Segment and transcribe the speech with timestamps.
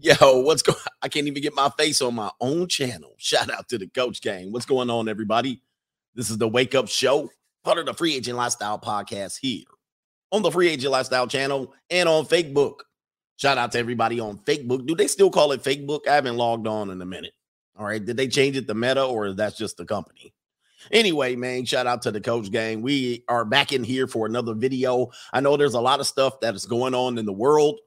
[0.00, 3.14] Yo, what's going I can't even get my face on my own channel.
[3.18, 4.52] Shout out to the coach gang.
[4.52, 5.62] What's going on, everybody?
[6.14, 7.30] This is the Wake Up Show,
[7.64, 9.64] part of the Free Agent Lifestyle podcast here
[10.32, 12.80] on the Free Agent Lifestyle channel and on Facebook.
[13.36, 14.86] Shout out to everybody on Facebook.
[14.86, 16.06] Do they still call it Facebook?
[16.06, 17.32] I haven't logged on in a minute.
[17.78, 18.04] All right.
[18.04, 20.32] Did they change it to Meta or that's just the company?
[20.92, 22.80] Anyway, man, shout out to the coach gang.
[22.80, 25.10] We are back in here for another video.
[25.32, 27.78] I know there's a lot of stuff that is going on in the world.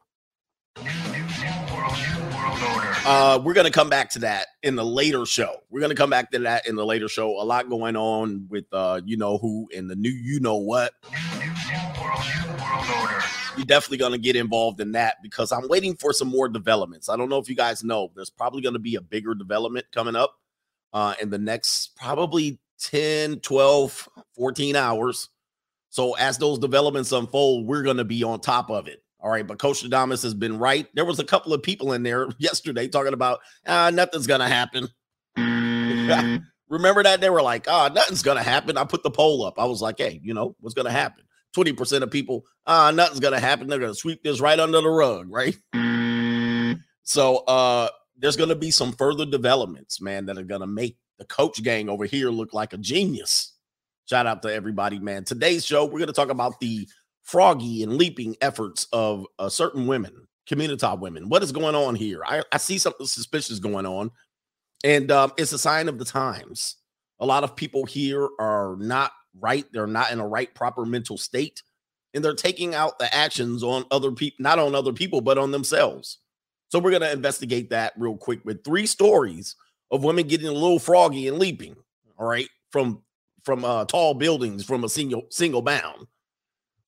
[3.09, 5.55] Uh, we're gonna come back to that in the later show.
[5.71, 7.41] We're gonna come back to that in the later show.
[7.41, 10.93] A lot going on with uh, you know who and the new you know what.
[13.57, 17.09] You're definitely gonna get involved in that because I'm waiting for some more developments.
[17.09, 20.15] I don't know if you guys know, there's probably gonna be a bigger development coming
[20.15, 20.35] up
[20.93, 25.29] uh in the next probably 10, 12, 14 hours.
[25.89, 29.01] So as those developments unfold, we're gonna be on top of it.
[29.21, 30.87] All right, but Coach Adams has been right.
[30.93, 34.87] There was a couple of people in there yesterday talking about ah, nothing's gonna happen.
[35.37, 36.43] Mm.
[36.69, 38.77] Remember that they were like, ah, nothing's gonna happen.
[38.77, 39.57] I put the poll up.
[39.57, 41.23] I was like, hey, you know what's gonna happen?
[41.55, 43.67] 20% of people, ah, nothing's gonna happen.
[43.67, 45.57] They're gonna sweep this right under the rug, right?
[45.75, 46.79] Mm.
[47.03, 51.61] So uh there's gonna be some further developments, man, that are gonna make the coach
[51.61, 53.53] gang over here look like a genius.
[54.05, 55.23] Shout out to everybody, man.
[55.25, 56.87] Today's show, we're gonna talk about the
[57.29, 61.29] froggy and leaping efforts of uh, certain women, community women.
[61.29, 62.23] What is going on here?
[62.25, 64.09] I, I see something suspicious going on,
[64.83, 66.77] and um, it's a sign of the times.
[67.19, 69.65] A lot of people here are not right.
[69.71, 71.61] They're not in a right, proper mental state,
[72.15, 75.51] and they're taking out the actions on other people, not on other people, but on
[75.51, 76.17] themselves.
[76.69, 79.55] So we're going to investigate that real quick with three stories
[79.91, 81.75] of women getting a little froggy and leaping.
[82.17, 83.03] All right, from
[83.43, 86.07] from uh, tall buildings from a single single bound.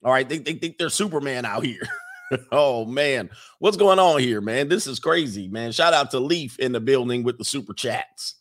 [0.04, 1.88] All right, they, they think they're Superman out here.
[2.52, 4.68] oh man, what's going on here, man?
[4.68, 5.72] This is crazy, man.
[5.72, 8.36] Shout out to Leaf in the building with the super chats.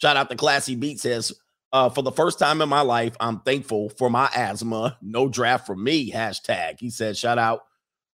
[0.00, 1.32] Shout out to Classy Beat says,
[1.72, 4.96] uh, for the first time in my life, I'm thankful for my asthma.
[5.02, 6.10] No draft for me.
[6.10, 6.80] Hashtag.
[6.80, 7.62] He said, shout out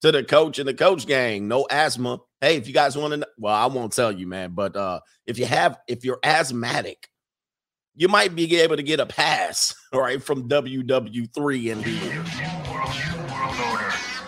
[0.01, 1.47] to the coach and the coach gang.
[1.47, 2.19] No asthma.
[2.39, 4.51] Hey, if you guys want to, know, well, I won't tell you, man.
[4.53, 7.09] But uh, if you have, if you're asthmatic,
[7.95, 12.60] you might be able to get a pass, all right, from WW3 in here.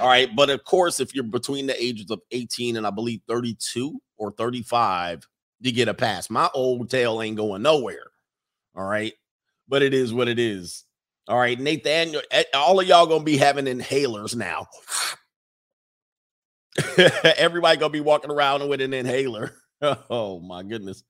[0.04, 0.36] All right.
[0.36, 4.32] But of course, if you're between the ages of 18 and I believe 32 or
[4.32, 5.26] 35,
[5.62, 6.30] you get a pass.
[6.30, 8.12] My old tail ain't going nowhere.
[8.76, 9.14] All right.
[9.70, 10.84] But it is what it is.
[11.30, 11.58] All right.
[11.58, 14.68] Nathan, eh, all of y'all gonna be having inhalers now.
[17.38, 19.56] Everybody gonna be walking around with an inhaler.
[20.10, 21.02] oh my goodness.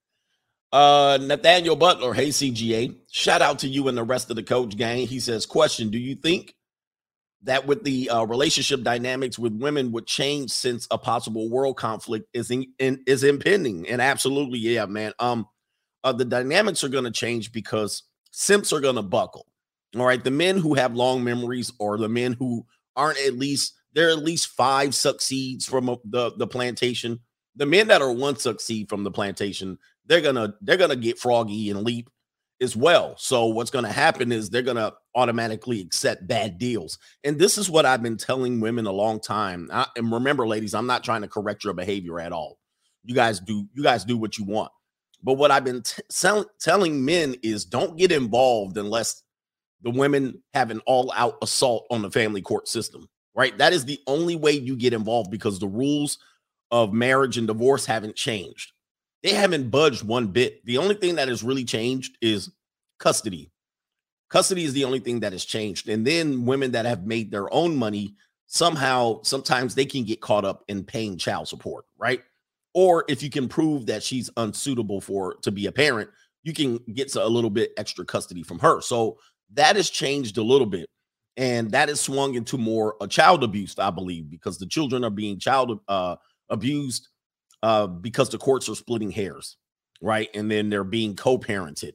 [0.72, 2.96] Uh Nathaniel Butler, hey CGA.
[3.10, 5.08] Shout out to you and the rest of the coach gang.
[5.08, 6.54] He says, question: Do you think
[7.44, 12.28] that with the uh, relationship dynamics with women would change since a possible world conflict
[12.34, 13.88] is in, in is impending.
[13.88, 15.14] And absolutely yeah man.
[15.20, 15.48] Um
[16.04, 19.48] uh, the dynamics are going to change because simps are going to buckle
[19.96, 20.24] all right?
[20.24, 22.66] The men who have long memories or the men who
[22.96, 27.20] aren't at least there are at least five succeeds from a, the the plantation.
[27.56, 31.70] The men that are one succeed from the plantation they're gonna they're gonna get froggy
[31.70, 32.10] and leap
[32.62, 33.16] as well.
[33.18, 36.98] So what's to happen is they're to automatically accept bad deals.
[37.24, 39.70] And this is what I've been telling women a long time.
[39.72, 42.60] I, and remember ladies, I'm not trying to correct your behavior at all.
[43.04, 44.72] You guys do you guys do what you want.
[45.22, 46.04] But what I've been t-
[46.60, 49.24] telling men is don't get involved unless
[49.82, 53.08] the women have an all-out assault on the family court system.
[53.36, 53.58] Right?
[53.58, 56.20] That is the only way you get involved because the rules
[56.72, 58.72] of marriage and divorce haven't changed.
[59.24, 60.66] They haven't budged one bit.
[60.66, 62.52] The only thing that has really changed is
[63.00, 63.53] custody.
[64.34, 65.90] Custody is the only thing that has changed.
[65.90, 68.16] And then women that have made their own money,
[68.48, 72.20] somehow, sometimes they can get caught up in paying child support, right?
[72.74, 76.10] Or if you can prove that she's unsuitable for to be a parent,
[76.42, 78.82] you can get a little bit extra custody from her.
[78.82, 79.20] So
[79.54, 80.90] that has changed a little bit.
[81.38, 85.12] And that has swung into more a child abuse, I believe, because the children are
[85.12, 86.16] being child uh,
[86.50, 87.08] abused
[87.62, 89.58] uh, because the courts are splitting hairs,
[90.02, 90.30] right?
[90.34, 91.94] And then they're being co-parented.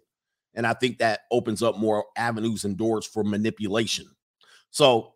[0.58, 4.06] And I think that opens up more avenues and doors for manipulation.
[4.70, 5.14] So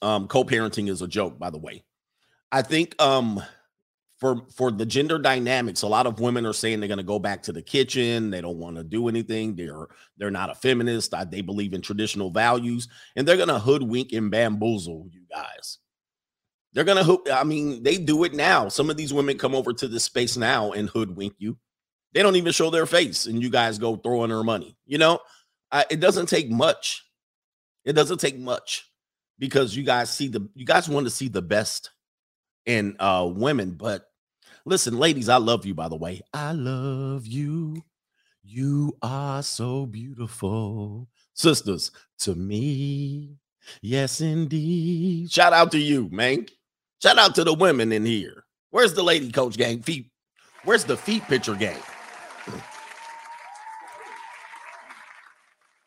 [0.00, 1.84] um, co-parenting is a joke, by the way.
[2.50, 3.42] I think um
[4.18, 7.18] for for the gender dynamics, a lot of women are saying they're going to go
[7.18, 8.30] back to the kitchen.
[8.30, 9.54] They don't want to do anything.
[9.54, 11.12] They're they're not a feminist.
[11.30, 15.78] They believe in traditional values, and they're going to hoodwink and bamboozle you guys.
[16.72, 17.26] They're gonna hoop.
[17.32, 18.68] I mean, they do it now.
[18.68, 21.56] Some of these women come over to this space now and hoodwink you.
[22.14, 24.76] They don't even show their face, and you guys go throwing her money.
[24.86, 25.20] You know,
[25.70, 27.04] uh, it doesn't take much.
[27.84, 28.90] It doesn't take much
[29.38, 31.90] because you guys see the you guys want to see the best
[32.66, 34.08] in uh women, but
[34.68, 36.20] Listen, ladies, I love you, by the way.
[36.34, 37.84] I love you.
[38.44, 41.08] You are so beautiful.
[41.32, 43.38] Sisters, to me.
[43.80, 45.32] Yes, indeed.
[45.32, 46.48] Shout out to you, man.
[47.02, 48.44] Shout out to the women in here.
[48.68, 49.80] Where's the lady coach gang?
[49.80, 50.10] Feet.
[50.64, 51.80] Where's the feet picture gang?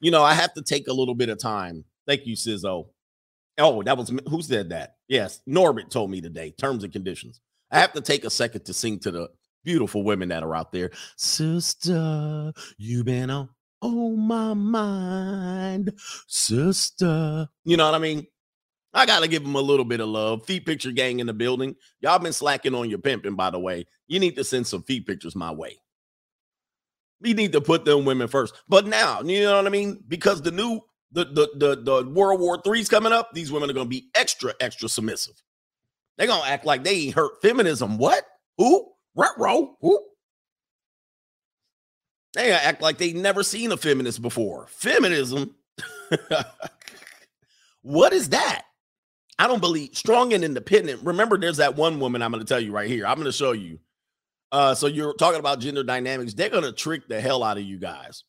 [0.01, 1.85] You know, I have to take a little bit of time.
[2.07, 2.87] Thank you, Sizzo.
[3.57, 4.95] Oh, that was who said that?
[5.07, 6.51] Yes, Norbert told me today.
[6.51, 7.39] Terms and conditions.
[7.71, 9.29] I have to take a second to sing to the
[9.63, 10.91] beautiful women that are out there.
[11.15, 13.49] Sister, you been on
[13.81, 15.93] oh my mind,
[16.27, 17.47] sister.
[17.63, 18.27] You know what I mean?
[18.93, 20.45] I gotta give them a little bit of love.
[20.45, 21.75] Feet picture gang in the building.
[22.01, 23.85] Y'all been slacking on your pimping, by the way.
[24.07, 25.77] You need to send some feet pictures my way.
[27.21, 28.53] We need to put them women first.
[28.67, 30.03] But now, you know what I mean?
[30.07, 30.81] Because the new
[31.11, 34.53] the the the, the World War Three's coming up, these women are gonna be extra,
[34.59, 35.41] extra submissive.
[36.17, 37.97] They're gonna act like they ain't hurt feminism.
[37.97, 38.25] What?
[38.57, 38.91] Who?
[39.15, 39.77] Retro?
[39.81, 40.05] Who?
[42.33, 44.67] They act like they never seen a feminist before.
[44.67, 45.55] Feminism.
[47.81, 48.63] what is that?
[49.37, 51.03] I don't believe strong and independent.
[51.03, 53.05] Remember, there's that one woman I'm going to tell you right here.
[53.05, 53.79] I'm going to show you.
[54.51, 56.33] Uh, so you're talking about gender dynamics.
[56.33, 58.23] They're going to trick the hell out of you guys.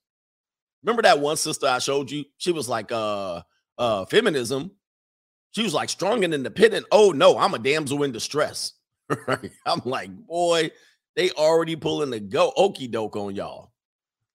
[0.83, 2.25] Remember that one sister I showed you?
[2.39, 3.43] She was like, uh,
[3.79, 4.73] uh, feminism.
[5.53, 6.87] She was like strong and independent.
[6.91, 8.73] Oh no, I'm a damsel in distress.
[9.67, 10.71] I'm like, boy,
[11.15, 13.73] they already pulling the go okey doke on y'all.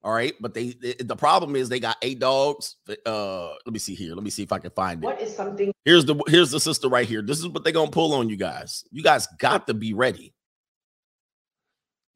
[0.04, 2.76] All right, but they, they, the problem is they got eight dogs.
[3.06, 4.14] Uh, let me see here.
[4.14, 5.06] Let me see if I can find it.
[5.06, 5.74] What is something?
[5.86, 7.22] Here's the here's the sister right here.
[7.22, 8.84] This is what they're gonna pull on you guys.
[8.92, 10.34] You guys got to be ready.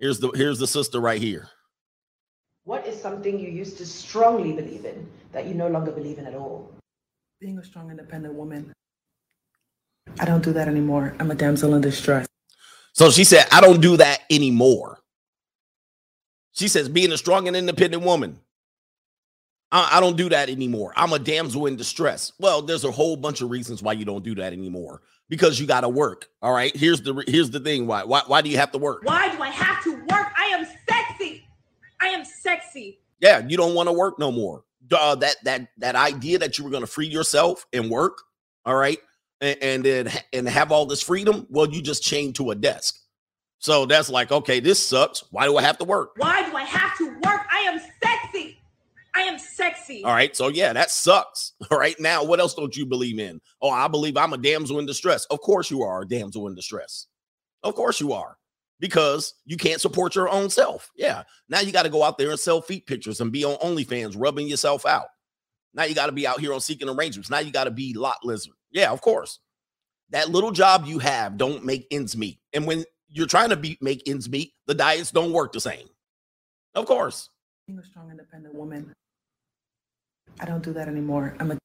[0.02, 1.48] Here's the here's the sister right here.
[2.64, 6.26] What is something you used to strongly believe in that you no longer believe in
[6.26, 6.72] at all?
[7.40, 8.74] Being a strong, independent woman.
[10.20, 11.16] I don't do that anymore.
[11.20, 12.28] I'm a damsel in distress.
[12.94, 15.00] So she said, I don't do that anymore.
[16.52, 18.40] She says, being a strong and independent woman.
[19.72, 20.92] I, I, don't do that anymore.
[20.98, 22.34] I'm a damsel in distress.
[22.40, 25.02] Well, there's a whole bunch of reasons why you don't do that anymore.
[25.30, 26.28] Because you got to work.
[26.42, 26.76] All right.
[26.76, 27.88] Here's the here's the thing.
[27.88, 28.04] Why?
[28.04, 29.04] Why why do you have to work?
[29.04, 29.91] Why do I have to work?
[29.91, 29.91] I
[30.52, 31.48] am sexy.
[32.02, 33.00] I am sexy.
[33.20, 34.64] Yeah, you don't want to work no more.
[34.92, 38.24] Uh, that that that idea that you were going to free yourself and work,
[38.66, 39.00] all right,
[39.40, 41.48] and, and then and have all this freedom.
[41.50, 42.98] Well, you just chained to a desk.
[43.60, 45.24] So that's like, okay, this sucks.
[45.30, 46.14] Why do I have to work?
[46.18, 47.42] Why do I have to work?
[47.52, 48.58] I am sexy.
[49.14, 50.04] I am sexy.
[50.04, 50.36] All right.
[50.36, 51.54] So yeah, that sucks.
[51.72, 51.96] All right.
[52.00, 53.40] Now, what else don't you believe in?
[53.62, 55.26] Oh, I believe I'm a damsel in distress.
[55.26, 57.08] Of course you are a damsel in distress.
[57.62, 58.38] Of course you are.
[58.82, 60.92] Because you can't support your own self.
[60.96, 61.24] Yeah.
[61.48, 64.16] Now you got to go out there and sell feet pictures and be on OnlyFans,
[64.18, 65.06] rubbing yourself out.
[65.74, 67.30] Now you got to be out here on seeking arrangements.
[67.30, 68.56] Now you got to be lot lizard.
[68.72, 69.40] Yeah, of course.
[70.10, 72.40] That little job you have don't make ends meet.
[72.54, 75.88] And when you're trying to be make ends meet, the diets don't work the same.
[76.74, 77.30] Of course.
[77.68, 78.92] Being a strong, independent woman.
[80.40, 81.36] I don't do that anymore.
[81.40, 81.58] I'm a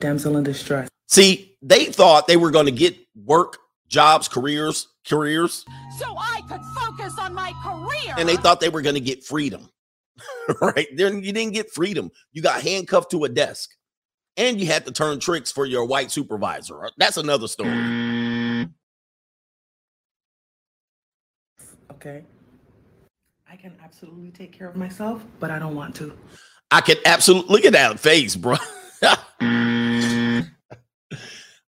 [0.00, 0.88] damsel in distress.
[1.08, 3.58] See, they thought they were going to get work,
[3.88, 5.64] jobs, careers, careers.
[5.98, 8.14] So I could focus on my career.
[8.18, 9.68] And they thought they were going to get freedom.
[10.60, 10.88] right?
[10.94, 12.10] Then you didn't get freedom.
[12.32, 13.70] You got handcuffed to a desk.
[14.36, 16.86] And you had to turn tricks for your white supervisor.
[16.86, 18.70] Uh, that's another story.
[21.92, 22.24] okay?
[23.50, 26.12] I can absolutely take care of myself, but I don't want to.
[26.70, 28.56] I can absolutely look at that face, bro.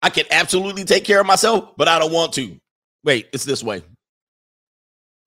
[0.01, 2.59] I can absolutely take care of myself, but I don't want to.
[3.03, 3.83] Wait, it's this way.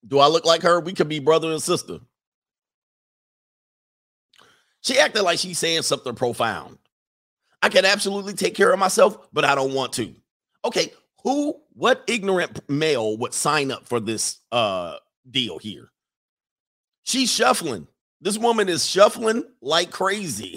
[0.06, 0.80] Do I look like her?
[0.80, 1.98] We could be brother and sister.
[4.82, 6.78] She acted like she's saying something profound.
[7.60, 10.14] I can absolutely take care of myself, but I don't want to.
[10.64, 10.92] Okay,
[11.22, 14.96] who, what ignorant male would sign up for this uh
[15.28, 15.90] deal here?
[17.02, 17.88] She's shuffling.
[18.20, 20.56] This woman is shuffling like crazy.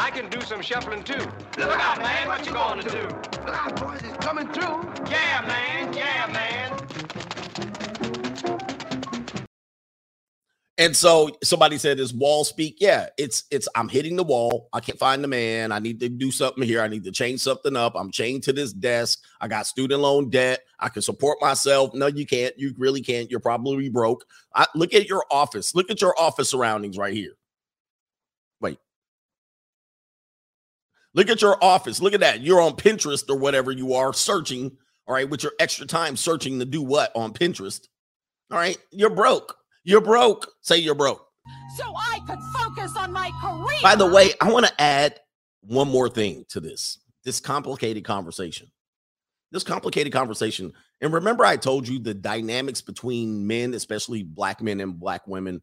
[0.00, 1.18] I can do some shuffling too.
[1.58, 2.26] Look out, man.
[2.26, 3.02] What you gonna do?
[3.44, 4.00] Look out, boys.
[4.02, 4.82] It's coming through.
[5.10, 5.92] Yeah, man.
[5.92, 6.80] Yeah, man.
[10.78, 13.68] And so somebody said, "Is wall speak?" Yeah, it's it's.
[13.74, 14.70] I'm hitting the wall.
[14.72, 15.70] I can't find the man.
[15.70, 16.80] I need to do something here.
[16.80, 17.92] I need to change something up.
[17.94, 19.22] I'm chained to this desk.
[19.38, 20.60] I got student loan debt.
[20.78, 21.92] I can support myself.
[21.92, 22.58] No, you can't.
[22.58, 23.30] You really can't.
[23.30, 24.24] You're probably broke.
[24.54, 25.74] I, look at your office.
[25.74, 27.34] Look at your office surroundings right here.
[28.62, 28.78] Wait.
[31.14, 32.00] Look at your office.
[32.00, 32.40] Look at that.
[32.40, 34.76] You're on Pinterest or whatever you are searching.
[35.06, 37.80] All right, with your extra time searching to do what on Pinterest.
[38.50, 39.56] All right, you're broke.
[39.84, 40.50] You're broke.
[40.60, 41.26] Say you're broke.
[41.76, 43.78] So I could focus on my career.
[43.82, 45.18] By the way, I want to add
[45.62, 48.68] one more thing to this this complicated conversation.
[49.52, 50.72] this complicated conversation.
[51.00, 55.62] And remember, I told you the dynamics between men, especially black men and black women.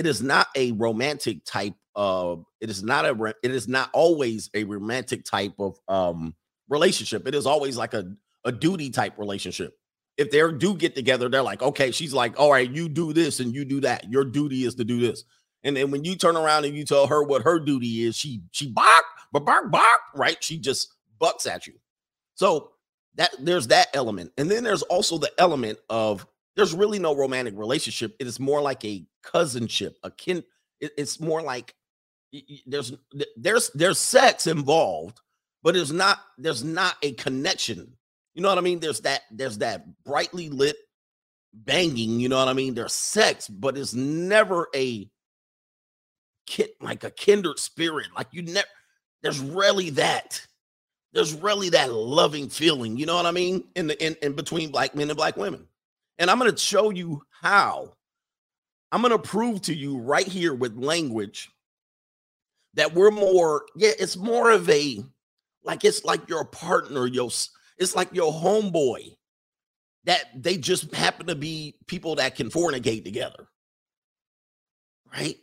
[0.00, 2.46] It is not a romantic type of.
[2.62, 3.34] It is not a.
[3.42, 6.34] It is not always a romantic type of um
[6.70, 7.28] relationship.
[7.28, 8.10] It is always like a
[8.46, 9.76] a duty type relationship.
[10.16, 13.40] If they do get together, they're like, okay, she's like, all right, you do this
[13.40, 14.10] and you do that.
[14.10, 15.24] Your duty is to do this.
[15.64, 18.40] And then when you turn around and you tell her what her duty is, she
[18.52, 19.04] she bark,
[19.34, 20.42] but bark, bark, right?
[20.42, 21.74] She just bucks at you.
[22.36, 22.70] So
[23.16, 24.32] that there's that element.
[24.38, 26.26] And then there's also the element of
[26.56, 28.16] there's really no romantic relationship.
[28.18, 30.44] It is more like a cousinship, a kin.
[30.80, 31.74] it- it's more like
[32.66, 32.92] there's
[33.36, 35.20] there's there's sex involved,
[35.62, 37.96] but it's not there's not a connection.
[38.34, 38.80] You know what I mean?
[38.80, 40.76] There's that there's that brightly lit
[41.52, 42.20] banging.
[42.20, 42.74] You know what I mean?
[42.74, 45.10] There's sex, but it's never a
[46.46, 48.06] kid like a kindred spirit.
[48.16, 48.68] Like you never
[49.22, 50.46] there's really that
[51.12, 53.64] there's really that loving feeling, you know what I mean?
[53.74, 55.66] In the in, in between black men and black women.
[56.18, 57.94] And I'm gonna show you how.
[58.92, 61.50] I'm gonna prove to you right here with language
[62.74, 65.04] that we're more, yeah, it's more of a
[65.62, 67.30] like it's like your partner, your
[67.78, 69.16] it's like your homeboy
[70.04, 73.48] that they just happen to be people that can fornicate together.
[75.12, 75.36] Right?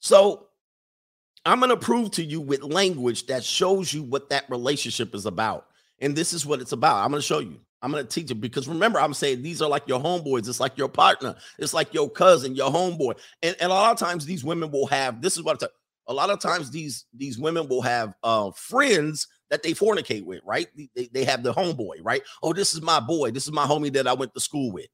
[0.00, 0.46] So
[1.44, 5.26] I'm going to prove to you with language that shows you what that relationship is
[5.26, 5.66] about.
[5.98, 7.04] And this is what it's about.
[7.04, 7.60] I'm going to show you.
[7.84, 10.48] I'm going to teach you because remember, I'm saying these are like your homeboys.
[10.48, 11.34] It's like your partner.
[11.58, 13.18] It's like your cousin, your homeboy.
[13.42, 15.72] And, and a lot of times these women will have this is what I'm saying.
[16.08, 20.40] A lot of times these these women will have uh friends that they fornicate with,
[20.46, 20.66] right?
[20.74, 22.22] They- They, they have the homeboy, right?
[22.42, 23.30] Oh, this is my boy.
[23.32, 24.86] This is my homie that I went to school with.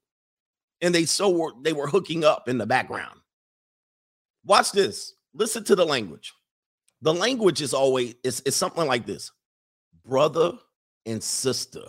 [0.81, 3.21] And they so were they were hooking up in the background.
[4.45, 5.15] Watch this.
[5.33, 6.33] Listen to the language.
[7.03, 9.31] The language is always it's, it's something like this.
[10.05, 10.55] Brother
[11.07, 11.83] and sister.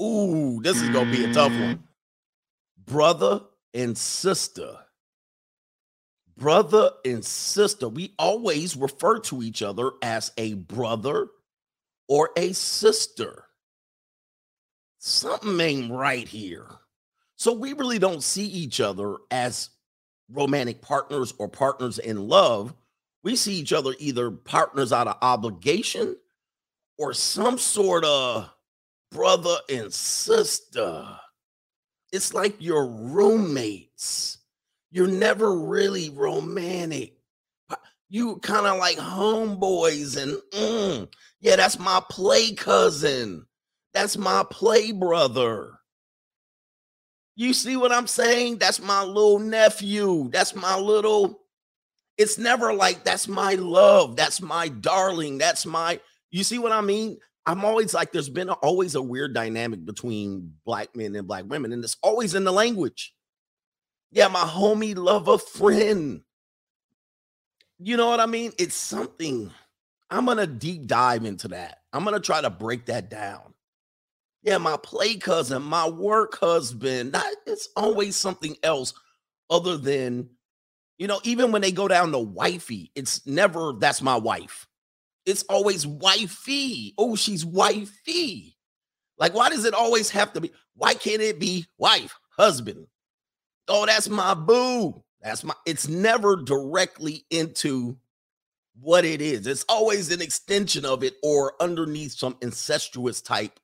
[0.00, 1.82] Ooh, this is gonna be a tough one.
[2.86, 3.42] Brother
[3.74, 4.78] and sister.
[6.36, 7.88] Brother and sister.
[7.88, 11.28] We always refer to each other as a brother
[12.06, 13.44] or a sister.
[14.98, 16.66] Something ain't right here.
[17.36, 19.70] So we really don't see each other as
[20.30, 22.74] romantic partners or partners in love.
[23.22, 26.16] We see each other either partners out of obligation
[26.98, 28.50] or some sort of
[29.10, 31.06] brother and sister.
[32.12, 34.38] It's like you're roommates.
[34.90, 37.14] You're never really romantic.
[38.08, 41.08] You kind of like homeboys and mm,
[41.40, 43.46] yeah, that's my play cousin.
[43.92, 45.78] That's my play brother.
[47.36, 48.58] You see what I'm saying?
[48.58, 50.28] That's my little nephew.
[50.32, 51.40] That's my little.
[52.16, 54.16] It's never like that's my love.
[54.16, 55.38] That's my darling.
[55.38, 56.00] That's my.
[56.30, 57.18] You see what I mean?
[57.48, 61.46] I'm always like, there's been a- always a weird dynamic between black men and black
[61.48, 63.14] women, and it's always in the language.
[64.10, 66.20] Yeah, my homie, lover, friend.
[67.78, 68.52] You know what I mean?
[68.58, 69.50] It's something.
[70.10, 71.78] I'm gonna deep dive into that.
[71.90, 73.54] I'm gonna try to break that down.
[74.42, 77.12] Yeah, my play cousin, my work husband.
[77.12, 78.92] That it's always something else
[79.48, 80.28] other than,
[80.98, 84.66] you know, even when they go down to wifey, it's never that's my wife.
[85.28, 86.94] It's always wifey.
[86.96, 88.56] Oh, she's wifey.
[89.18, 90.52] Like, why does it always have to be?
[90.74, 92.86] Why can't it be wife, husband?
[93.68, 95.04] Oh, that's my boo.
[95.20, 97.98] That's my, it's never directly into
[98.80, 99.46] what it is.
[99.46, 103.60] It's always an extension of it or underneath some incestuous type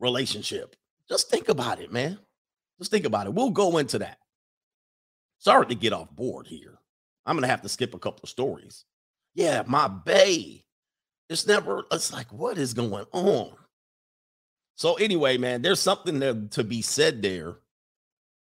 [0.00, 0.74] relationship.
[1.08, 2.18] Just think about it, man.
[2.80, 3.34] Just think about it.
[3.34, 4.18] We'll go into that.
[5.38, 6.80] Sorry to get off board here.
[7.24, 8.84] I'm gonna have to skip a couple of stories.
[9.34, 10.64] Yeah, my bay.
[11.32, 13.52] It's never, it's like, what is going on?
[14.76, 17.56] So, anyway, man, there's something there to be said there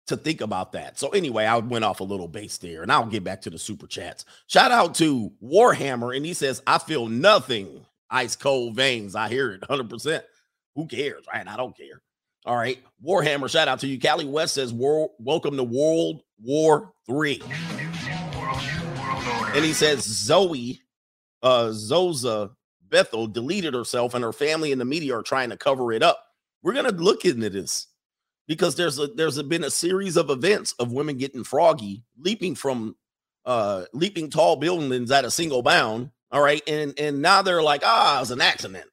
[0.07, 0.99] to think about that.
[0.99, 3.59] So, anyway, I went off a little base there and I'll get back to the
[3.59, 4.25] super chats.
[4.47, 7.85] Shout out to Warhammer, and he says, I feel nothing.
[8.11, 9.15] Ice cold veins.
[9.15, 10.23] I hear it 100%.
[10.77, 11.47] Who cares, right?
[11.47, 12.01] I don't care.
[12.47, 12.79] All right.
[13.05, 14.01] Warhammer, shout out to you.
[14.01, 17.43] Callie West says, "Wor- Welcome to World War Three.
[19.55, 20.81] And he says, Zoe,
[21.43, 22.53] uh, Zoza
[22.91, 26.25] Bethel deleted herself, and her family and the media are trying to cover it up.
[26.63, 27.87] We're gonna look into this
[28.47, 32.55] because there's a there's a, been a series of events of women getting froggy, leaping
[32.55, 32.97] from
[33.45, 36.11] uh leaping tall buildings at a single bound.
[36.31, 38.87] All right, and and now they're like, ah, it was an accident.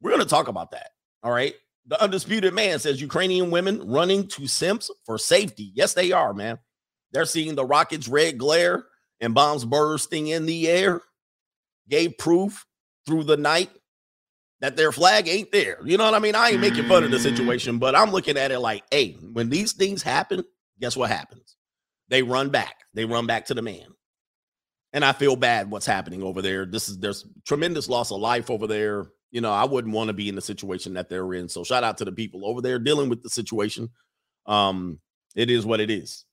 [0.00, 0.90] We're gonna talk about that.
[1.22, 1.54] All right.
[1.86, 5.72] The undisputed man says Ukrainian women running to simps for safety.
[5.74, 6.58] Yes, they are, man.
[7.10, 8.84] They're seeing the rockets' red glare
[9.20, 11.02] and bombs bursting in the air.
[11.88, 12.64] Gave proof
[13.06, 13.70] through the night
[14.60, 15.78] that their flag ain't there.
[15.84, 16.36] You know what I mean?
[16.36, 19.50] I ain't making fun of the situation, but I'm looking at it like, hey, when
[19.50, 20.44] these things happen,
[20.80, 21.56] guess what happens?
[22.08, 22.76] They run back.
[22.94, 23.86] They run back to the man.
[24.92, 26.64] And I feel bad what's happening over there.
[26.64, 29.06] This is there's tremendous loss of life over there.
[29.30, 31.48] You know, I wouldn't want to be in the situation that they're in.
[31.48, 33.88] So shout out to the people over there dealing with the situation.
[34.46, 35.00] Um,
[35.34, 36.24] it is what it is.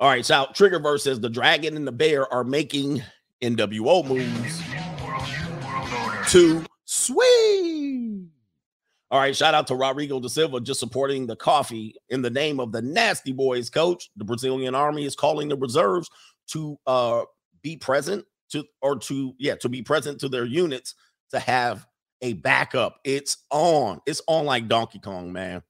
[0.00, 3.02] All right, so Triggerverse says the dragon and the bear are making
[3.42, 4.62] NWO moves
[6.28, 8.28] to sweet.
[9.10, 12.60] All right, shout out to Rodrigo da Silva just supporting the coffee in the name
[12.60, 14.10] of the Nasty Boys coach.
[14.16, 16.10] The Brazilian army is calling the reserves
[16.48, 17.22] to uh
[17.62, 20.94] be present to or to yeah, to be present to their units
[21.30, 21.86] to have
[22.20, 23.00] a backup.
[23.04, 24.00] It's on.
[24.04, 25.62] It's on like Donkey Kong, man.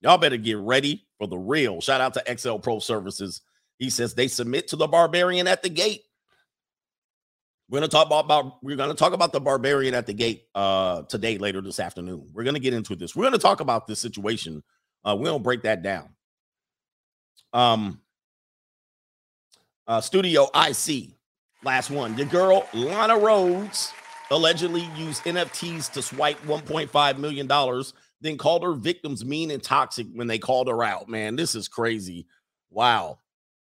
[0.00, 1.80] Y'all better get ready for the real.
[1.80, 3.42] Shout out to XL Pro Services.
[3.78, 6.02] He says they submit to the barbarian at the gate.
[7.70, 11.02] We're gonna talk about, about we're gonna talk about the barbarian at the gate uh
[11.02, 12.28] today later this afternoon.
[12.32, 13.14] We're gonna get into this.
[13.14, 14.64] We're gonna talk about this situation.
[15.04, 16.08] Uh, we're gonna break that down.
[17.52, 18.00] Um
[19.86, 21.10] uh studio IC,
[21.62, 22.16] last one.
[22.16, 23.92] The girl Lana Rhoades
[24.32, 27.84] allegedly used NFTs to swipe $1.5 million,
[28.20, 31.08] then called her victims mean and toxic when they called her out.
[31.08, 32.26] Man, this is crazy.
[32.70, 33.18] Wow.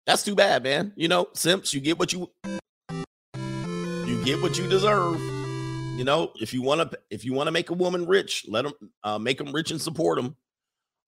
[0.06, 0.94] That's too bad, man.
[0.96, 2.30] You know, simps, you get what you
[4.08, 5.20] you get what you deserve.
[5.98, 8.64] You know, if you want to if you want to make a woman rich, let
[8.64, 10.36] them uh, make them rich and support them.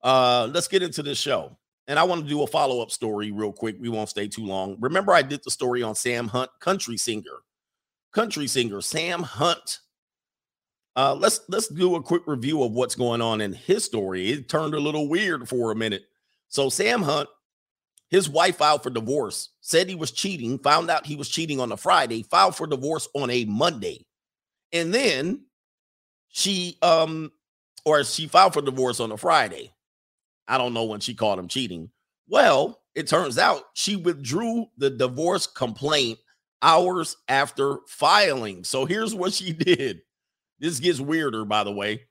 [0.04, 1.58] Uh, let's get into this show.
[1.88, 3.78] And I want to do a follow-up story real quick.
[3.80, 4.76] We won't stay too long.
[4.80, 7.44] Remember, I did the story on Sam Hunt, country singer
[8.18, 9.80] country singer Sam Hunt.
[10.96, 14.32] Uh, let's let's do a quick review of what's going on in his story.
[14.32, 16.02] It turned a little weird for a minute.
[16.50, 17.30] So Sam Hunt,
[18.10, 21.72] his wife filed for divorce, said he was cheating, found out he was cheating on
[21.72, 24.06] a Friday, filed for divorce on a Monday,
[24.72, 25.46] and then
[26.30, 27.32] she um
[27.86, 29.74] or she filed for divorce on a Friday.
[30.48, 31.90] I don't know when she called him cheating.
[32.28, 36.20] Well, it turns out she withdrew the divorce complaint
[36.62, 38.64] hours after filing.
[38.64, 40.02] So here's what she did.
[40.60, 42.04] This gets weirder, by the way.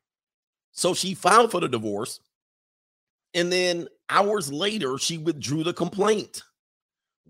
[0.72, 2.20] So she filed for the divorce.
[3.34, 6.42] And then hours later, she withdrew the complaint.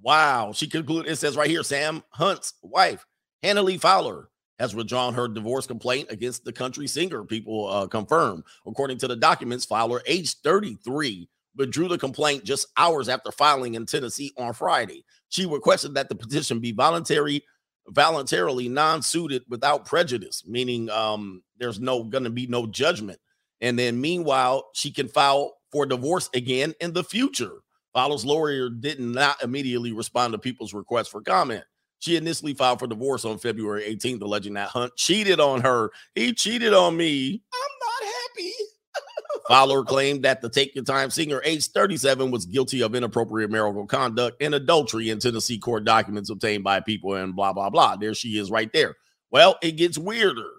[0.02, 0.52] Wow.
[0.52, 3.04] She concluded, it says right here Sam Hunt's wife,
[3.42, 8.42] Hannah Lee Fowler, has withdrawn her divorce complaint against the country singer, people uh, confirm.
[8.66, 13.86] According to the documents, Fowler, age 33, withdrew the complaint just hours after filing in
[13.86, 15.04] Tennessee on Friday.
[15.28, 17.44] She requested that the petition be voluntary,
[17.88, 23.18] voluntarily non-suited without prejudice, meaning um, there's no going to be no judgment.
[23.60, 27.62] And then meanwhile, she can file for divorce again in the future.
[27.92, 31.64] Fowler's lawyer did not immediately respond to people's requests for comment.
[31.98, 35.90] She initially filed for divorce on February 18th, alleging that Hunt cheated on her.
[36.14, 37.42] He cheated on me.
[37.54, 38.52] I'm not happy.
[39.48, 43.86] Fowler claimed that the Take Your Time singer, age 37, was guilty of inappropriate marital
[43.86, 47.96] conduct and adultery in Tennessee court documents obtained by people and blah, blah, blah.
[47.96, 48.94] There she is right there.
[49.30, 50.50] Well, it gets weirder.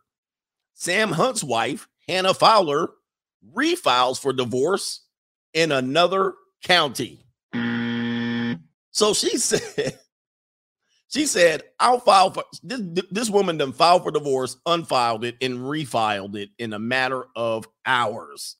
[0.73, 2.89] Sam Hunt's wife, Hannah Fowler,
[3.53, 5.05] refiles for divorce
[5.53, 7.25] in another county.
[8.91, 9.97] So she said,
[11.07, 12.81] she said, I'll file for this.
[13.11, 17.67] This woman then filed for divorce, unfiled it, and refiled it in a matter of
[17.85, 18.57] hours.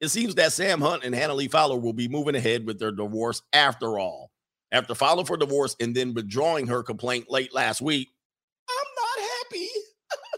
[0.00, 2.92] It seems that Sam Hunt and Hannah Lee Fowler will be moving ahead with their
[2.92, 4.30] divorce after all.
[4.70, 8.10] After filing for divorce and then withdrawing her complaint late last week.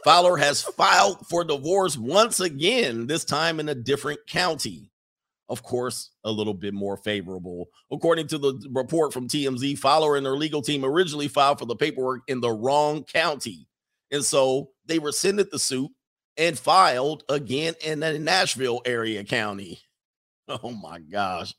[0.04, 4.90] Fowler has filed for divorce once again, this time in a different county.
[5.48, 7.68] Of course, a little bit more favorable.
[7.90, 11.74] According to the report from TMZ, Fowler and her legal team originally filed for the
[11.74, 13.66] paperwork in the wrong county.
[14.12, 15.90] And so they rescinded the suit
[16.36, 19.80] and filed again in the Nashville area county.
[20.64, 21.54] Oh my gosh.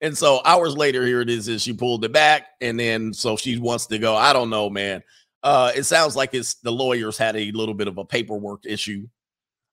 [0.00, 2.46] And so hours later, here it is, is she pulled it back.
[2.62, 4.16] And then so she wants to go.
[4.16, 5.02] I don't know, man.
[5.42, 9.08] Uh, it sounds like it's the lawyers had a little bit of a paperwork issue.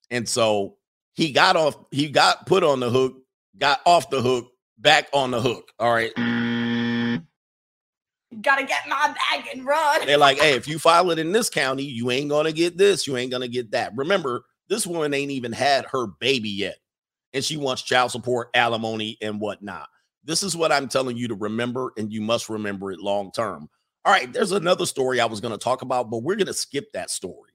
[0.09, 0.77] And so
[1.13, 3.17] he got off, he got put on the hook,
[3.57, 5.71] got off the hook, back on the hook.
[5.79, 6.11] All right.
[8.41, 10.05] Gotta get my bag and run.
[10.05, 13.07] They're like, hey, if you file it in this county, you ain't gonna get this,
[13.07, 13.93] you ain't gonna get that.
[13.95, 16.77] Remember, this woman ain't even had her baby yet,
[17.33, 19.87] and she wants child support, alimony, and whatnot.
[20.23, 23.69] This is what I'm telling you to remember, and you must remember it long term.
[24.07, 27.09] All right, there's another story I was gonna talk about, but we're gonna skip that
[27.09, 27.51] story.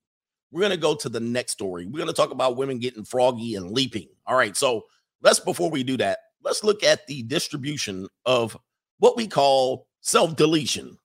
[0.50, 1.86] We're gonna go to the next story.
[1.86, 4.08] We're gonna talk about women getting froggy and leaping.
[4.26, 4.82] All right, so
[5.22, 8.54] let's before we do that, let's look at the distribution of
[8.98, 10.98] what we call self deletion.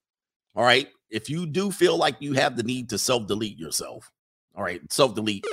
[0.53, 0.89] All right.
[1.09, 4.11] If you do feel like you have the need to self delete yourself,
[4.53, 5.45] all right, self delete.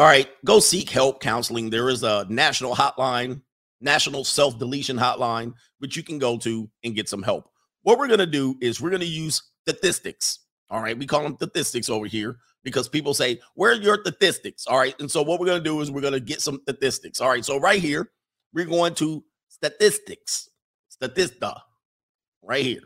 [0.00, 1.70] All right, go seek help counseling.
[1.70, 3.42] There is a national hotline,
[3.80, 7.50] national self deletion hotline, which you can go to and get some help.
[7.82, 10.40] What we're going to do is we're going to use statistics.
[10.68, 14.66] All right, we call them statistics over here because people say, Where are your statistics?
[14.66, 16.60] All right, and so what we're going to do is we're going to get some
[16.62, 17.20] statistics.
[17.20, 18.10] All right, so right here,
[18.52, 20.48] we're going to statistics,
[20.90, 21.60] statista,
[22.42, 22.82] right here.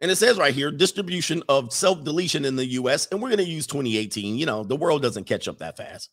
[0.00, 3.06] And it says right here distribution of self deletion in the US.
[3.10, 4.36] And we're going to use 2018.
[4.36, 6.10] You know, the world doesn't catch up that fast.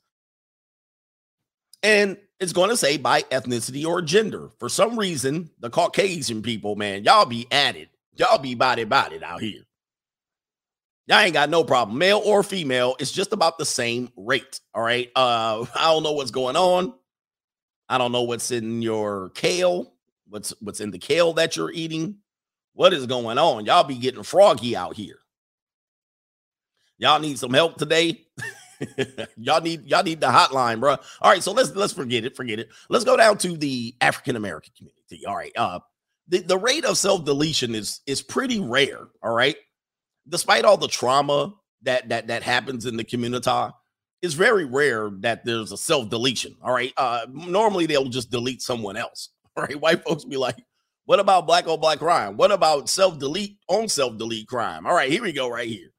[1.84, 4.50] And it's going to say by ethnicity or gender.
[4.58, 7.89] For some reason, the Caucasian people, man, y'all be at it.
[8.15, 9.63] Y'all be body body out here.
[11.08, 11.98] Y'all ain't got no problem.
[11.98, 14.62] Male or female, it's just about the same rate.
[14.74, 15.12] All right.
[15.15, 16.93] Uh, I don't know what's going on.
[17.89, 19.93] I don't know what's in your kale,
[20.28, 22.17] what's what's in the kale that you're eating.
[22.74, 23.65] What is going on?
[23.65, 25.19] Y'all be getting froggy out here.
[26.98, 28.26] Y'all need some help today.
[29.38, 30.91] y'all need y'all need the hotline, bro.
[31.22, 32.69] All right, so let's let's forget it, forget it.
[32.89, 35.26] Let's go down to the African American community.
[35.26, 35.80] All right, uh,
[36.28, 39.08] the the rate of self deletion is is pretty rare.
[39.22, 39.56] All right,
[40.28, 43.50] despite all the trauma that that that happens in the community,
[44.22, 46.56] it's very rare that there's a self deletion.
[46.63, 49.30] All right, uh, normally they'll just delete someone else.
[49.56, 50.58] All right, white folks be like,
[51.06, 52.38] what about black on black crime?
[52.38, 54.88] What about self delete on self delete crime?
[54.88, 55.92] All right, here we go, right here.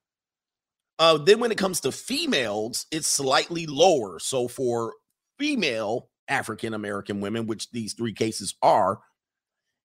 [0.99, 4.19] Uh, then when it comes to females, it's slightly lower.
[4.19, 4.95] So for
[5.39, 9.01] female African American women, which these three cases are,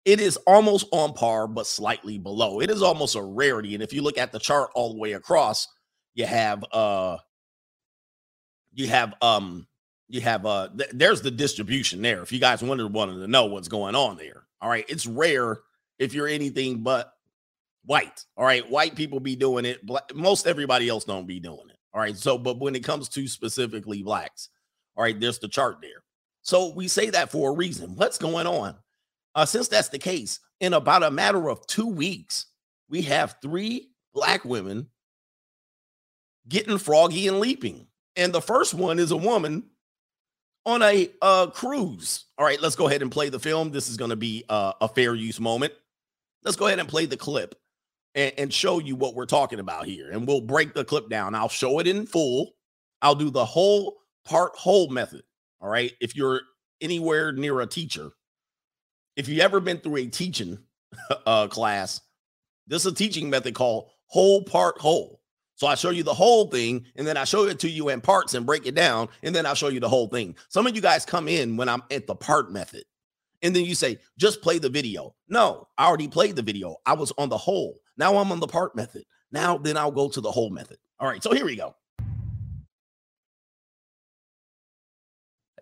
[0.06, 2.62] it is almost on par, but slightly below.
[2.62, 3.74] It is almost a rarity.
[3.74, 5.68] And if you look at the chart all the way across,
[6.14, 7.18] you have uh
[8.74, 9.68] you have um
[10.08, 12.22] you have uh th- there's the distribution there.
[12.22, 14.44] If you guys wanted wanted to know what's going on there.
[14.62, 14.86] All right.
[14.88, 15.60] It's rare
[15.98, 17.14] if you're anything but
[17.86, 18.26] white.
[18.38, 18.68] All right.
[18.70, 19.86] White people be doing it.
[19.86, 21.78] Black, most everybody else don't be doing it.
[21.94, 22.16] All right.
[22.16, 24.50] So, but when it comes to specifically blacks,
[24.96, 26.04] all right, there's the chart there.
[26.42, 27.96] So we say that for a reason.
[27.96, 28.76] What's going on?
[29.36, 32.48] Uh, since that's the case, in about a matter of two weeks,
[32.90, 34.88] we have three black women
[36.48, 37.88] getting froggy and leaping.
[38.16, 39.64] And the first one is a woman
[40.66, 42.26] on a uh, cruise.
[42.38, 43.72] All right, let's go ahead and play the film.
[43.72, 45.74] This is going to be uh, a fair use moment.
[46.44, 47.56] Let's go ahead and play the clip
[48.16, 50.12] and, and show you what we're talking about here.
[50.12, 51.36] And we'll break the clip down.
[51.36, 52.52] I'll show it in full.
[53.02, 55.24] I'll do the whole part whole method.
[55.62, 55.92] All right.
[56.02, 56.42] If you're
[56.82, 58.12] anywhere near a teacher,
[59.16, 60.60] if you've ever been through a teaching
[61.26, 62.02] uh, class,
[62.68, 65.20] this is a teaching method called whole part whole.
[65.56, 68.00] So I show you the whole thing, and then I show it to you in
[68.00, 70.38] parts and break it down, and then I'll show you the whole thing.
[70.48, 72.86] Some of you guys come in when I'm at the part method,
[73.42, 75.16] and then you say, just play the video.
[75.28, 76.78] No, I already played the video.
[76.86, 77.78] I was on the whole.
[78.00, 79.04] Now I'm on the part method.
[79.30, 80.78] Now then I'll go to the whole method.
[81.00, 81.76] All right, so here we go.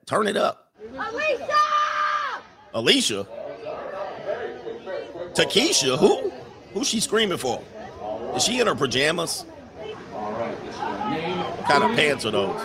[0.06, 0.72] Turn it up.
[0.94, 1.48] Alicia!
[2.74, 3.28] Alicia.
[5.34, 6.32] Takesha, who?
[6.74, 7.62] Who's she screaming for?
[8.36, 9.42] Is she in her pajamas?
[10.12, 12.62] What kind of pants are those?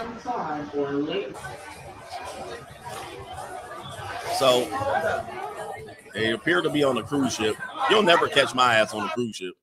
[4.38, 4.68] So
[6.14, 7.56] they appear to be on a cruise ship.
[7.90, 9.54] You'll never catch my ass on a cruise ship.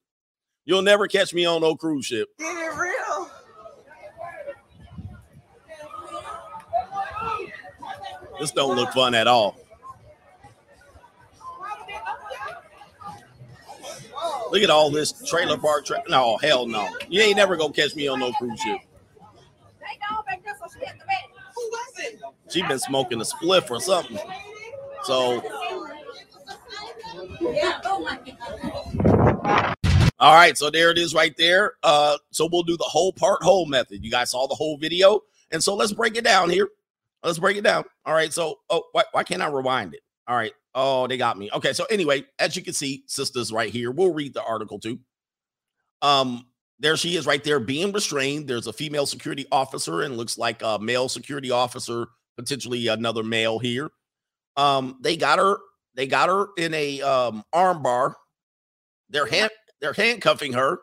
[0.69, 2.29] You'll never catch me on no cruise ship.
[2.37, 3.31] Get it real.
[8.39, 9.57] This don't look fun at all.
[14.51, 15.87] Look at all this trailer park.
[15.87, 16.87] Tra- no, hell no.
[17.09, 18.77] You ain't never gonna catch me on no cruise ship.
[21.55, 22.21] Who was it?
[22.51, 24.19] She been smoking a spliff or something.
[25.01, 25.41] So,
[30.19, 30.57] all right.
[30.57, 31.73] So there it is, right there.
[31.83, 34.03] Uh, so we'll do the whole part whole method.
[34.03, 36.67] You guys saw the whole video, and so let's break it down here.
[37.23, 37.83] Let's break it down.
[38.05, 38.31] All right.
[38.31, 40.01] So, oh, why, why can't I rewind it?
[40.27, 40.53] All right.
[40.75, 41.49] Oh, they got me.
[41.53, 41.73] Okay.
[41.73, 43.91] So anyway, as you can see, sisters right here.
[43.91, 44.99] We'll read the article too.
[46.01, 46.45] Um,
[46.79, 48.47] there she is right there being restrained.
[48.47, 53.59] There's a female security officer and looks like a male security officer, potentially another male
[53.59, 53.89] here.
[54.55, 55.57] Um, they got her,
[55.95, 58.15] they got her in a um arm bar.
[59.09, 60.79] They're hand they're handcuffing her.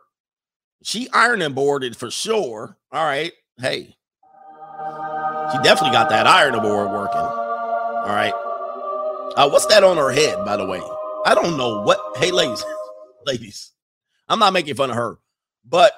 [0.83, 2.77] She ironing boarded for sure.
[2.93, 3.33] All right.
[3.59, 3.97] Hey.
[5.53, 7.21] She definitely got that ironing board working.
[7.21, 8.35] All right.
[9.37, 10.81] Uh, what's that on her head, by the way?
[11.25, 11.99] I don't know what.
[12.17, 12.65] Hey, ladies,
[13.27, 13.73] ladies,
[14.29, 15.19] I'm not making fun of her,
[15.65, 15.93] but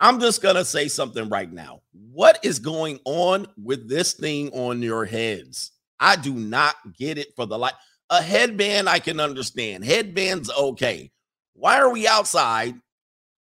[0.00, 1.82] I'm just gonna say something right now.
[1.92, 5.72] What is going on with this thing on your heads?
[6.00, 7.74] I do not get it for the life.
[8.10, 9.84] A headband, I can understand.
[9.84, 11.10] Headbands, okay.
[11.58, 12.74] Why are we outside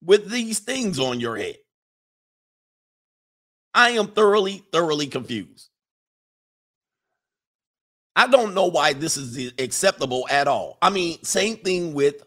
[0.03, 1.57] with these things on your head?
[3.73, 5.69] I am thoroughly, thoroughly confused.
[8.15, 10.77] I don't know why this is acceptable at all.
[10.81, 12.23] I mean, same thing with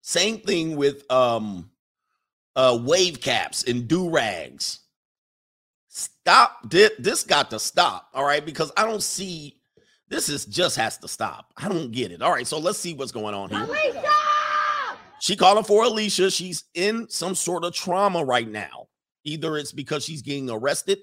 [0.00, 1.70] same thing with um
[2.56, 4.80] uh wave caps and do rags.
[5.88, 8.44] Stop this, this got to stop, all right?
[8.44, 9.60] Because I don't see
[10.08, 11.52] this is just has to stop.
[11.58, 12.22] I don't get it.
[12.22, 13.66] All right, so let's see what's going on here.
[15.22, 16.32] She calling for Alicia.
[16.32, 18.88] She's in some sort of trauma right now.
[19.22, 20.98] Either it's because she's getting arrested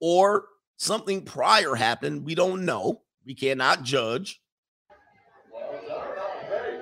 [0.00, 0.44] or
[0.76, 2.24] something prior happened.
[2.24, 3.02] We don't know.
[3.26, 4.40] We cannot judge.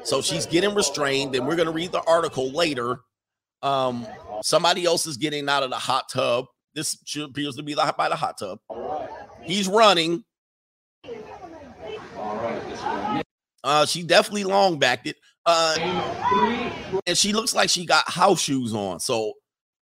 [0.05, 3.00] So she's getting restrained, and we're going to read the article later.
[3.62, 4.07] Um,
[4.42, 6.44] somebody else is getting out of the hot tub.
[6.74, 8.59] This appears to be by the hot tub.
[9.42, 10.24] He's running.
[13.64, 15.16] Uh, she definitely long backed it.
[15.44, 15.76] Uh,
[17.07, 19.00] and she looks like she got house shoes on.
[19.00, 19.33] So,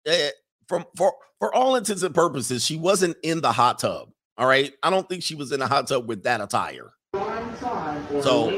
[0.06, 0.30] eh,
[0.68, 4.10] from for for all intents and purposes, she wasn't in the hot tub.
[4.38, 6.92] All right, I don't think she was in the hot tub with that attire.
[8.22, 8.50] So,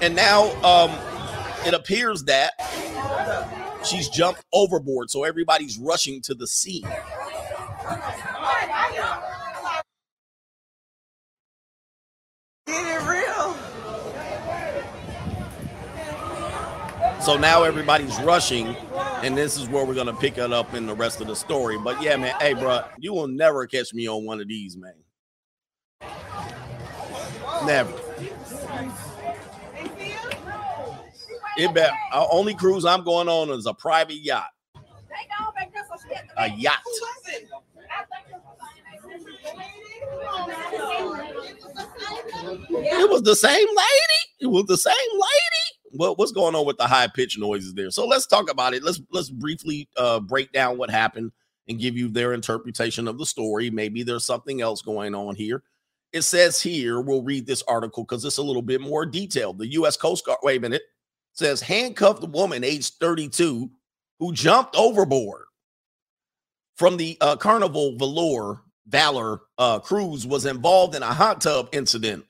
[0.00, 0.90] and now um,
[1.66, 2.52] it appears that
[3.84, 5.10] she's jumped overboard.
[5.10, 6.82] So everybody's rushing to the scene.
[12.66, 13.23] Get it real.
[17.24, 18.76] So now everybody's rushing,
[19.22, 21.78] and this is where we're gonna pick it up in the rest of the story.
[21.78, 24.92] But yeah, man, hey, bro, you will never catch me on one of these, man.
[27.64, 27.98] Never.
[31.56, 34.50] It bet uh, only cruise I'm going on is a private yacht.
[36.36, 36.78] A yacht.
[42.68, 44.20] It was the same lady.
[44.40, 45.83] It was the same lady.
[45.96, 47.90] What, what's going on with the high pitch noises there?
[47.90, 48.82] So let's talk about it.
[48.82, 51.32] Let's let's briefly uh, break down what happened
[51.68, 53.70] and give you their interpretation of the story.
[53.70, 55.62] Maybe there's something else going on here.
[56.12, 59.58] It says here, we'll read this article because it's a little bit more detailed.
[59.58, 59.96] The U.S.
[59.96, 60.82] Coast Guard, wait a minute,
[61.32, 63.70] says handcuffed woman aged 32
[64.20, 65.44] who jumped overboard
[66.76, 72.24] from the uh, Carnival Valor Valor uh, cruise was involved in a hot tub incident.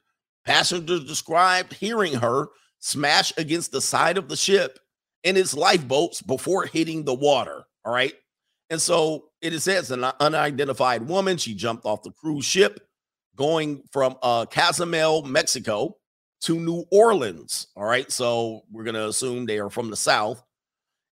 [0.47, 2.49] Passengers described hearing her
[2.85, 4.79] smash against the side of the ship
[5.23, 7.65] in its lifeboats before hitting the water.
[7.83, 8.13] All right.
[8.69, 11.39] And so it says an unidentified woman.
[11.39, 12.87] She jumped off the cruise ship
[13.37, 15.97] going from uh, Cozumel, Mexico
[16.43, 17.69] to New Orleans.
[17.75, 18.13] All right.
[18.13, 20.43] So we're going to assume they are from the South.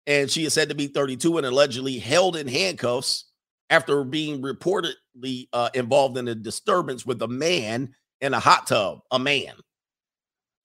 [0.07, 3.31] And she is said to be 32 and allegedly held in handcuffs
[3.69, 8.99] after being reportedly uh, involved in a disturbance with a man in a hot tub.
[9.09, 9.53] A man.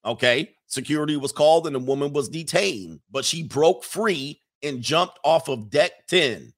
[0.04, 0.55] Okay.
[0.66, 5.48] Security was called and the woman was detained, but she broke free and jumped off
[5.48, 6.52] of deck 10.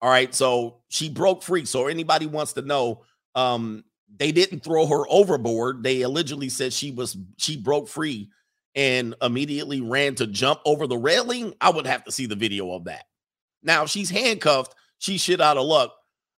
[0.00, 0.34] All right.
[0.34, 1.64] So she broke free.
[1.64, 3.02] So anybody wants to know,
[3.34, 3.84] um,
[4.16, 5.82] they didn't throw her overboard.
[5.82, 8.30] They allegedly said she was she broke free
[8.74, 11.54] and immediately ran to jump over the railing.
[11.60, 13.04] I would have to see the video of that.
[13.62, 14.74] Now she's handcuffed.
[14.98, 15.92] She's shit out of luck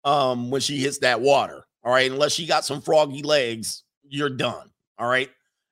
[0.05, 1.65] um, when she hits that water.
[1.85, 4.71] All right, unless she got some froggy legs, you're done.
[4.99, 5.31] All right.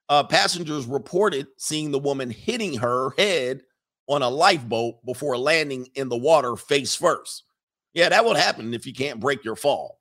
[0.08, 3.62] Uh, passengers reported seeing the woman hitting her head
[4.08, 7.44] on a lifeboat before landing in the water face first.
[7.92, 10.00] Yeah, that would happen if you can't break your fall.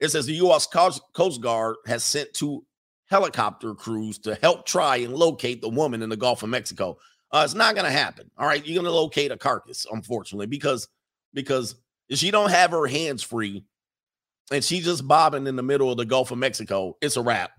[0.00, 0.66] It says the U.S.
[0.66, 2.64] Coast Guard has sent two
[3.10, 6.96] helicopter crews to help try and locate the woman in the Gulf of Mexico.
[7.32, 8.30] Uh, it's not going to happen.
[8.38, 10.88] All right, you're going to locate a carcass, unfortunately, because
[11.32, 11.74] because
[12.10, 13.64] she don't have her hands free
[14.52, 17.50] and she's just bobbing in the middle of the Gulf of Mexico, it's a wrap.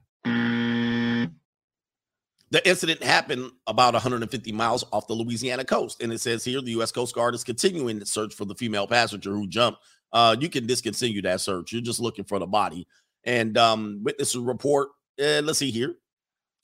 [2.52, 6.02] The incident happened about 150 miles off the Louisiana coast.
[6.02, 6.92] And it says here the U.S.
[6.92, 9.80] Coast Guard is continuing the search for the female passenger who jumped.
[10.14, 11.74] Uh, you can discontinue that search.
[11.74, 12.88] You're just looking for the body.
[13.24, 15.96] And um, witnesses report, uh, let's see here.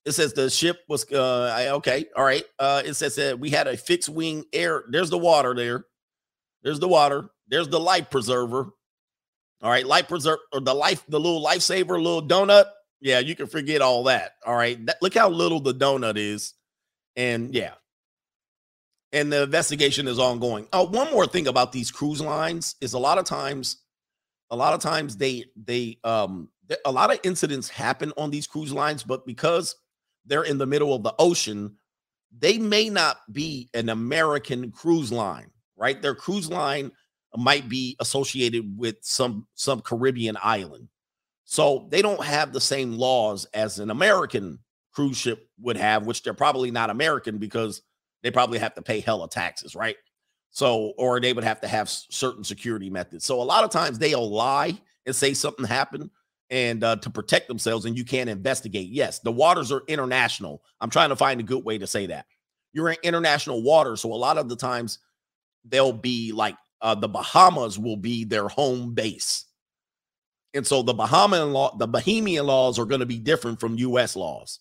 [0.05, 2.43] It says the ship was, uh, okay, all right.
[2.57, 4.83] Uh, it says that we had a fixed wing air.
[4.89, 5.85] There's the water there.
[6.63, 7.29] There's the water.
[7.47, 8.71] There's the life preserver.
[9.63, 12.65] All right, life preserve or the life, the little lifesaver, little donut.
[13.01, 14.33] Yeah, you can forget all that.
[14.45, 16.53] All right, that, look how little the donut is,
[17.15, 17.73] and yeah,
[19.11, 20.67] and the investigation is ongoing.
[20.71, 23.77] Oh, one more thing about these cruise lines is a lot of times,
[24.51, 26.49] a lot of times they they um
[26.85, 29.75] a lot of incidents happen on these cruise lines, but because
[30.25, 31.75] they're in the middle of the ocean,
[32.37, 36.01] they may not be an American cruise line, right?
[36.01, 36.91] Their cruise line
[37.35, 40.87] might be associated with some some Caribbean island.
[41.51, 44.59] So they don't have the same laws as an American
[44.93, 47.81] cruise ship would have, which they're probably not American because
[48.23, 49.97] they probably have to pay hella taxes, right?
[50.51, 53.25] So, or they would have to have certain security methods.
[53.25, 56.09] So, a lot of times they'll lie and say something happened
[56.49, 58.87] and uh, to protect themselves, and you can't investigate.
[58.87, 60.63] Yes, the waters are international.
[60.79, 62.27] I'm trying to find a good way to say that.
[62.71, 64.99] You're in international waters, so a lot of the times
[65.65, 69.47] they'll be like uh, the Bahamas will be their home base.
[70.53, 74.15] And so the Bahamian law, the Bahamian laws are going to be different from US
[74.15, 74.59] laws.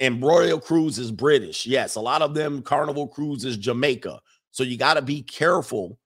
[0.00, 1.66] And Royal Cruise is British.
[1.66, 4.20] Yes, a lot of them Carnival Cruise is Jamaica.
[4.50, 5.98] So you got to be careful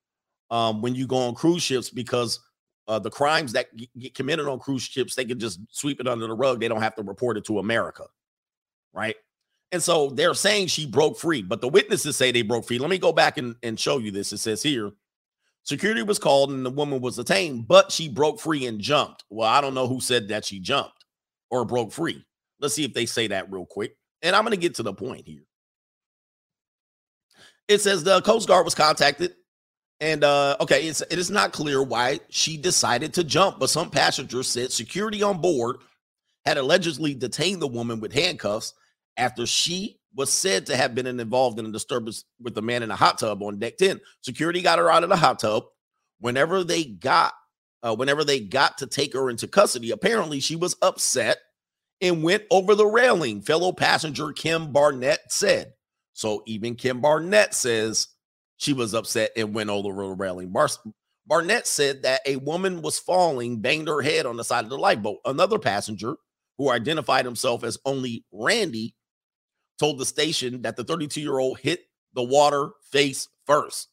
[0.51, 2.41] um, when you go on cruise ships because
[2.89, 3.67] uh, the crimes that
[3.99, 6.61] get committed on cruise ships, they can just sweep it under the rug.
[6.61, 8.05] They don't have to report it to America.
[8.93, 9.17] Right.
[9.73, 12.79] And so they're saying she broke free, but the witnesses say they broke free.
[12.79, 14.33] Let me go back and, and show you this.
[14.33, 14.93] It says here
[15.67, 19.25] security was called and the woman was detained, but she broke free and jumped.
[19.29, 21.05] Well, I don't know who said that she jumped
[21.51, 22.25] or broke free.
[22.61, 23.97] Let's see if they say that real quick.
[24.23, 25.43] And I'm going to get to the point here.
[27.69, 29.35] It says the Coast Guard was contacted.
[29.99, 33.89] And uh okay, it's it is not clear why she decided to jump, but some
[33.89, 35.77] passengers said security on board
[36.45, 38.75] had allegedly detained the woman with handcuffs
[39.17, 42.91] after she was said to have been involved in a disturbance with a man in
[42.91, 44.01] a hot tub on deck 10.
[44.23, 45.65] Security got her out of the hot tub.
[46.19, 47.35] Whenever they got
[47.83, 51.37] uh, whenever they got to take her into custody, apparently she was upset
[52.01, 55.75] and went over the railing, fellow passenger Kim Barnett said.
[56.15, 58.09] So even Kim Barnett says
[58.57, 60.51] she was upset and went over the railing.
[60.51, 60.69] Bar-
[61.27, 64.79] Barnett said that a woman was falling, banged her head on the side of the
[64.79, 65.19] lifeboat.
[65.25, 66.17] Another passenger,
[66.59, 68.96] who identified himself as only Randy,
[69.79, 73.89] told the station that the 32 year old hit the water face first.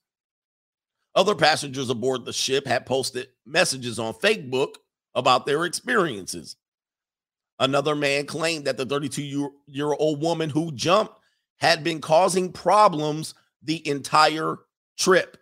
[1.15, 4.75] Other passengers aboard the ship had posted messages on Facebook
[5.13, 6.55] about their experiences.
[7.59, 11.13] Another man claimed that the 32 year old woman who jumped
[11.57, 14.57] had been causing problems the entire
[14.97, 15.37] trip.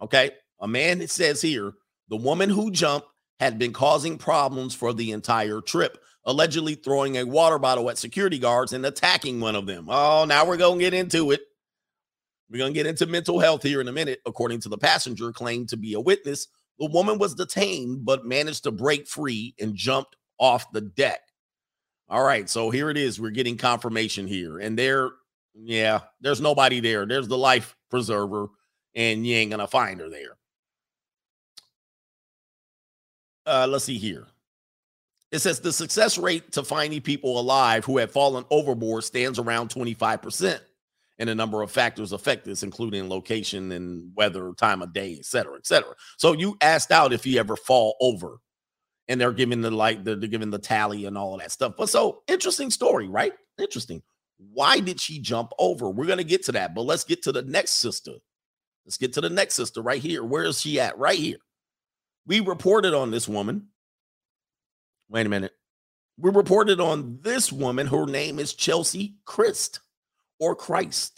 [0.00, 0.32] Okay.
[0.60, 1.72] A man says here
[2.08, 5.96] the woman who jumped had been causing problems for the entire trip,
[6.30, 9.86] allegedly throwing a water bottle at security guards and attacking one of them.
[9.88, 11.40] Oh, now we're going to get into it.
[12.50, 14.20] We're going to get into mental health here in a minute.
[14.26, 18.64] According to the passenger claimed to be a witness, the woman was detained but managed
[18.64, 21.20] to break free and jumped off the deck.
[22.08, 23.20] All right, so here it is.
[23.20, 24.58] We're getting confirmation here.
[24.58, 25.10] And there,
[25.54, 27.06] yeah, there's nobody there.
[27.06, 28.48] There's the life preserver,
[28.96, 30.36] and you ain't gonna find her there.
[33.46, 34.26] Uh, let's see here.
[35.32, 39.70] It says the success rate to finding people alive who have fallen overboard stands around
[39.70, 40.60] 25%.
[41.18, 45.26] And a number of factors affect this, including location and weather, time of day, et
[45.26, 45.94] cetera, et cetera.
[46.16, 48.38] So you asked out if you ever fall over,
[49.06, 51.74] and they're giving the like they're, they're giving the tally and all of that stuff.
[51.76, 53.32] But so interesting story, right?
[53.58, 54.02] Interesting.
[54.38, 55.90] Why did she jump over?
[55.90, 58.12] We're gonna get to that, but let's get to the next sister.
[58.86, 60.24] Let's get to the next sister right here.
[60.24, 60.96] Where is she at?
[60.96, 61.38] Right here.
[62.26, 63.66] We reported on this woman.
[65.10, 65.52] Wait a minute.
[66.16, 67.88] We reported on this woman.
[67.88, 69.80] Her name is Chelsea Kryst
[70.38, 71.12] or Kryst.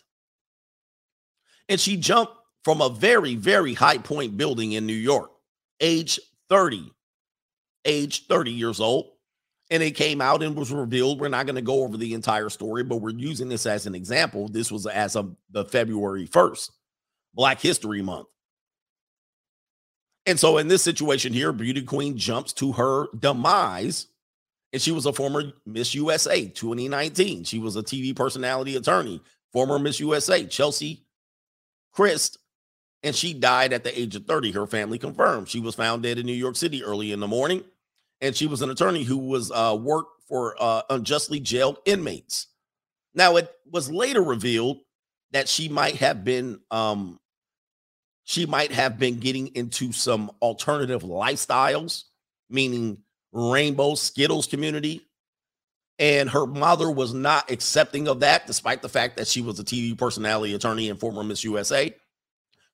[1.69, 2.33] And she jumped
[2.65, 5.31] from a very, very high point building in New York,
[5.81, 6.91] age 30,
[7.85, 9.11] age 30 years old.
[9.71, 11.21] And it came out and was revealed.
[11.21, 13.95] We're not going to go over the entire story, but we're using this as an
[13.95, 14.49] example.
[14.49, 16.71] This was as of the February 1st,
[17.35, 18.29] Black History Month.
[20.27, 24.07] And so in this situation here, Beauty Queen jumps to her demise.
[24.73, 27.45] And she was a former Miss USA 2019.
[27.45, 29.21] She was a TV personality attorney,
[29.53, 31.05] former Miss USA, Chelsea
[31.95, 32.39] Kryst.
[33.03, 34.53] And she died at the age of 30.
[34.53, 35.49] Her family confirmed.
[35.49, 37.65] She was found dead in New York City early in the morning.
[38.21, 42.47] And she was an attorney who was uh, worked for uh, unjustly jailed inmates.
[43.15, 44.79] Now, it was later revealed
[45.33, 47.19] that she might have been um,
[48.25, 52.05] she might have been getting into some alternative lifestyles,
[52.49, 52.99] meaning
[53.33, 55.03] rainbow Skittles community.
[55.99, 59.65] And her mother was not accepting of that, despite the fact that she was a
[59.65, 61.95] TV personality attorney and former Miss USA.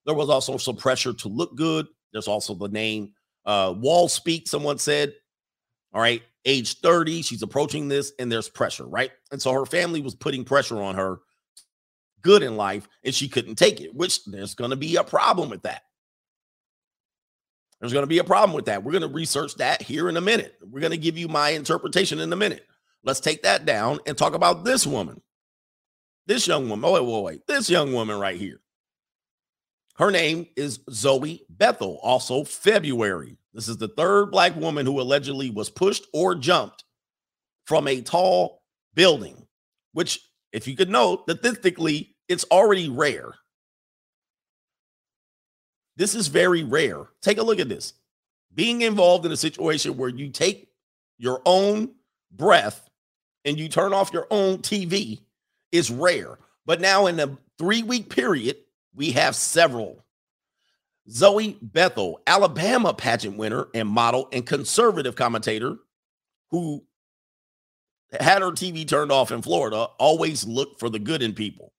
[0.05, 1.87] There was also some pressure to look good.
[2.11, 3.13] There's also the name
[3.45, 5.13] uh, Wall Speak, someone said.
[5.93, 9.11] All right, age 30, she's approaching this, and there's pressure, right?
[9.31, 11.19] And so her family was putting pressure on her
[12.21, 15.49] good in life and she couldn't take it, which there's going to be a problem
[15.49, 15.83] with that.
[17.79, 18.83] There's going to be a problem with that.
[18.83, 20.55] We're going to research that here in a minute.
[20.61, 22.65] We're going to give you my interpretation in a minute.
[23.03, 25.21] Let's take that down and talk about this woman.
[26.25, 26.89] This young woman.
[26.89, 27.47] Oh, wait, wait, wait.
[27.47, 28.59] This young woman right here.
[29.95, 33.37] Her name is Zoe Bethel, also February.
[33.53, 36.83] This is the third black woman who allegedly was pushed or jumped
[37.65, 38.61] from a tall
[38.93, 39.45] building,
[39.93, 40.19] which
[40.51, 43.33] if you could note, that statistically, it's already rare.
[45.95, 47.07] This is very rare.
[47.21, 47.93] Take a look at this.
[48.53, 50.69] Being involved in a situation where you take
[51.17, 51.91] your own
[52.31, 52.89] breath
[53.45, 55.21] and you turn off your own TV
[55.71, 56.37] is rare.
[56.65, 58.57] But now, in a three week period,
[58.95, 60.05] we have several.
[61.09, 65.77] Zoe Bethel, Alabama pageant winner and model and conservative commentator
[66.51, 66.83] who
[68.19, 71.73] had her TV turned off in Florida, always looked for the good in people.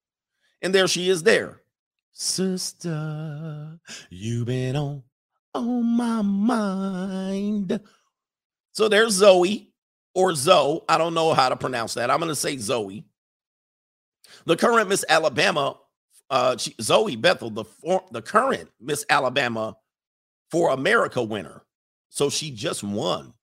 [0.63, 1.63] And there she is there.
[2.13, 3.79] Sister,
[4.11, 5.03] you've been on
[5.55, 7.81] on my mind.
[8.73, 9.73] So there's Zoe
[10.15, 10.81] or Zoe.
[10.89, 12.11] I don't know how to pronounce that.
[12.11, 13.05] I'm going to say Zoe.
[14.45, 15.77] The current Miss Alabama,
[16.31, 19.77] uh, she, Zoe Bethel, the for, the current Miss Alabama
[20.51, 21.63] for America winner.
[22.09, 23.35] So she just won.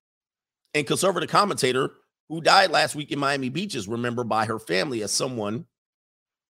[0.73, 1.91] And conservative commentator
[2.29, 5.65] who died last week in Miami Beach is remembered by her family as someone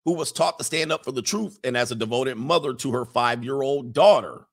[0.04, 2.92] who was taught to stand up for the truth and as a devoted mother to
[2.92, 4.46] her five year old daughter.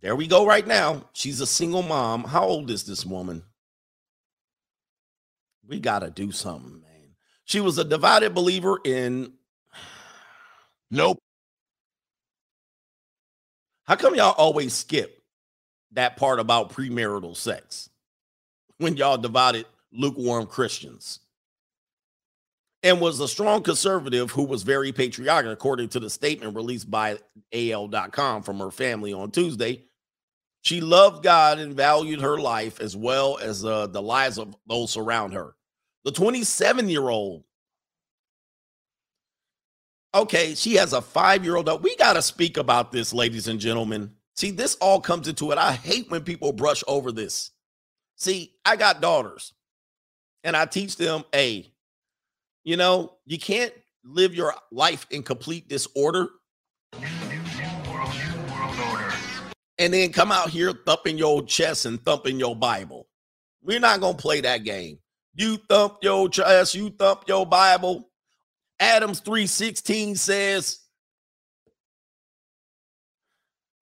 [0.00, 1.08] There we go, right now.
[1.14, 2.24] She's a single mom.
[2.24, 3.42] How old is this woman?
[5.66, 7.16] We got to do something, man.
[7.46, 9.32] She was a divided believer in.
[10.90, 11.18] Nope.
[13.84, 15.23] How come y'all always skip
[15.94, 17.90] that part about premarital sex
[18.78, 21.20] when y'all divided lukewarm Christians?
[22.82, 27.18] And was a strong conservative who was very patriotic, according to the statement released by
[27.54, 29.84] AL.com from her family on Tuesday.
[30.64, 34.96] She loved God and valued her life as well as uh, the lives of those
[34.96, 35.54] around her.
[36.04, 37.44] The 27 year old.
[40.14, 41.82] Okay, she has a five year old.
[41.82, 44.12] We got to speak about this, ladies and gentlemen.
[44.34, 45.58] See, this all comes into it.
[45.58, 47.50] I hate when people brush over this.
[48.16, 49.52] See, I got daughters
[50.42, 51.70] and I teach them, a,
[52.64, 53.72] you know, you can't
[54.04, 56.28] live your life in complete disorder
[59.78, 63.08] and then come out here thumping your chest and thumping your Bible.
[63.62, 64.98] We're not going to play that game.
[65.34, 68.10] You thump your chest, you thump your Bible.
[68.78, 70.80] Adams 3:16 says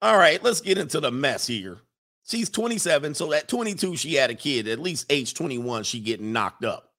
[0.02, 1.78] All right, let's get into the mess here.
[2.26, 4.66] She's 27, so at 22 she had a kid.
[4.66, 6.90] At least age 21 she getting knocked up.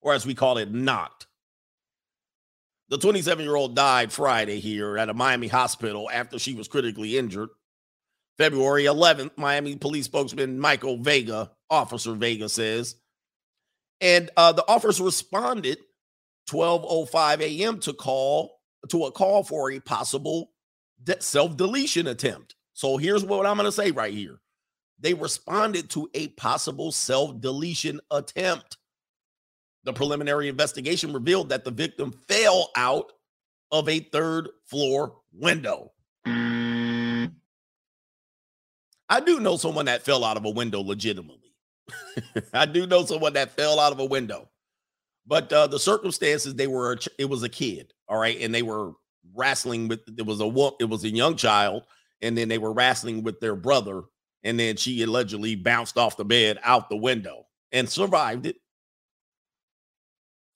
[0.00, 1.26] Or as we call it, knocked.
[2.90, 7.48] The 27-year-old died Friday here at a Miami hospital after she was critically injured.
[8.38, 12.94] February 11th, Miami police spokesman Michael Vega, Officer Vega says,
[14.00, 15.78] and uh, the officer responded
[16.50, 17.80] 12:05 a.m.
[17.80, 20.50] to call to a call for a possible
[21.04, 22.54] de- self-deletion attempt.
[22.72, 24.40] So here's what I'm going to say right here.
[24.98, 28.78] They responded to a possible self-deletion attempt.
[29.84, 33.12] The preliminary investigation revealed that the victim fell out
[33.70, 35.92] of a third floor window.
[36.26, 37.30] I
[39.20, 41.54] do know someone that fell out of a window legitimately.
[42.52, 44.48] I do know someone that fell out of a window.
[45.26, 48.92] But uh, the circumstances they were it was a kid, all right, and they were
[49.34, 51.84] wrestling with it was a it was a young child
[52.22, 54.02] and then they were wrestling with their brother
[54.44, 58.56] and then she allegedly bounced off the bed out the window and survived it.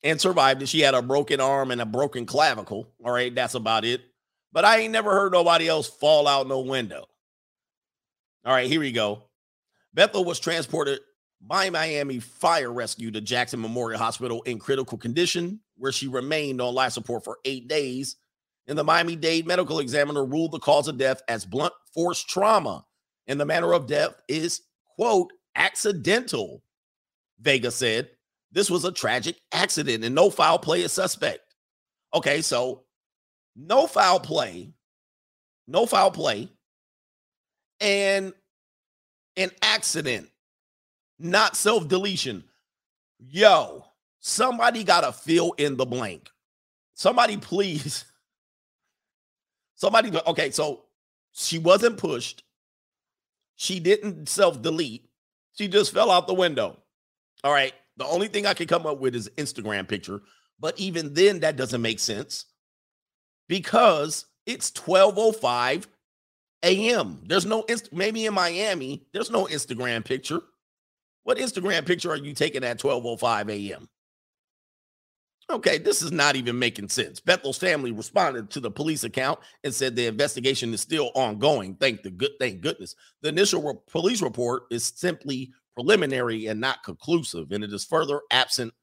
[0.05, 0.69] And survived it.
[0.69, 2.93] She had a broken arm and a broken clavicle.
[3.05, 4.03] All right, that's about it.
[4.53, 7.07] But I ain't never heard nobody else fall out no window.
[8.45, 9.25] All right, here we go.
[9.93, 11.01] Bethel was transported
[11.41, 16.75] by Miami Fire Rescue to Jackson Memorial Hospital in critical condition, where she remained on
[16.75, 18.17] life support for eight days.
[18.69, 22.85] And the Miami Dade medical examiner ruled the cause of death as blunt force trauma.
[23.27, 24.61] And the manner of death is,
[24.97, 26.63] quote, accidental,
[27.41, 28.11] Vega said.
[28.53, 31.41] This was a tragic accident and no foul play is suspect.
[32.15, 32.85] Okay, so
[33.57, 34.73] no foul play,
[35.67, 36.49] no foul play,
[37.81, 38.33] and
[39.37, 40.29] an accident,
[41.19, 42.45] not self deletion.
[43.19, 43.85] Yo,
[44.21, 46.31] somebody got to fill in the blank.
[46.95, 48.05] Somebody, please.
[49.79, 50.83] Somebody, okay, so
[51.33, 52.43] she wasn't pushed.
[53.55, 55.09] She didn't self delete.
[55.57, 56.77] She just fell out the window.
[57.45, 57.73] All right.
[57.97, 60.21] The only thing I can come up with is Instagram picture.
[60.59, 62.47] But even then, that doesn't make sense
[63.49, 65.87] because it's 1205
[66.65, 67.23] a.m.
[67.27, 70.41] There's no inst- maybe in Miami, there's no Instagram picture.
[71.23, 73.89] What Instagram picture are you taking at 12:05 a.m.?
[75.51, 77.21] Okay, this is not even making sense.
[77.21, 81.75] Bethel's family responded to the police account and said the investigation is still ongoing.
[81.77, 82.95] Thank the good thank goodness.
[83.23, 88.21] The initial re- police report is simply preliminary and not conclusive, and it is further
[88.31, 88.75] absent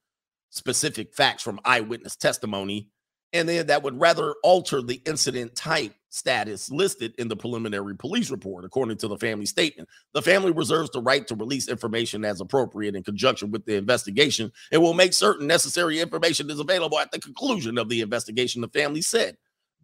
[0.50, 2.90] specific facts from eyewitness testimony
[3.36, 8.32] and then that would rather alter the incident type status listed in the preliminary police
[8.32, 9.90] report, according to the family statement.
[10.14, 14.52] The family reserves the right to release information as appropriate in conjunction with the investigation
[14.72, 18.70] and will make certain necessary information is available at the conclusion of the investigation, the
[18.70, 19.36] family said.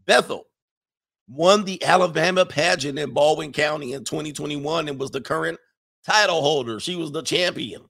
[0.05, 0.47] Bethel
[1.27, 5.59] won the Alabama pageant in Baldwin County in 2021 and was the current
[6.05, 6.79] title holder.
[6.79, 7.83] She was the champion.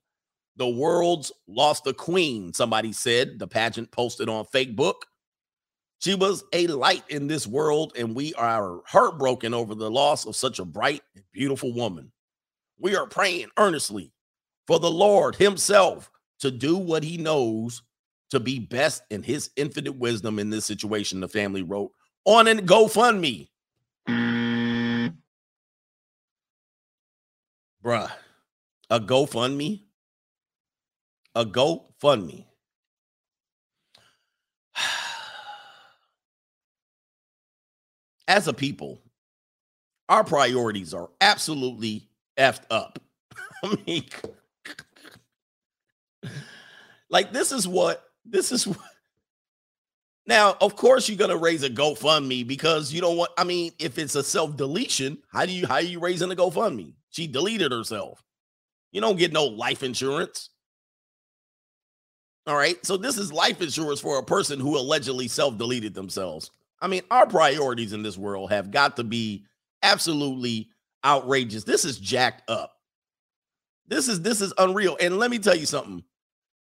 [0.58, 3.40] The world's lost the queen, somebody said.
[3.40, 4.96] The pageant posted on Facebook.
[6.02, 10.36] She was a light in this world, and we are heartbroken over the loss of
[10.36, 12.12] such a bright and beautiful woman.
[12.80, 14.12] We are praying earnestly
[14.66, 17.84] for the Lord Himself to do what He knows
[18.32, 21.92] to be best in His infinite wisdom in this situation, the family wrote
[22.26, 23.50] on an GoFundMe.
[27.84, 28.12] Bruh,
[28.90, 29.84] a GoFundMe?
[31.36, 32.46] A GoFundMe.
[38.32, 39.02] As a people,
[40.08, 42.08] our priorities are absolutely
[42.38, 42.98] effed up.
[43.64, 44.06] I mean,
[47.10, 48.78] like this is what this is what
[50.26, 53.32] now, of course, you're gonna raise a GoFundMe because you don't want.
[53.38, 56.36] I mean, if it's a self deletion, how do you how are you raising a
[56.36, 56.94] GoFundMe?
[57.10, 58.24] She deleted herself.
[58.94, 60.52] You don't get no life insurance.
[62.48, 66.50] All right, so this is life insurance for a person who allegedly self deleted themselves.
[66.82, 69.46] I mean, our priorities in this world have got to be
[69.84, 70.70] absolutely
[71.06, 71.64] outrageous.
[71.64, 72.74] This is jacked up.
[73.88, 74.98] This is this is unreal.
[75.00, 76.04] And let me tell you something.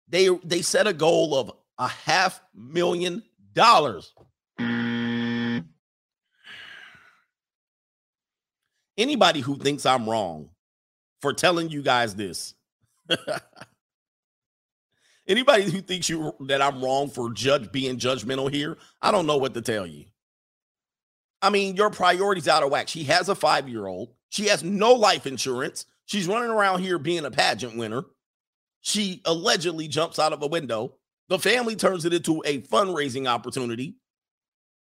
[0.08, 4.14] They they set a goal of a half million dollars.
[8.98, 10.50] Anybody who thinks I'm wrong
[11.22, 12.56] for telling you guys this,
[15.28, 19.38] anybody who thinks you that I'm wrong for judge being judgmental here, I don't know
[19.38, 20.06] what to tell you.
[21.42, 22.88] I mean, your priorities out of whack.
[22.88, 24.14] She has a five year old.
[24.30, 25.86] She has no life insurance.
[26.06, 28.04] She's running around here being a pageant winner.
[28.82, 30.96] She allegedly jumps out of a window.
[31.30, 33.96] The family turns it into a fundraising opportunity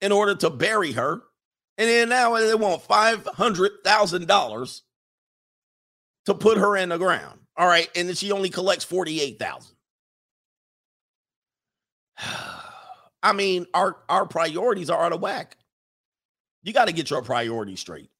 [0.00, 1.22] in order to bury her.
[1.78, 4.80] And then now they want $500,000
[6.26, 7.40] to put her in the ground.
[7.56, 7.88] All right.
[7.96, 9.73] And then she only collects 48,000.
[13.22, 15.56] I mean, our, our priorities are out of whack.
[16.62, 18.10] You got to get your priorities straight.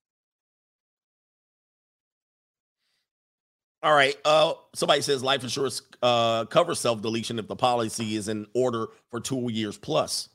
[3.85, 4.15] All right.
[4.25, 8.87] Uh, somebody says life insurance uh, covers self deletion if the policy is in order
[9.11, 10.29] for two years plus.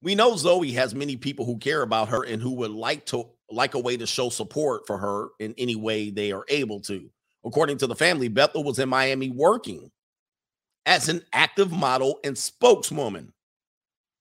[0.00, 3.26] We know Zoe has many people who care about her and who would like to
[3.50, 7.10] like a way to show support for her in any way they are able to.
[7.44, 9.90] According to the family, Bethel was in Miami working
[10.86, 13.32] as an active model and spokeswoman.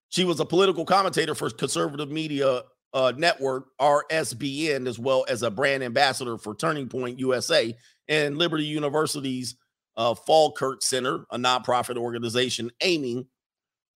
[0.10, 5.52] She was a political commentator for conservative media uh, network RSBN, as well as a
[5.52, 7.76] brand ambassador for Turning Point USA
[8.08, 9.56] and Liberty University's
[9.96, 13.26] uh, Falkirk Center, a nonprofit organization aiming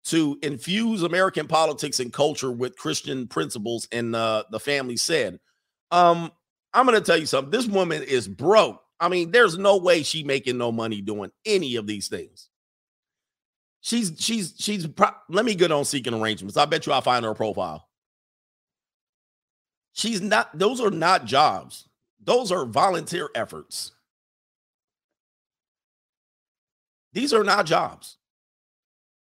[0.06, 3.88] to infuse American politics and culture with Christian principles.
[3.92, 5.40] And uh, the family said,
[5.92, 6.32] um,
[6.74, 7.52] I'm going to tell you something.
[7.52, 8.82] This woman is broke.
[9.00, 12.50] I mean, there's no way she making no money doing any of these things.
[13.86, 14.88] She's she's she's.
[14.88, 16.58] Pro- Let me get on seeking arrangements.
[16.58, 17.88] I bet you I'll find her profile.
[19.94, 20.58] She's not.
[20.58, 21.88] Those are not jobs.
[22.24, 23.92] Those are volunteer efforts.
[27.14, 28.18] These are not jobs.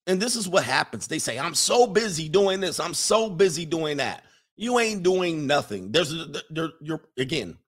[0.07, 1.09] And this is what happens.
[1.09, 2.81] They say, I'm so busy doing this.
[2.81, 4.25] I'm so busy doing that.
[4.57, 5.93] You ain't doing nothing.
[5.93, 6.15] There's,
[6.51, 7.59] there, you're, again,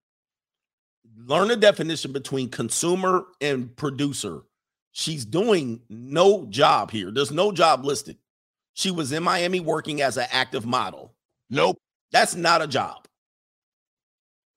[1.17, 4.43] learn the definition between consumer and producer.
[4.97, 7.11] She's doing no job here.
[7.11, 8.17] There's no job listed.
[8.75, 11.13] She was in Miami working as an active model.
[11.51, 11.77] Nope.
[12.13, 13.09] That's not a job.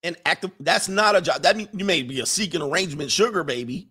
[0.04, 1.42] An active, that's not a job.
[1.42, 3.90] That means you may be a seeking arrangement sugar baby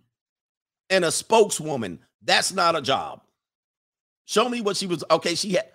[0.89, 1.99] and a spokeswoman.
[2.23, 3.23] That's not a job.
[4.27, 5.03] Show me what she was.
[5.11, 5.67] Okay, she had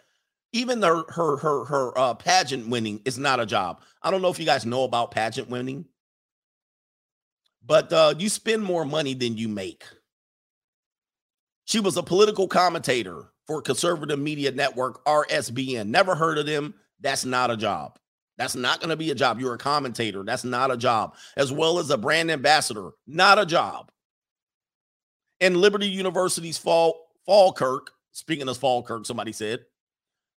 [0.54, 3.82] even her her her her uh, pageant winning is not a job.
[4.02, 5.86] I don't know if you guys know about pageant winning,
[7.66, 9.84] but uh, you spend more money than you make.
[11.66, 15.88] She was a political commentator for conservative media network RSBN.
[15.88, 16.74] Never heard of them.
[17.00, 17.98] That's not a job.
[18.38, 19.40] That's not going to be a job.
[19.40, 20.24] You're a commentator.
[20.24, 21.16] That's not a job.
[21.38, 22.92] As well as a brand ambassador.
[23.06, 23.92] Not a job
[25.42, 29.66] and Liberty University's Fall Falkirk, speaking of Falkirk, somebody said,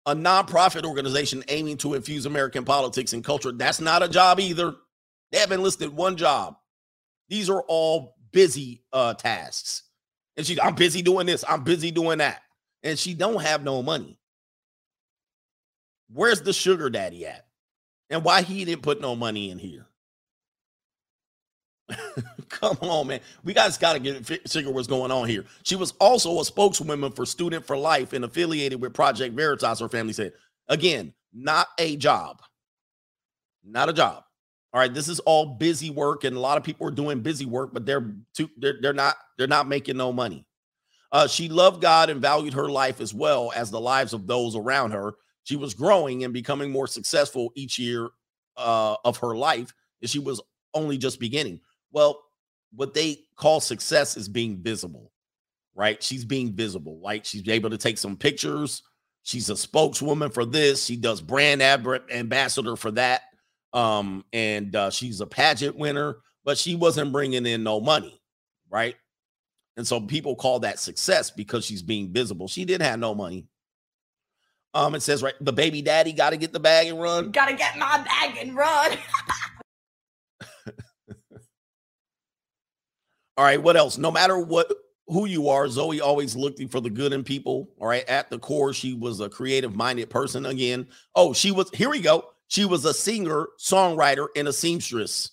[0.06, 3.52] a nonprofit organization aiming to infuse American politics and culture.
[3.52, 4.74] That's not a job either.
[5.30, 6.56] They haven't listed one job.
[7.28, 9.83] These are all busy uh tasks.
[10.36, 12.42] And she, I'm busy doing this, I'm busy doing that.
[12.82, 14.18] And she don't have no money.
[16.12, 17.46] Where's the sugar daddy at?
[18.10, 19.86] And why he didn't put no money in here?
[22.48, 23.20] Come on, man.
[23.42, 25.44] We guys got to get figure what's going on here.
[25.62, 29.80] She was also a spokeswoman for Student for Life and affiliated with Project Veritas.
[29.80, 30.32] Her family said,
[30.68, 32.40] again, not a job,
[33.64, 34.24] not a job.
[34.74, 37.46] All right, this is all busy work, and a lot of people are doing busy
[37.46, 40.44] work, but they're too, they're, they're not they're not making no money.
[41.12, 44.56] Uh, she loved God and valued her life as well as the lives of those
[44.56, 45.14] around her.
[45.44, 48.08] She was growing and becoming more successful each year
[48.56, 49.72] uh, of her life,
[50.02, 50.40] and she was
[50.74, 51.60] only just beginning.
[51.92, 52.20] Well,
[52.74, 55.12] what they call success is being visible,
[55.76, 56.02] right?
[56.02, 56.98] She's being visible.
[57.00, 58.82] Like she's able to take some pictures.
[59.22, 60.84] She's a spokeswoman for this.
[60.84, 63.22] She does brand ambassador for that.
[63.74, 68.20] Um, and uh, she's a pageant winner, but she wasn't bringing in no money,
[68.70, 68.94] right?
[69.76, 72.48] And so people call that success because she's being visible.
[72.48, 73.48] She did have no money.
[74.72, 77.30] Um, it says right, the baby daddy got to get the bag and run.
[77.30, 78.98] Gotta get my bag and run.
[83.36, 83.98] All right, what else?
[83.98, 84.72] No matter what
[85.06, 87.68] who you are, Zoe always looking for the good in people.
[87.80, 90.88] All right, at the core, she was a creative minded person again.
[91.14, 92.33] Oh, she was here we go.
[92.48, 95.30] She was a singer, songwriter, and a seamstress.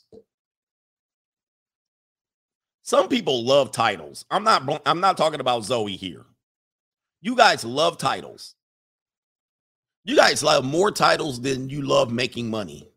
[2.83, 4.25] Some people love titles.
[4.31, 6.25] I'm not I'm not talking about Zoe here.
[7.21, 8.55] You guys love titles.
[10.03, 12.89] You guys love more titles than you love making money.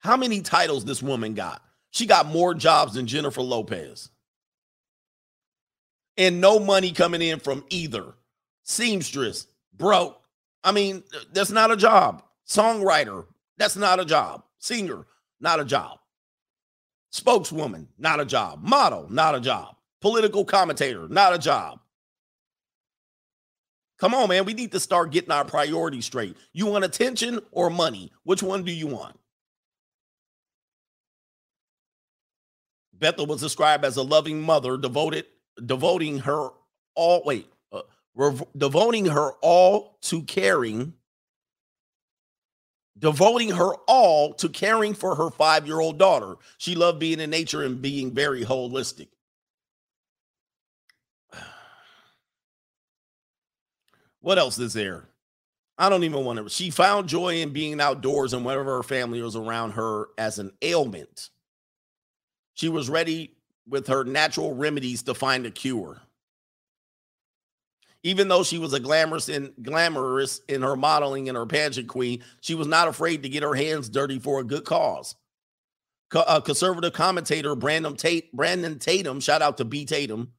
[0.00, 1.62] How many titles this woman got?
[1.90, 4.10] She got more jobs than Jennifer Lopez.
[6.16, 8.14] And no money coming in from either.
[8.64, 9.46] Seamstress,
[9.76, 10.19] broke.
[10.62, 11.02] I mean,
[11.32, 12.22] that's not a job.
[12.46, 14.42] Songwriter, that's not a job.
[14.58, 15.06] Singer,
[15.40, 15.98] not a job.
[17.10, 18.62] Spokeswoman, not a job.
[18.62, 19.76] Model, not a job.
[20.00, 21.80] Political commentator, not a job.
[23.98, 24.46] Come on, man.
[24.46, 26.36] We need to start getting our priorities straight.
[26.52, 28.10] You want attention or money?
[28.24, 29.16] Which one do you want?
[32.94, 35.26] Bethel was described as a loving mother, devoted,
[35.64, 36.48] devoting her
[36.94, 37.22] all.
[37.24, 37.50] Wait,
[38.20, 40.92] rev- devoting her all to caring,
[42.98, 46.36] devoting her all to caring for her five-year-old daughter.
[46.58, 49.08] She loved being in nature and being very holistic.
[54.22, 55.08] What else is there?
[55.78, 56.50] I don't even want to.
[56.50, 60.52] She found joy in being outdoors and whenever her family was around her as an
[60.60, 61.30] ailment.
[62.52, 63.34] She was ready
[63.66, 66.02] with her natural remedies to find a cure.
[68.02, 72.22] Even though she was a glamorous and glamorous in her modeling and her pageant queen,
[72.40, 75.14] she was not afraid to get her hands dirty for a good cause.
[76.10, 80.32] Co- uh, conservative commentator Brandon Tate, Brandon Tatum, shout out to B Tatum,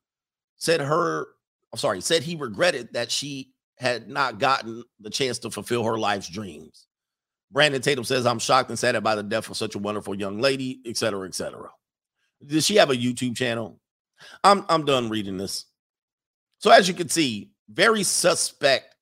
[0.58, 1.28] said her,
[1.72, 5.98] I'm sorry, said he regretted that she had not gotten the chance to fulfill her
[5.98, 6.88] life's dreams.
[7.52, 10.40] Brandon Tatum says, I'm shocked and saddened by the death of such a wonderful young
[10.40, 11.70] lady, et cetera, et cetera.
[12.46, 13.80] Does she have a YouTube channel?
[14.44, 15.66] I'm I'm done reading this.
[16.60, 18.96] So as you can see, very suspect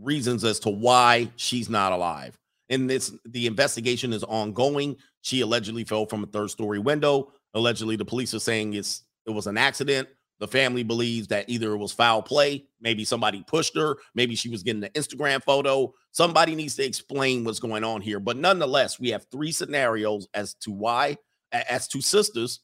[0.00, 2.38] reasons as to why she's not alive.
[2.70, 4.96] And this the investigation is ongoing.
[5.22, 7.32] She allegedly fell from a third story window.
[7.54, 10.08] Allegedly, the police are saying it's it was an accident.
[10.40, 14.48] The family believes that either it was foul play, maybe somebody pushed her, maybe she
[14.48, 15.92] was getting an Instagram photo.
[16.10, 18.18] Somebody needs to explain what's going on here.
[18.18, 21.16] But nonetheless, we have three scenarios as to why
[21.52, 22.60] as two sisters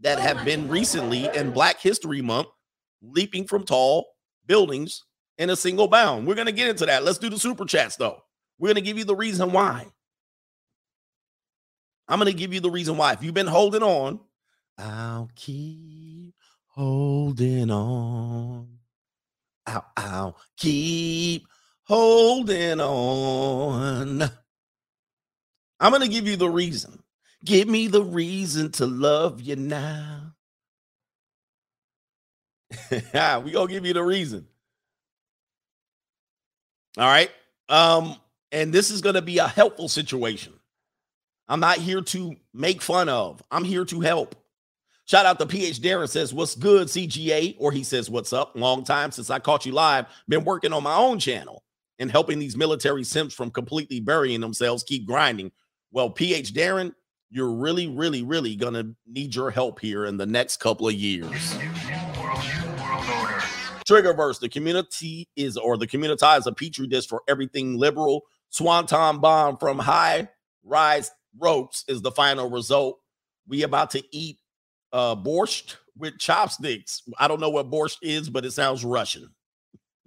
[0.00, 2.48] that have been recently in Black History Month
[3.02, 4.06] leaping from tall
[4.46, 5.04] buildings
[5.38, 6.26] in a single bound.
[6.26, 7.04] We're going to get into that.
[7.04, 8.22] Let's do the super chats though.
[8.58, 9.86] We're going to give you the reason why.
[12.08, 13.12] I'm going to give you the reason why.
[13.12, 14.20] If you've been holding on,
[14.78, 16.34] I'll keep
[16.68, 18.68] holding on.
[19.66, 21.46] I'll, I'll keep
[21.84, 24.22] holding on.
[25.80, 27.02] I'm going to give you the reason.
[27.44, 30.25] Give me the reason to love you now.
[32.92, 34.46] we gonna give you the reason.
[36.98, 37.30] All right.
[37.68, 38.16] Um,
[38.52, 40.52] and this is gonna be a helpful situation.
[41.48, 44.34] I'm not here to make fun of, I'm here to help.
[45.04, 47.54] Shout out to PH Darren says, What's good, CGA?
[47.58, 48.56] Or he says, What's up?
[48.56, 50.06] Long time since I caught you live.
[50.28, 51.62] Been working on my own channel
[52.00, 55.52] and helping these military simps from completely burying themselves keep grinding.
[55.92, 56.92] Well, PH Darren,
[57.30, 60.94] you're really, really, really going to need your help here in the next couple of
[60.94, 61.56] years.
[63.88, 68.22] Triggerverse, the community is, or the community is a petri dish for everything liberal.
[68.50, 70.28] Swanton bomb from high
[70.64, 72.98] rise ropes is the final result.
[73.46, 74.38] We about to eat
[74.92, 77.02] uh borscht with chopsticks.
[77.18, 79.28] I don't know what borscht is, but it sounds Russian.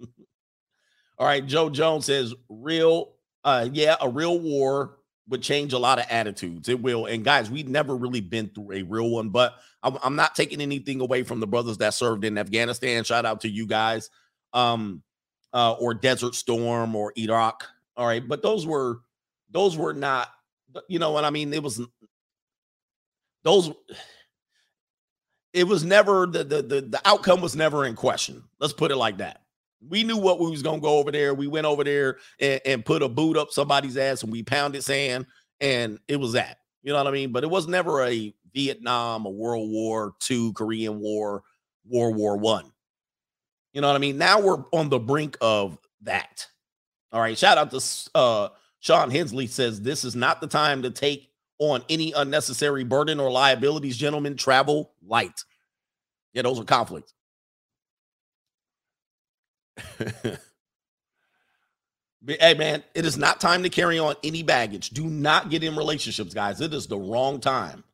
[1.18, 3.14] All right, Joe Jones says real
[3.44, 4.98] uh yeah, a real war
[5.30, 6.68] would change a lot of attitudes.
[6.68, 7.06] It will.
[7.06, 10.60] And guys, we've never really been through a real one, but I'm, I'm not taking
[10.60, 13.04] anything away from the brothers that served in Afghanistan.
[13.04, 14.10] Shout out to you guys.
[14.52, 15.02] Um
[15.52, 17.66] uh or Desert Storm or Iraq.
[17.96, 19.00] All right, but those were
[19.50, 20.28] those were not
[20.88, 21.54] you know what I mean?
[21.54, 21.80] It was
[23.44, 23.70] those
[25.52, 28.42] it was never the the the, the outcome was never in question.
[28.58, 29.39] Let's put it like that.
[29.86, 31.34] We knew what we was gonna go over there.
[31.34, 34.84] We went over there and, and put a boot up somebody's ass and we pounded
[34.84, 35.26] sand,
[35.60, 36.58] and it was that.
[36.82, 37.32] You know what I mean?
[37.32, 41.42] But it was never a Vietnam, a World War II, Korean War,
[41.86, 42.72] World War One.
[43.72, 44.18] You know what I mean?
[44.18, 46.46] Now we're on the brink of that.
[47.12, 47.36] All right.
[47.36, 47.80] Shout out to
[48.14, 48.48] uh
[48.80, 53.30] Sean Hensley says this is not the time to take on any unnecessary burden or
[53.30, 54.36] liabilities, gentlemen.
[54.36, 55.44] Travel light.
[56.32, 57.12] Yeah, those are conflicts.
[62.26, 64.90] hey man, it is not time to carry on any baggage.
[64.90, 66.60] Do not get in relationships, guys.
[66.60, 67.84] It is the wrong time.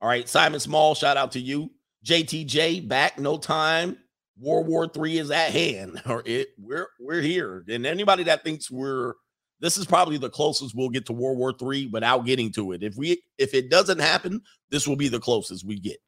[0.00, 1.70] All right, Simon Small, shout out to you.
[2.04, 3.98] JTJ back, no time.
[4.40, 7.64] World War Three is at hand, or it we're we're here.
[7.68, 9.14] And anybody that thinks we're
[9.60, 12.82] this is probably the closest we'll get to World War Three without getting to it.
[12.82, 15.98] If we if it doesn't happen, this will be the closest we get.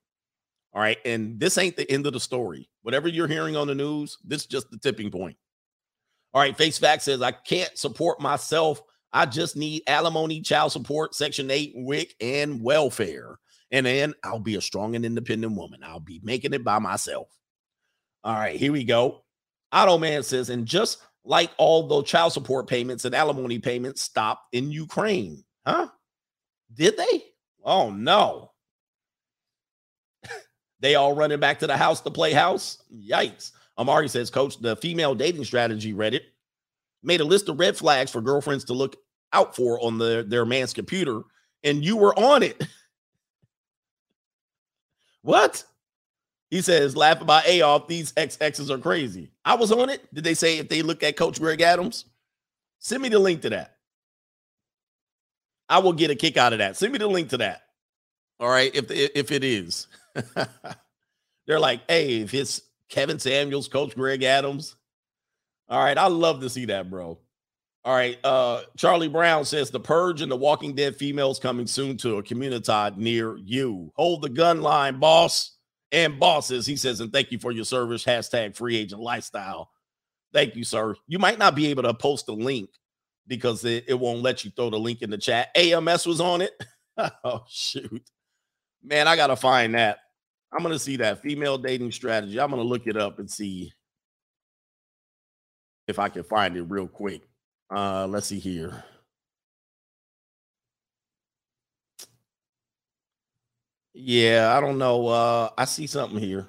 [0.72, 0.98] All right.
[1.04, 2.68] And this ain't the end of the story.
[2.82, 5.36] Whatever you're hearing on the news, this is just the tipping point.
[6.32, 6.56] All right.
[6.56, 8.80] Face Fact says, I can't support myself.
[9.12, 13.38] I just need alimony, child support, Section 8, WIC, and welfare.
[13.72, 15.80] And then I'll be a strong and independent woman.
[15.82, 17.28] I'll be making it by myself.
[18.22, 18.58] All right.
[18.58, 19.24] Here we go.
[19.72, 24.54] Otto Man says, and just like all the child support payments and alimony payments stopped
[24.54, 25.44] in Ukraine.
[25.66, 25.88] Huh?
[26.72, 27.24] Did they?
[27.64, 28.49] Oh, no.
[30.80, 32.82] They all running back to the house to play house.
[32.92, 33.52] Yikes.
[33.78, 36.22] Amari says, Coach, the female dating strategy Reddit
[37.02, 38.96] made a list of red flags for girlfriends to look
[39.32, 41.22] out for on the, their man's computer,
[41.62, 42.66] and you were on it.
[45.22, 45.64] what?
[46.50, 47.86] He says, laugh about off.
[47.86, 49.30] These XXs are crazy.
[49.44, 50.12] I was on it.
[50.12, 52.06] Did they say if they look at Coach Greg Adams?
[52.80, 53.76] Send me the link to that.
[55.68, 56.76] I will get a kick out of that.
[56.76, 57.62] Send me the link to that.
[58.40, 58.74] All right.
[58.74, 59.86] If if it is.
[61.46, 64.76] They're like, hey, if it's Kevin Samuels, Coach Greg Adams.
[65.68, 67.18] All right, I love to see that, bro.
[67.82, 71.96] All right, uh, Charlie Brown says the Purge and the Walking Dead females coming soon
[71.98, 73.90] to a community near you.
[73.94, 75.56] Hold the gun line, boss
[75.92, 76.66] and bosses.
[76.66, 78.04] He says, and thank you for your service.
[78.04, 79.70] Hashtag free agent lifestyle.
[80.32, 80.94] Thank you, sir.
[81.06, 82.70] You might not be able to post a link
[83.26, 85.48] because it, it won't let you throw the link in the chat.
[85.56, 86.52] AMS was on it.
[87.24, 88.02] oh shoot.
[88.82, 89.98] Man, I gotta find that.
[90.52, 92.40] I'm gonna see that female dating strategy.
[92.40, 93.72] I'm gonna look it up and see
[95.86, 97.22] if I can find it real quick.
[97.70, 98.84] Uh, let's see here.
[103.92, 105.08] Yeah, I don't know.
[105.08, 106.48] Uh, I see something here.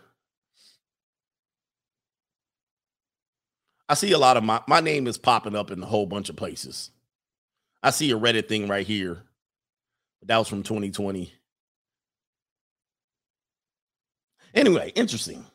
[3.89, 6.29] I see a lot of my my name is popping up in a whole bunch
[6.29, 6.91] of places.
[7.83, 9.23] I see a Reddit thing right here.
[10.23, 11.33] That was from 2020.
[14.53, 15.45] Anyway, interesting.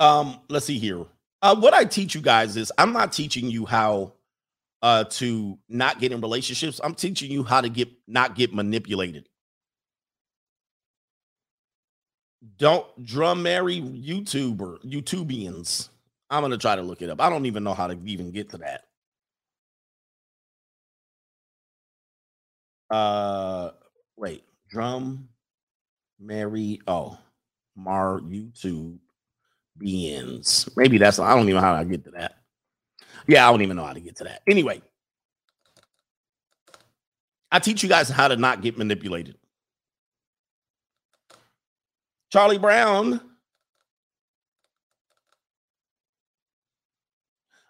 [0.00, 1.04] Um, let's see here.
[1.42, 4.12] Uh, what I teach you guys is I'm not teaching you how
[4.82, 6.80] uh to not get in relationships.
[6.84, 9.28] I'm teaching you how to get not get manipulated.
[12.58, 15.88] Don't drum marry YouTuber, YouTubians.
[16.30, 17.20] I'm gonna try to look it up.
[17.20, 18.84] I don't even know how to even get to that.
[22.90, 23.70] Uh
[24.16, 25.28] wait, drum
[26.18, 27.18] Mary, oh,
[27.74, 28.98] Mar YouTube
[29.78, 30.68] beings.
[30.76, 32.36] Maybe that's I don't even know how I get to that.
[33.26, 34.42] Yeah, I don't even know how to get to that.
[34.48, 34.80] Anyway,
[37.50, 39.36] I teach you guys how to not get manipulated.
[42.30, 43.20] Charlie Brown.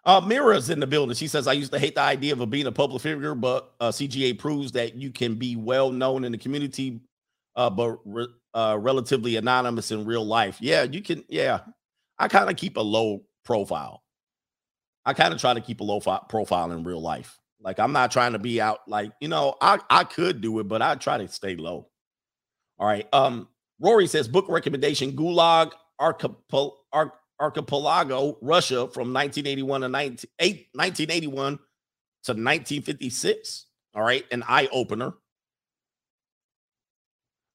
[0.03, 1.15] Uh, Mira's in the building.
[1.15, 3.89] She says, I used to hate the idea of being a public figure, but uh,
[3.89, 7.01] CGA proves that you can be well known in the community,
[7.57, 10.57] uh, but re- uh, relatively anonymous in real life.
[10.61, 11.25] Yeah, you can.
[11.27, 11.59] Yeah,
[12.17, 14.03] I kind of keep a low profile.
[15.05, 17.39] I kind of try to keep a low fi- profile in real life.
[17.59, 18.79] Like I'm not trying to be out.
[18.87, 21.89] Like you know, I I could do it, but I try to stay low.
[22.79, 23.07] All right.
[23.11, 23.47] Um,
[23.79, 30.29] Rory says book recommendation: Gulag Archipel- Arch- Archipelago, Russia, from 1981 to 19,
[30.73, 33.65] 1981 to 1956.
[33.95, 35.13] All right, an eye opener.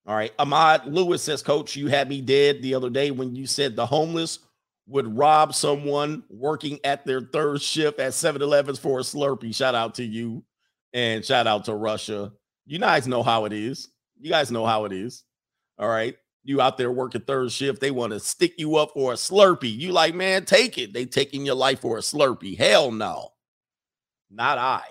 [0.06, 0.32] All right.
[0.38, 3.86] Ahmad Lewis says, Coach, you had me dead the other day when you said the
[3.86, 4.40] homeless
[4.88, 9.54] would rob someone working at their third shift at 7-Elevens for a Slurpee.
[9.54, 10.44] Shout out to you
[10.92, 12.32] and shout out to Russia.
[12.66, 13.88] You guys know how it is.
[14.20, 15.24] You guys know how it is.
[15.78, 16.16] All right.
[16.44, 19.78] You out there working third shift, they want to stick you up for a Slurpee.
[19.78, 20.92] You like, man, take it.
[20.92, 22.58] They taking your life for a Slurpee.
[22.58, 23.28] Hell no.
[24.28, 24.82] Not I.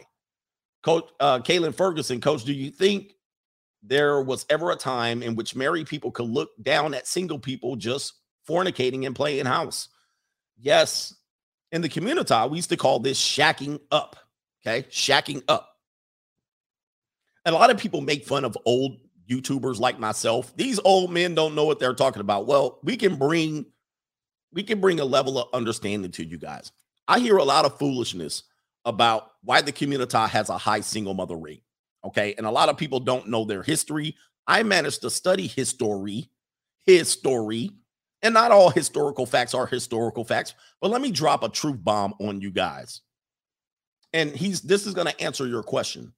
[0.83, 3.13] Coach uh Kaylin Ferguson, coach, do you think
[3.83, 7.75] there was ever a time in which married people could look down at single people
[7.75, 8.13] just
[8.47, 9.89] fornicating and playing house?
[10.59, 11.15] Yes.
[11.71, 14.15] In the community, we used to call this shacking up.
[14.65, 14.87] Okay.
[14.89, 15.67] Shacking up.
[17.45, 20.55] And a lot of people make fun of old YouTubers like myself.
[20.55, 22.45] These old men don't know what they're talking about.
[22.45, 23.65] Well, we can bring
[24.53, 26.71] we can bring a level of understanding to you guys.
[27.07, 28.43] I hear a lot of foolishness
[28.85, 31.63] about why the community has a high single mother rate.
[32.05, 32.33] Okay.
[32.37, 34.15] And a lot of people don't know their history.
[34.47, 36.29] I managed to study history,
[36.85, 37.71] history,
[38.21, 40.53] and not all historical facts are historical facts.
[40.79, 43.01] But let me drop a truth bomb on you guys.
[44.13, 46.13] And he's this is going to answer your question.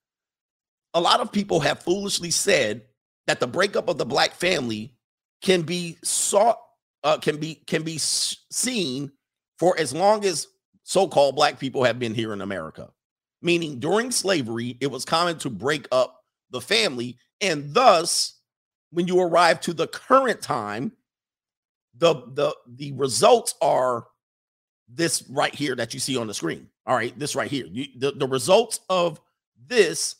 [0.93, 2.83] A lot of people have foolishly said
[3.27, 4.95] that the breakup of the black family
[5.41, 6.59] can be sought
[7.03, 9.11] uh, can be can be seen
[9.59, 10.47] for as long as
[10.83, 12.89] so-called black people have been here in America.
[13.43, 18.39] Meaning during slavery, it was common to break up the family and thus
[18.91, 20.91] when you arrive to the current time
[21.95, 24.05] the the the results are
[24.87, 26.69] this right here that you see on the screen.
[26.85, 27.65] All right, this right here.
[27.69, 29.19] You, the, the results of
[29.67, 30.15] this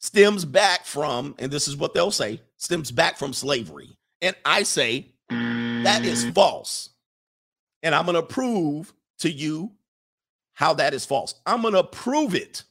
[0.00, 3.96] stems back from, and this is what they'll say, stems back from slavery.
[4.20, 6.34] And I say that is mm.
[6.34, 6.90] false.
[7.82, 9.72] And I'm going to prove to you
[10.54, 11.34] how that is false.
[11.46, 12.64] I'm going to prove it.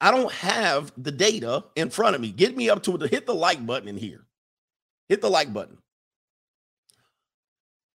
[0.00, 2.30] I don't have the data in front of me.
[2.30, 3.10] Get me up to it.
[3.10, 4.26] Hit the like button in here.
[5.08, 5.78] Hit the like button.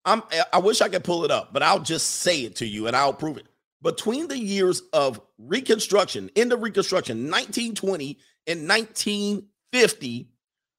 [0.04, 2.66] I'm eh, I wish I could pull it up, but I'll just say it to
[2.66, 3.46] you and I'll prove it
[3.84, 10.30] between the years of Reconstruction, end of Reconstruction, 1920 and 1950,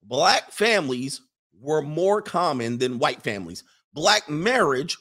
[0.01, 1.21] black families
[1.57, 3.63] were more common than white families.
[3.93, 4.97] Black marriage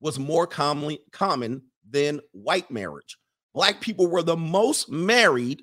[0.00, 1.62] was more commonly common
[1.92, 3.16] than white marriage.
[3.54, 5.62] Black people were the most married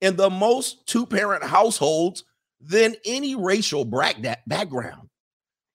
[0.00, 2.24] in the most two-parent households
[2.60, 5.08] than any racial background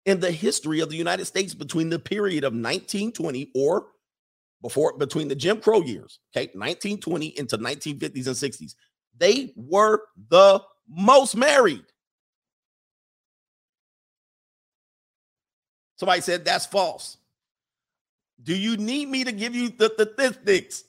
[0.06, 3.88] in the history of the United States between the period of 1920 or
[4.62, 8.76] before between the Jim Crow years, okay, 1920 into 1950s and 60s,
[9.18, 11.86] they were the most married.
[15.98, 17.18] Somebody said that's false.
[18.42, 20.84] Do you need me to give you the statistics?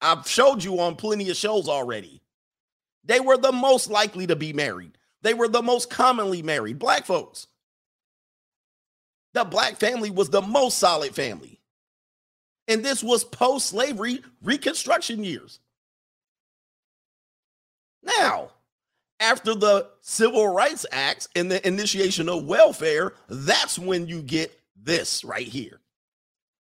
[0.00, 2.22] I've showed you on plenty of shows already.
[3.04, 4.96] They were the most likely to be married.
[5.22, 7.46] They were the most commonly married black folks.
[9.34, 11.60] The black family was the most solid family.
[12.68, 15.58] And this was post slavery Reconstruction years.
[18.02, 18.50] Now,
[19.18, 25.24] after the Civil Rights Acts and the initiation of welfare, that's when you get this
[25.24, 25.79] right here.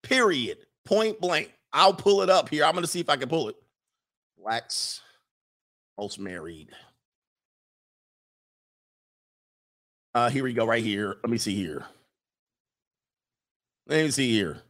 [0.04, 0.58] Period.
[0.86, 1.54] Point blank.
[1.72, 2.66] I'll pull it up here.
[2.66, 3.56] I'm going to see if I can pull it.
[4.38, 5.02] Blacks
[5.98, 6.70] most married.
[10.14, 11.18] Uh, here we go, right here.
[11.24, 11.86] Let me see here.
[13.88, 14.62] Let me see here.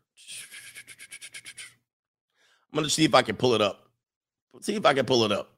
[2.72, 3.88] I'm to see if I can pull it up.
[4.62, 5.50] See if I can pull it up.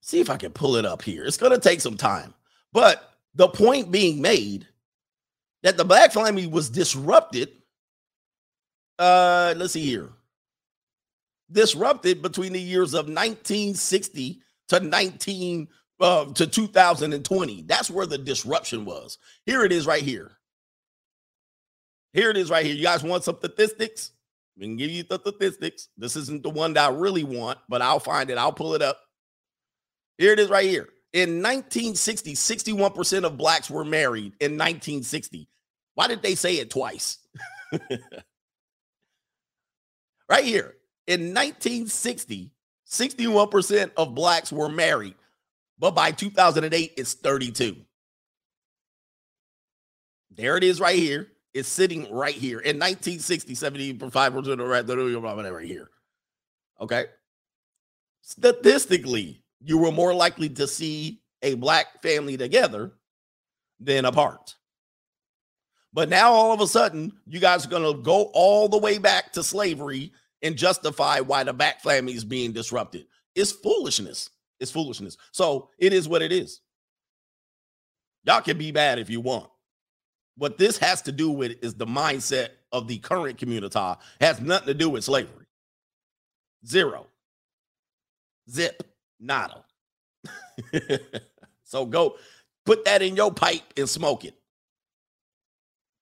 [0.00, 1.24] See if I can pull it up here.
[1.24, 2.34] It's to take some time.
[2.72, 4.68] But the point being made
[5.62, 7.50] that the black family was disrupted.
[8.98, 10.10] Uh, let's see here.
[11.50, 15.68] Disrupted between the years of 1960 to 19
[16.00, 17.62] uh, to 2020.
[17.62, 19.18] That's where the disruption was.
[19.44, 20.32] Here it is right here.
[22.12, 22.74] Here it is right here.
[22.74, 24.12] You guys want some statistics?
[24.56, 25.88] We can give you the statistics.
[25.98, 28.38] This isn't the one that I really want, but I'll find it.
[28.38, 28.98] I'll pull it up.
[30.16, 30.88] Here it is right here.
[31.12, 35.48] In 1960, 61% of blacks were married in 1960.
[35.94, 37.18] Why did they say it twice?
[40.28, 40.74] right here.
[41.06, 42.50] In 1960,
[42.88, 45.14] 61% of blacks were married,
[45.78, 47.76] but by 2008, it's 32.
[50.32, 51.28] There it is right here.
[51.54, 54.86] It's sitting right here in 1960, 75% of right,
[55.52, 55.88] right here.
[56.78, 57.06] Okay.
[58.20, 62.92] Statistically, you were more likely to see a black family together
[63.80, 64.54] than apart.
[65.92, 68.98] But now all of a sudden, you guys are going to go all the way
[68.98, 70.12] back to slavery
[70.42, 73.06] and justify why the black family is being disrupted.
[73.34, 74.30] It's foolishness.
[74.60, 75.16] It's foolishness.
[75.32, 76.60] So it is what it is.
[78.24, 79.48] Y'all can be bad if you want.
[80.36, 83.78] What this has to do with is the mindset of the current community.
[84.20, 85.46] Has nothing to do with slavery.
[86.64, 87.06] Zero.
[88.48, 88.82] Zip.
[89.20, 89.64] Nada.
[91.64, 92.16] so go
[92.64, 94.34] put that in your pipe and smoke it.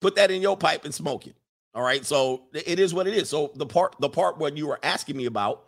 [0.00, 1.36] Put that in your pipe and smoke it.
[1.74, 2.04] All right.
[2.04, 3.28] So it is what it is.
[3.28, 5.64] So the part, the part what you were asking me about,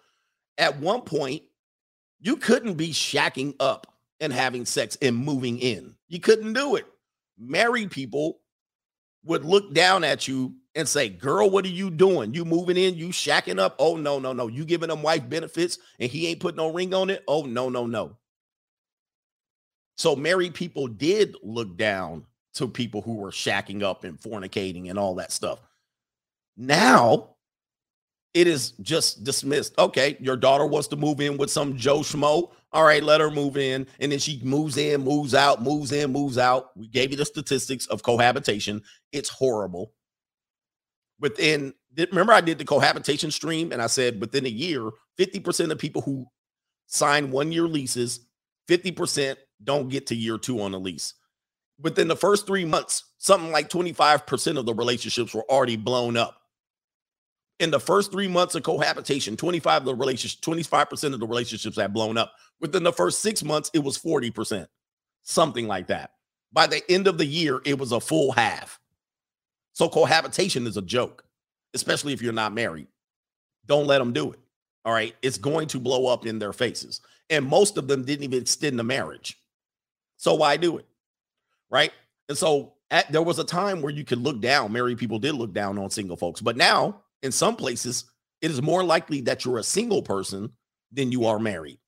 [0.58, 1.42] at one point,
[2.20, 3.86] you couldn't be shacking up
[4.20, 5.94] and having sex and moving in.
[6.08, 6.86] You couldn't do it.
[7.38, 8.40] Married people
[9.26, 12.34] would look down at you and say, Girl, what are you doing?
[12.34, 13.76] You moving in, you shacking up?
[13.78, 14.48] Oh, no, no, no.
[14.48, 17.24] You giving them wife benefits and he ain't put no ring on it?
[17.26, 18.16] Oh, no, no, no.
[19.96, 24.98] So married people did look down to people who were shacking up and fornicating and
[24.98, 25.60] all that stuff.
[26.56, 27.35] Now
[28.36, 29.72] it is just dismissed.
[29.78, 32.50] Okay, your daughter wants to move in with some Joe Schmo.
[32.70, 33.86] All right, let her move in.
[33.98, 36.76] And then she moves in, moves out, moves in, moves out.
[36.76, 38.82] We gave you the statistics of cohabitation.
[39.10, 39.94] It's horrible.
[41.18, 45.78] Within, remember, I did the cohabitation stream and I said within a year, 50% of
[45.78, 46.26] people who
[46.88, 48.20] sign one year leases,
[48.68, 51.14] 50% don't get to year two on a lease.
[51.80, 56.42] Within the first three months, something like 25% of the relationships were already blown up
[57.58, 61.76] in the first three months of cohabitation, 25 of the relationship, 25% of the relationships
[61.76, 62.32] had blown up.
[62.60, 64.66] Within the first six months, it was 40%,
[65.22, 66.12] something like that.
[66.52, 68.78] By the end of the year, it was a full half.
[69.72, 71.24] So cohabitation is a joke,
[71.74, 72.88] especially if you're not married.
[73.66, 74.38] Don't let them do it.
[74.84, 75.14] All right.
[75.20, 77.00] It's going to blow up in their faces.
[77.28, 79.36] And most of them didn't even extend the marriage.
[80.16, 80.86] So why do it?
[81.68, 81.92] Right.
[82.28, 84.72] And so at, there was a time where you could look down.
[84.72, 88.04] Married people did look down on single folks, but now in some places,
[88.40, 90.52] it is more likely that you're a single person
[90.92, 91.78] than you are married.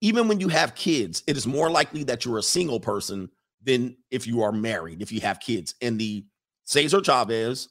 [0.00, 3.30] Even when you have kids, it is more likely that you're a single person
[3.62, 6.24] than if you are married, if you have kids in the
[6.64, 7.68] Cesar Chavez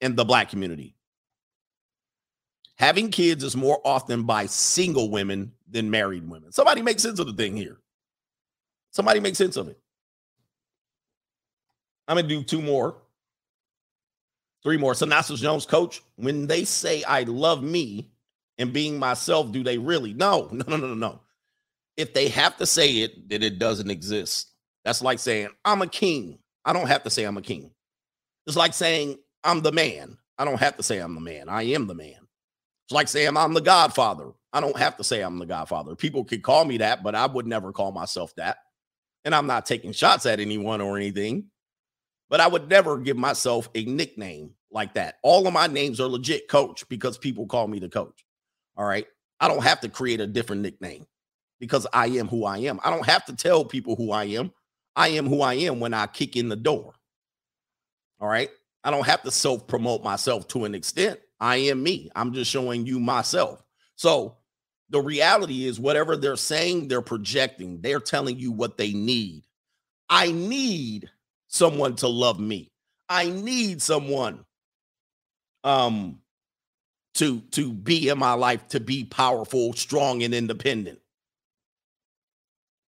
[0.00, 0.96] and the black community.
[2.76, 6.52] Having kids is more often by single women than married women.
[6.52, 7.78] Somebody make sense of the thing here.
[8.90, 9.78] Somebody make sense of it.
[12.08, 12.96] I'm going to do two more.
[14.66, 14.94] Three more.
[14.94, 18.10] Synopsis Jones, coach, when they say I love me
[18.58, 20.12] and being myself, do they really?
[20.12, 21.20] No, no, no, no, no.
[21.96, 24.50] If they have to say it, then it doesn't exist.
[24.84, 26.40] That's like saying, I'm a king.
[26.64, 27.70] I don't have to say I'm a king.
[28.48, 30.18] It's like saying, I'm the man.
[30.36, 31.48] I don't have to say I'm the man.
[31.48, 32.26] I am the man.
[32.86, 34.32] It's like saying I'm the godfather.
[34.52, 35.94] I don't have to say I'm the godfather.
[35.94, 38.58] People could call me that, but I would never call myself that.
[39.24, 41.50] And I'm not taking shots at anyone or anything,
[42.28, 45.16] but I would never give myself a nickname like that.
[45.22, 48.24] All of my names are legit coach because people call me the coach.
[48.76, 49.06] All right.
[49.40, 51.06] I don't have to create a different nickname
[51.60, 52.80] because I am who I am.
[52.84, 54.52] I don't have to tell people who I am.
[54.94, 56.94] I am who I am when I kick in the door.
[58.20, 58.50] All right.
[58.82, 61.20] I don't have to self promote myself to an extent.
[61.40, 62.10] I am me.
[62.16, 63.62] I'm just showing you myself.
[63.96, 64.36] So
[64.90, 69.44] the reality is, whatever they're saying, they're projecting, they're telling you what they need.
[70.08, 71.10] I need
[71.48, 72.70] someone to love me.
[73.08, 74.44] I need someone
[75.66, 76.20] um
[77.14, 81.00] to to be in my life to be powerful, strong and independent.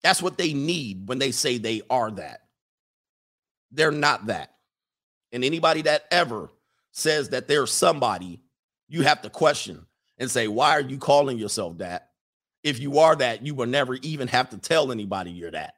[0.03, 2.41] That's what they need when they say they are that.
[3.71, 4.53] They're not that.
[5.31, 6.49] And anybody that ever
[6.91, 8.41] says that they're somebody,
[8.87, 9.85] you have to question
[10.17, 12.11] and say, why are you calling yourself that?
[12.63, 15.75] If you are that, you will never even have to tell anybody you're that.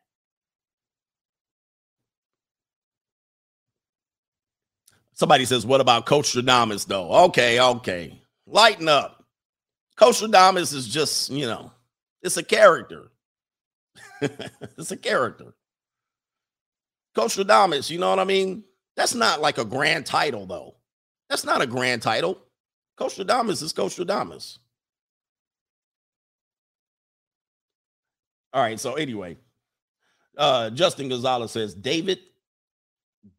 [5.20, 7.12] Somebody says, What about Coach Stradamus, though?
[7.26, 8.22] Okay, okay.
[8.48, 9.26] Lighten up.
[9.98, 11.74] Coach Stradamus is just, you know,
[12.22, 13.12] it's a character.
[14.22, 15.54] it's a character.
[17.16, 18.64] Coach Stradamus, you know what I mean?
[18.96, 20.78] That's not like a grand title, though.
[21.30, 22.40] That's not a grand title.
[22.96, 24.60] Coach Stradamus is Coach Stradamus.
[28.54, 28.80] All right.
[28.80, 29.36] So anyway,
[30.38, 32.20] uh, Justin Gonzalez says David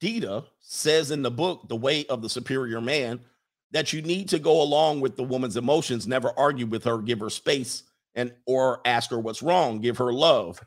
[0.00, 3.20] Deida says in the book, The Way of the Superior Man,
[3.72, 7.20] that you need to go along with the woman's emotions, never argue with her, give
[7.20, 10.60] her space, and or ask her what's wrong, give her love.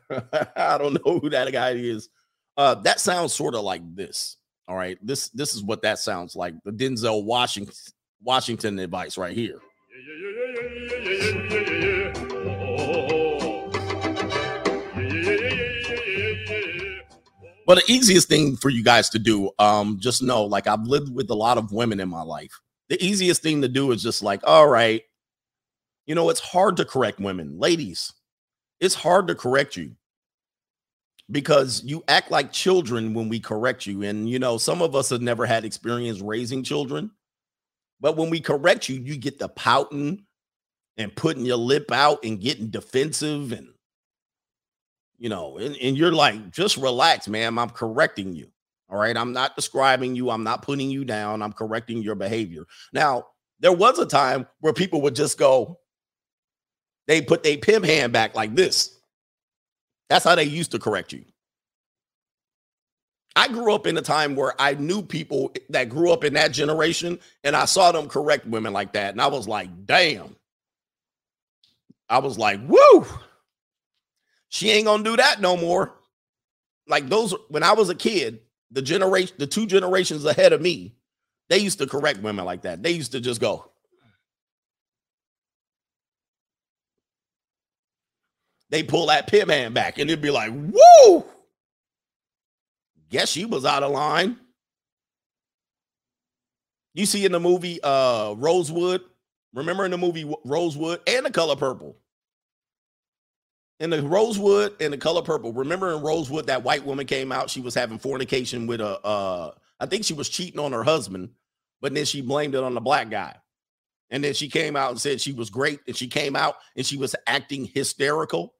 [0.56, 2.08] I don't know who that guy is.
[2.56, 4.36] Uh, that sounds sort of like this.
[4.66, 4.98] All right.
[5.02, 6.54] This this is what that sounds like.
[6.64, 7.74] The Denzel Washington
[8.22, 9.60] Washington advice right here.
[17.66, 21.14] But the easiest thing for you guys to do, um, just know, like I've lived
[21.14, 22.60] with a lot of women in my life.
[22.90, 25.02] The easiest thing to do is just like, all right,
[26.06, 28.12] you know, it's hard to correct women, ladies.
[28.80, 29.92] It's hard to correct you.
[31.30, 34.02] because you act like children when we correct you.
[34.02, 37.10] And, you know, some of us have never had experience raising children.
[38.00, 40.24] But when we correct you, you get the pouting
[40.98, 43.73] and putting your lip out and getting defensive and,
[45.18, 47.58] you know, and, and you're like, just relax, ma'am.
[47.58, 48.48] I'm correcting you.
[48.88, 49.16] All right.
[49.16, 50.30] I'm not describing you.
[50.30, 51.42] I'm not putting you down.
[51.42, 52.64] I'm correcting your behavior.
[52.92, 53.26] Now,
[53.60, 55.78] there was a time where people would just go,
[57.06, 58.98] they put their pimp hand back like this.
[60.08, 61.24] That's how they used to correct you.
[63.36, 66.52] I grew up in a time where I knew people that grew up in that
[66.52, 69.12] generation and I saw them correct women like that.
[69.12, 70.36] And I was like, damn.
[72.08, 73.06] I was like, woo,
[74.54, 75.92] she ain't gonna do that no more.
[76.86, 78.38] Like those, when I was a kid,
[78.70, 80.94] the generation, the two generations ahead of me,
[81.48, 82.80] they used to correct women like that.
[82.80, 83.72] They used to just go,
[88.70, 91.24] they pull that pit man back and it'd be like, woo!
[93.10, 94.38] Guess she was out of line.
[96.94, 99.02] You see in the movie uh Rosewood,
[99.52, 101.96] remember in the movie Rosewood and the color purple.
[103.84, 107.50] In the Rosewood and the color purple, remember in Rosewood that white woman came out,
[107.50, 111.28] she was having fornication with a uh I think she was cheating on her husband,
[111.82, 113.36] but then she blamed it on the black guy.
[114.08, 115.80] And then she came out and said she was great.
[115.86, 118.54] And she came out and she was acting hysterical.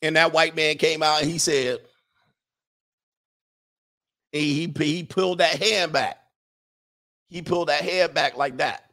[0.00, 1.80] And that white man came out and he said,
[4.32, 6.16] he, he, he pulled that hand back.
[7.28, 8.85] He pulled that hand back like that.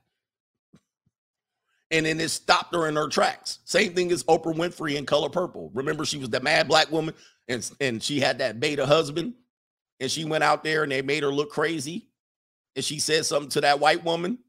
[1.94, 3.60] And then it stopped her in her tracks.
[3.66, 5.70] Same thing as Oprah Winfrey in Color Purple.
[5.76, 7.14] Remember, she was the mad black woman
[7.48, 9.36] and, and she had that beta husband.
[10.00, 12.08] And she went out there and they made her look crazy.
[12.76, 14.40] And she said something to that white woman.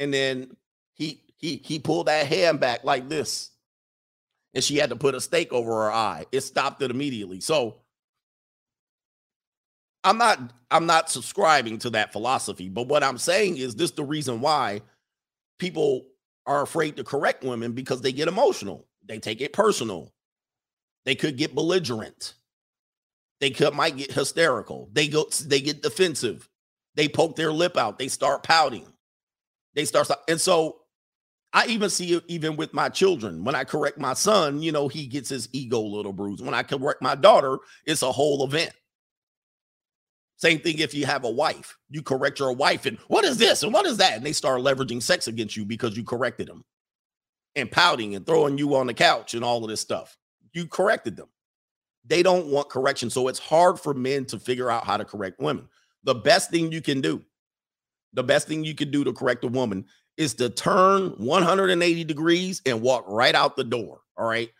[0.00, 0.56] And then
[0.94, 3.50] he he he pulled that hand back like this.
[4.52, 6.26] And she had to put a stake over her eye.
[6.32, 7.40] It stopped it immediately.
[7.40, 7.76] So
[10.04, 10.38] I'm not
[10.70, 14.82] I'm not subscribing to that philosophy, but what I'm saying is this the reason why
[15.58, 16.06] people
[16.46, 18.86] are afraid to correct women because they get emotional.
[19.06, 20.12] They take it personal.
[21.04, 22.34] They could get belligerent.
[23.40, 24.88] They could might get hysterical.
[24.92, 26.48] They go they get defensive.
[26.94, 27.98] They poke their lip out.
[27.98, 28.86] They start pouting.
[29.74, 30.82] They start and so
[31.52, 33.44] I even see it even with my children.
[33.44, 36.44] When I correct my son, you know, he gets his ego a little bruised.
[36.44, 38.72] When I correct my daughter, it's a whole event.
[40.42, 41.78] Same thing if you have a wife.
[41.88, 44.16] You correct your wife, and what is this and what is that?
[44.16, 46.64] And they start leveraging sex against you because you corrected them
[47.54, 50.18] and pouting and throwing you on the couch and all of this stuff.
[50.52, 51.28] You corrected them.
[52.04, 53.08] They don't want correction.
[53.08, 55.68] So it's hard for men to figure out how to correct women.
[56.02, 57.22] The best thing you can do,
[58.12, 59.84] the best thing you can do to correct a woman
[60.16, 64.00] is to turn 180 degrees and walk right out the door.
[64.16, 64.50] All right.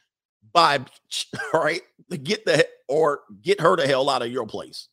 [0.53, 0.79] By
[1.53, 1.83] all right,
[2.23, 4.89] get the or get her the hell out of your place.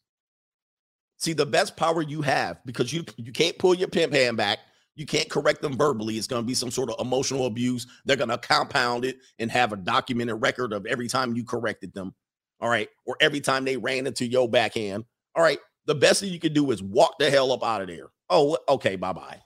[1.20, 4.60] See, the best power you have because you you can't pull your pimp hand back.
[4.96, 6.18] You can't correct them verbally.
[6.18, 7.88] It's going to be some sort of emotional abuse.
[8.06, 11.94] They're going to compound it and have a documented record of every time you corrected
[11.94, 12.14] them.
[12.60, 12.90] All right.
[13.06, 15.06] Or every time they ran into your backhand.
[15.36, 15.60] All right.
[15.86, 18.08] The best thing you can do is walk the hell up out of there.
[18.30, 18.96] Oh, okay.
[18.96, 19.40] Bye bye.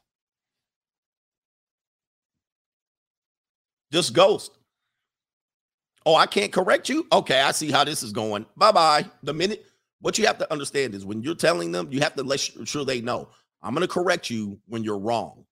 [3.92, 4.58] Just ghost.
[6.06, 7.06] Oh, I can't correct you?
[7.12, 7.42] Okay.
[7.42, 8.46] I see how this is going.
[8.58, 9.06] Bye bye.
[9.22, 9.66] The minute
[10.04, 12.84] what you have to understand is when you're telling them, you have to let sure
[12.84, 13.30] they know
[13.62, 15.46] I'm going to correct you when you're wrong.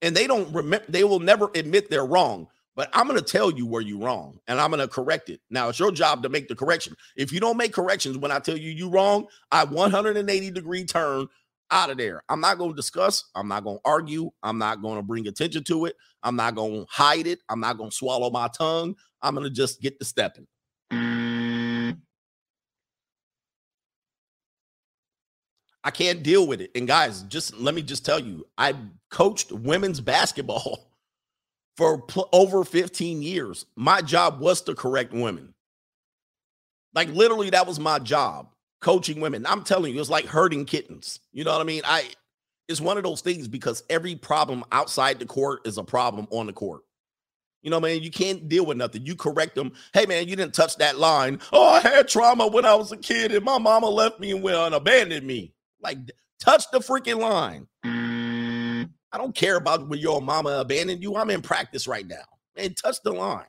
[0.00, 3.50] And they don't remember, they will never admit they're wrong, but I'm going to tell
[3.50, 5.40] you where you're wrong and I'm going to correct it.
[5.50, 6.96] Now, it's your job to make the correction.
[7.14, 11.26] If you don't make corrections when I tell you you're wrong, I 180 degree turn
[11.70, 12.22] out of there.
[12.30, 13.24] I'm not going to discuss.
[13.34, 14.30] I'm not going to argue.
[14.42, 15.96] I'm not going to bring attention to it.
[16.22, 17.40] I'm not going to hide it.
[17.50, 18.96] I'm not going to swallow my tongue.
[19.20, 20.46] I'm going to just get to stepping.
[25.86, 26.72] I can't deal with it.
[26.74, 28.74] And guys, just let me just tell you, I
[29.08, 30.90] coached women's basketball
[31.76, 33.66] for pl- over 15 years.
[33.76, 35.54] My job was to correct women.
[36.92, 38.48] Like literally that was my job,
[38.80, 39.46] coaching women.
[39.46, 41.20] I'm telling you, it's like herding kittens.
[41.32, 41.82] You know what I mean?
[41.84, 42.10] I
[42.66, 46.46] it's one of those things because every problem outside the court is a problem on
[46.46, 46.82] the court.
[47.62, 49.06] You know, man, you can't deal with nothing.
[49.06, 49.70] You correct them.
[49.92, 51.38] Hey, man, you didn't touch that line.
[51.52, 54.42] Oh, I had trauma when I was a kid and my mama left me and
[54.42, 55.52] went and abandoned me.
[55.86, 55.98] Like,
[56.40, 57.68] touch the freaking line.
[57.84, 61.14] I don't care about when your mama abandoned you.
[61.14, 62.24] I'm in practice right now.
[62.56, 63.44] Man, touch the line.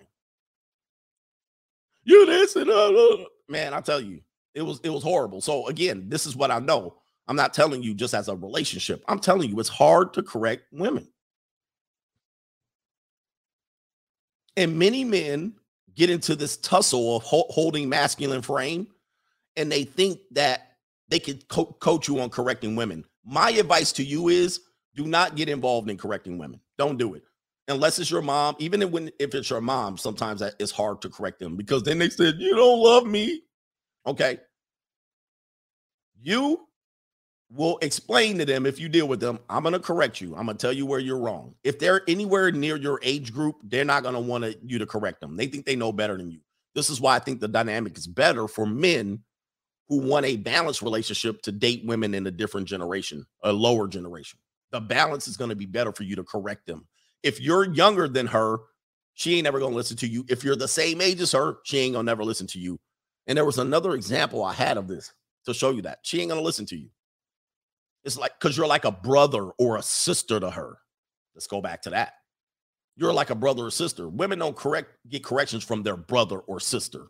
[2.04, 4.22] You this and uh, man, I tell you,
[4.54, 5.42] it was it was horrible.
[5.42, 6.96] So again, this is what I know.
[7.28, 9.04] I'm not telling you just as a relationship.
[9.08, 11.08] I'm telling you it's hard to correct women.
[14.56, 15.54] And many men
[15.96, 18.88] get into this tussle of ho- holding masculine frame
[19.58, 20.66] and they think that
[21.10, 23.04] they could co- coach you on correcting women.
[23.26, 24.62] My advice to you is
[24.96, 26.60] do not get involved in correcting women.
[26.78, 27.24] Don't do it.
[27.68, 31.10] Unless it's your mom, even if, when if it's your mom, sometimes it's hard to
[31.10, 33.42] correct them because then they said, You don't love me.
[34.06, 34.40] Okay.
[36.22, 36.68] You
[37.52, 40.36] will explain to them if you deal with them, I'm to correct you.
[40.36, 41.56] I'm to tell you where you're wrong.
[41.64, 45.38] If they're anywhere near your age group, they're not to want you to correct them.
[45.38, 46.40] They think they know better than you.
[46.76, 49.24] This is why I think the dynamic is better for men
[49.90, 54.40] who want a balanced relationship to date women in a different generation, a lower generation.
[54.72, 56.88] The balance is going to be better for you to correct them.
[57.24, 58.60] If you're younger than her,
[59.14, 60.26] she ain't never going to listen to you.
[60.30, 62.80] If you're the same age as her, she ain't going to never listen to you.
[63.28, 65.14] And there was another example I had of this
[65.46, 66.90] to show you that she ain't going to listen to you.
[68.04, 70.78] It's like because you're like a brother or a sister to her.
[71.34, 72.14] Let's go back to that.
[72.96, 74.08] You're like a brother or sister.
[74.08, 77.08] Women don't correct get corrections from their brother or sister.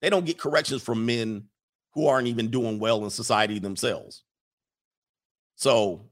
[0.00, 1.48] They don't get corrections from men
[1.94, 4.22] who aren't even doing well in society themselves.
[5.56, 6.08] So,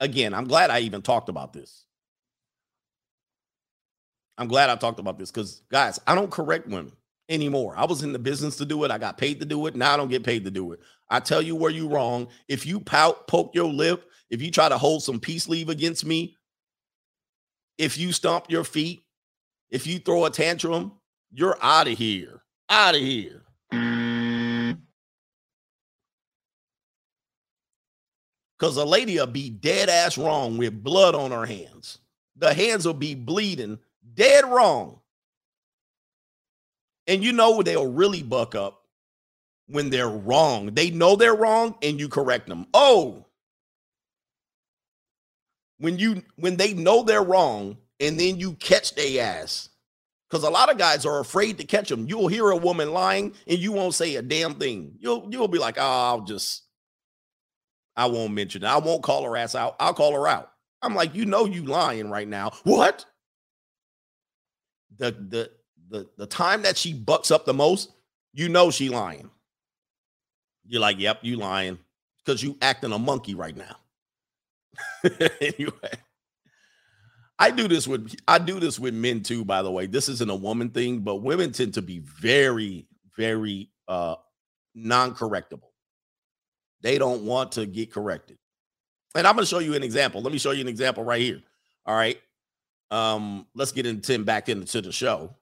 [0.00, 1.84] again, I'm glad I even talked about this.
[4.36, 6.92] I'm glad I talked about this because, guys, I don't correct women
[7.28, 7.74] anymore.
[7.76, 8.90] I was in the business to do it.
[8.90, 9.76] I got paid to do it.
[9.76, 10.80] Now I don't get paid to do it.
[11.10, 12.28] I tell you where you wrong.
[12.48, 16.04] If you pout, poke your lip, if you try to hold some peace leave against
[16.04, 16.36] me,
[17.78, 19.02] if you stomp your feet,
[19.70, 20.92] if you throw a tantrum,
[21.30, 22.42] you're out of here.
[22.68, 23.42] Out of here.
[28.58, 31.98] Because a lady will be dead ass wrong with blood on her hands.
[32.36, 33.78] The hands will be bleeding
[34.14, 35.00] dead wrong.
[37.06, 38.82] And you know they'll really buck up
[39.68, 40.74] when they're wrong.
[40.74, 42.66] They know they're wrong and you correct them.
[42.74, 43.26] Oh,
[45.78, 49.68] when you when they know they're wrong and then you catch their ass.
[50.28, 52.06] Because a lot of guys are afraid to catch them.
[52.06, 54.96] You'll hear a woman lying and you won't say a damn thing.
[54.98, 56.64] You'll you'll be like, oh, I'll just
[57.98, 58.66] I won't mention it.
[58.68, 59.74] I won't call her ass out.
[59.80, 60.52] I'll call her out.
[60.82, 62.52] I'm like, you know you lying right now.
[62.62, 63.04] What?
[64.98, 65.50] The the
[65.90, 67.90] the the time that she bucks up the most,
[68.32, 69.30] you know she lying.
[70.64, 71.78] You're like, yep, you lying
[72.24, 73.76] because you acting a monkey right now.
[75.40, 75.98] anyway,
[77.36, 79.44] I do this with I do this with men too.
[79.44, 83.70] By the way, this isn't a woman thing, but women tend to be very, very
[83.88, 84.14] uh
[84.76, 85.70] non-correctable.
[86.82, 88.38] They don't want to get corrected.
[89.14, 90.22] And I'm going to show you an example.
[90.22, 91.42] Let me show you an example right here.
[91.86, 92.20] All right.
[92.90, 95.34] Um, let's get into Tim back into the show.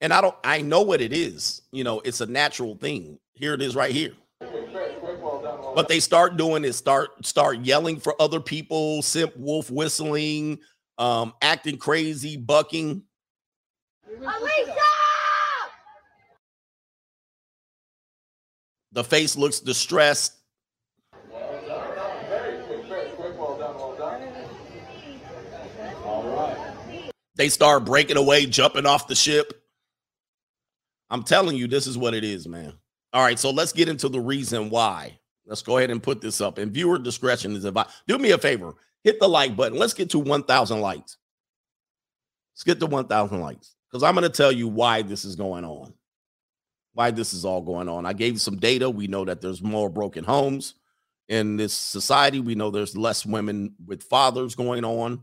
[0.00, 1.62] And I don't I know what it is.
[1.72, 3.18] You know, it's a natural thing.
[3.34, 4.12] Here it is right here.
[5.74, 10.58] What they start doing is start start yelling for other people, simp wolf whistling,
[10.98, 13.02] um, acting crazy, bucking.
[18.94, 20.34] The face looks distressed.
[27.36, 29.60] They start breaking away, jumping off the ship.
[31.10, 32.72] I'm telling you, this is what it is, man.
[33.12, 35.18] All right, so let's get into the reason why.
[35.44, 36.58] Let's go ahead and put this up.
[36.58, 37.90] And viewer discretion is advised.
[38.06, 39.76] Do me a favor, hit the like button.
[39.76, 41.16] Let's get to 1,000 likes.
[42.54, 45.64] Let's get to 1,000 likes because I'm going to tell you why this is going
[45.64, 45.94] on.
[46.94, 48.06] Why this is all going on.
[48.06, 48.88] I gave you some data.
[48.88, 50.74] We know that there's more broken homes
[51.28, 52.40] in this society.
[52.40, 55.22] We know there's less women with fathers going on.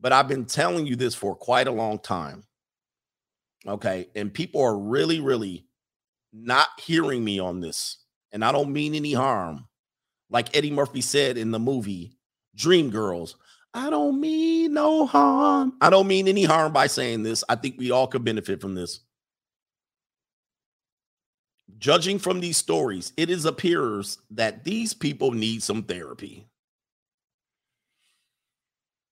[0.00, 2.44] But I've been telling you this for quite a long time.
[3.66, 4.08] Okay.
[4.14, 5.64] And people are really, really
[6.32, 7.98] not hearing me on this.
[8.32, 9.66] And I don't mean any harm.
[10.28, 12.18] Like Eddie Murphy said in the movie
[12.58, 13.34] Dreamgirls,
[13.72, 15.74] I don't mean no harm.
[15.80, 17.44] I don't mean any harm by saying this.
[17.48, 19.00] I think we all could benefit from this.
[21.78, 26.46] Judging from these stories, it is appears that these people need some therapy.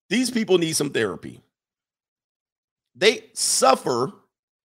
[0.09, 1.41] These people need some therapy.
[2.95, 4.13] They suffer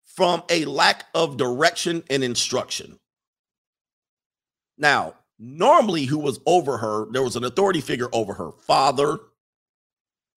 [0.03, 2.99] from a lack of direction and instruction.
[4.77, 9.19] Now, normally, who was over her, there was an authority figure over her father,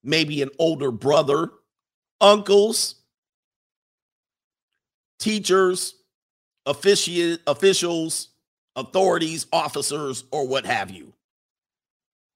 [0.03, 1.51] maybe an older brother,
[2.21, 2.97] uncles,
[5.19, 5.95] teachers,
[6.67, 8.29] offici- officials,
[8.77, 11.13] authorities, officers, or what have you,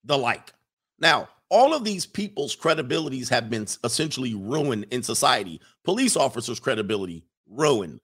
[0.03, 0.53] the like.
[0.99, 5.61] Now, all of these people's credibilities have been essentially ruined in society.
[5.83, 8.01] Police officers' credibility ruined,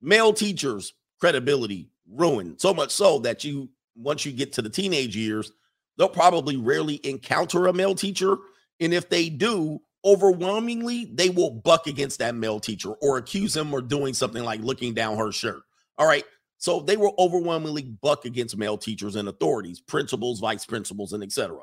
[0.00, 2.60] male teachers' credibility ruined.
[2.60, 5.52] So much so that you, once you get to the teenage years,
[5.96, 8.36] they'll probably rarely encounter a male teacher.
[8.80, 13.72] And if they do, overwhelmingly they will buck against that male teacher or accuse him
[13.74, 15.62] of doing something like looking down her shirt.
[15.98, 16.24] All right.
[16.58, 21.58] So they will overwhelmingly buck against male teachers and authorities, principals, vice principals, and etc.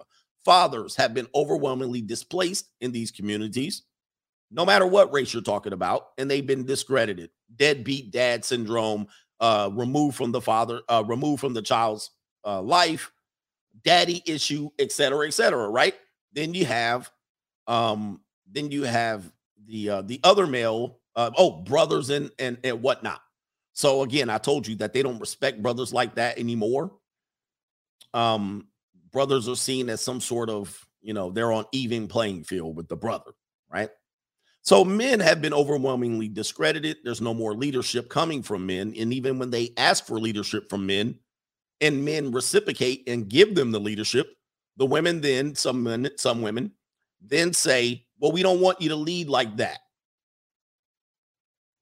[0.46, 3.84] Fathers have been overwhelmingly displaced in these communities,
[4.52, 7.30] no matter what race you're talking about, and they've been discredited.
[7.56, 9.08] Deadbeat dad syndrome,
[9.40, 12.12] uh, removed from the father, uh, removed from the child's
[12.46, 13.12] uh, life,
[13.84, 15.70] daddy issue, etc., etc.
[15.70, 15.96] right?
[16.34, 17.10] Then you have,
[17.68, 18.22] um,
[18.52, 19.32] then you have
[19.66, 23.22] the uh, the other male, uh, oh, brothers and and and whatnot.
[23.74, 26.92] So again, I told you that they don't respect brothers like that anymore.
[28.14, 28.68] Um,
[29.12, 32.88] brothers are seen as some sort of, you know, they're on even playing field with
[32.90, 33.32] the brother,
[33.72, 33.90] right?
[34.64, 36.98] So men have been overwhelmingly discredited.
[37.04, 38.94] There's no more leadership coming from men.
[38.98, 41.16] And even when they ask for leadership from men
[41.80, 44.36] and men reciprocate and give them the leadership,
[44.78, 46.72] the women then, some men, some women,
[47.22, 49.80] then say, Well, we don't want you to lead like that.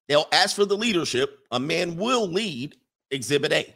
[0.08, 1.38] They'll ask for the leadership.
[1.52, 2.76] A man will lead
[3.12, 3.76] exhibit A,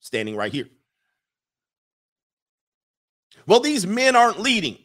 [0.00, 0.68] standing right here.
[3.46, 4.78] Well, these men aren't leading.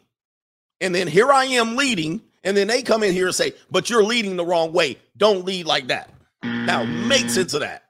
[0.81, 2.21] And then here I am leading.
[2.43, 4.97] And then they come in here and say, but you're leading the wrong way.
[5.15, 6.09] Don't lead like that.
[6.43, 7.85] Now, make sense of that.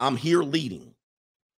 [0.00, 0.94] I'm here leading,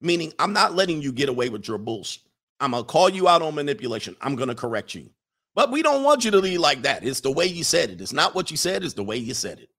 [0.01, 2.23] meaning I'm not letting you get away with your bullshit.
[2.61, 4.17] I'm going to call you out on manipulation.
[4.21, 5.11] I'm going to correct you.
[5.55, 7.05] But we don't want you to lead like that.
[7.05, 8.01] It's the way you said it.
[8.01, 9.71] It's not what you said, it's the way you said it.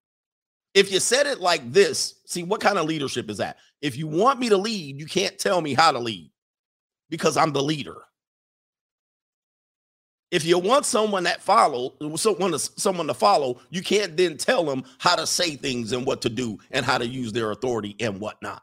[0.73, 3.57] If you said it like this, see what kind of leadership is that?
[3.81, 6.31] If you want me to lead, you can't tell me how to lead
[7.09, 7.97] because I'm the leader.
[10.29, 14.65] If you want someone that follow, someone to, someone to follow, you can't then tell
[14.65, 17.95] them how to say things and what to do and how to use their authority
[17.99, 18.61] and whatnot.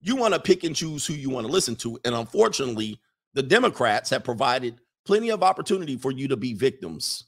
[0.00, 3.00] You want to pick and choose who you want to listen to, and unfortunately,
[3.34, 7.24] the Democrats have provided plenty of opportunity for you to be victims.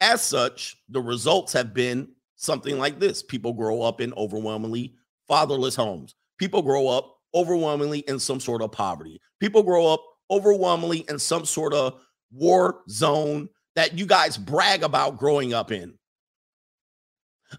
[0.00, 4.96] As such, the results have been something like this: people grow up in overwhelmingly
[5.28, 6.14] fatherless homes.
[6.38, 9.20] People grow up overwhelmingly in some sort of poverty.
[9.38, 12.00] People grow up overwhelmingly in some sort of
[12.32, 15.94] war zone that you guys brag about growing up in.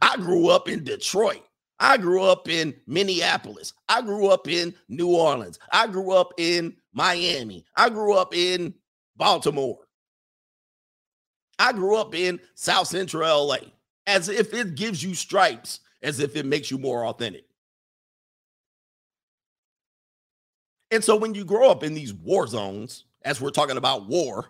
[0.01, 1.43] I grew up in Detroit.
[1.79, 3.73] I grew up in Minneapolis.
[3.89, 5.59] I grew up in New Orleans.
[5.71, 7.65] I grew up in Miami.
[7.75, 8.73] I grew up in
[9.17, 9.79] Baltimore.
[11.59, 13.57] I grew up in South Central LA.
[14.05, 17.45] As if it gives you stripes, as if it makes you more authentic.
[20.91, 24.49] And so when you grow up in these war zones, as we're talking about war,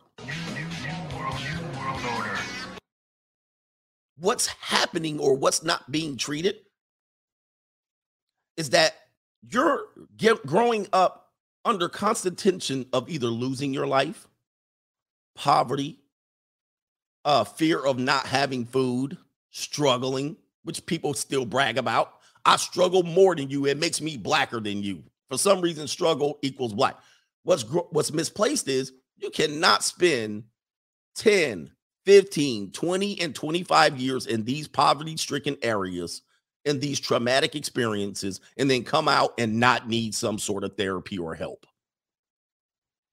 [4.17, 6.55] what's happening or what's not being treated
[8.57, 8.93] is that
[9.49, 9.85] you're
[10.17, 11.31] get, growing up
[11.65, 14.27] under constant tension of either losing your life,
[15.35, 15.99] poverty,
[17.25, 19.17] uh, fear of not having food,
[19.49, 22.13] struggling, which people still brag about.
[22.45, 23.65] I struggle more than you.
[23.65, 25.03] It makes me blacker than you.
[25.30, 26.99] For some reason, struggle equals black.
[27.43, 30.43] What's what's misplaced is you cannot spend
[31.15, 31.71] 10,
[32.05, 36.21] 15, 20, and 25 years in these poverty-stricken areas
[36.65, 41.18] in these traumatic experiences and then come out and not need some sort of therapy
[41.18, 41.65] or help.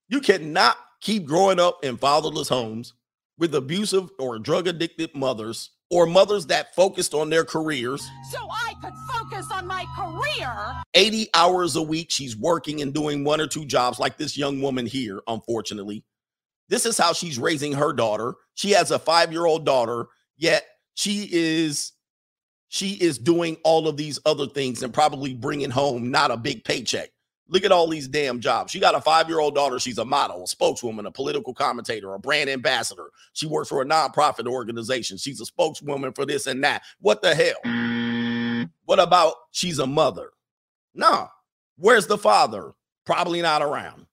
[0.09, 2.95] You cannot keep growing up in fatherless homes
[3.39, 8.01] with abusive or drug addicted mothers or mothers that focused on their careers.
[8.31, 10.83] So I could focus on my career.
[10.95, 14.61] 80 hours a week, she's working and doing one or two jobs, like this young
[14.61, 16.05] woman here, unfortunately.
[16.69, 18.35] This is how she's raising her daughter.
[18.55, 20.07] She has a five year old daughter,
[20.37, 20.65] yet
[20.95, 21.93] she is
[22.71, 26.63] she is doing all of these other things and probably bringing home not a big
[26.63, 27.11] paycheck.
[27.49, 28.71] Look at all these damn jobs.
[28.71, 29.81] She got a five year old daughter.
[29.81, 33.11] She's a model, a spokeswoman, a political commentator, a brand ambassador.
[33.33, 35.19] She works for a nonprofit organization.
[35.19, 36.83] She's a spokeswoman for this and that.
[37.01, 38.69] What the hell?
[38.85, 40.31] What about she's a mother?
[40.95, 41.27] No.
[41.77, 42.71] Where's the father?
[43.05, 44.07] Probably not around.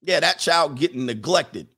[0.00, 1.68] Yeah, that child getting neglected.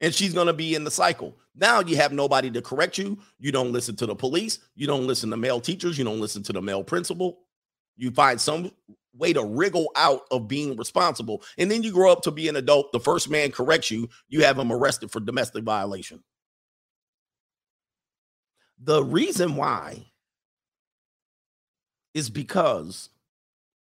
[0.00, 1.36] And she's going to be in the cycle.
[1.54, 3.18] Now you have nobody to correct you.
[3.38, 4.60] You don't listen to the police.
[4.74, 5.98] You don't listen to male teachers.
[5.98, 7.40] You don't listen to the male principal.
[7.96, 8.70] You find some
[9.14, 11.42] way to wriggle out of being responsible.
[11.58, 12.92] And then you grow up to be an adult.
[12.92, 16.22] The first man corrects you, you have him arrested for domestic violation.
[18.82, 20.06] The reason why
[22.14, 23.10] is because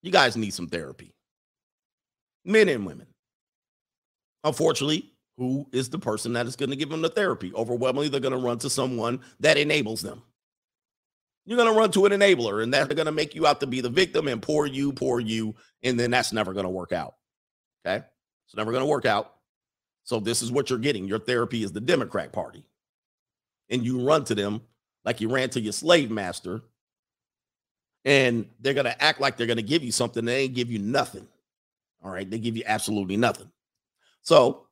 [0.02, 1.16] you guys need some therapy,
[2.46, 3.08] men and women.
[4.44, 7.52] Unfortunately, who is the person that is going to give them the therapy?
[7.56, 10.22] Overwhelmingly, they're going to run to someone that enables them.
[11.46, 13.68] You're going to run to an enabler, and that's going to make you out to
[13.68, 16.94] be the victim and poor you, poor you, and then that's never going to work
[16.94, 17.16] out.
[17.86, 18.06] Okay.
[18.46, 19.34] It's never going to work out.
[20.04, 21.06] So this is what you're getting.
[21.06, 22.64] Your therapy is the Democrat Party.
[23.70, 24.62] And you run to them
[25.04, 26.62] like you ran to your slave master.
[28.06, 30.24] And they're going to act like they're going to give you something.
[30.24, 31.28] They ain't give you nothing.
[32.04, 32.30] All right.
[32.30, 33.50] They give you absolutely nothing.
[34.22, 34.68] So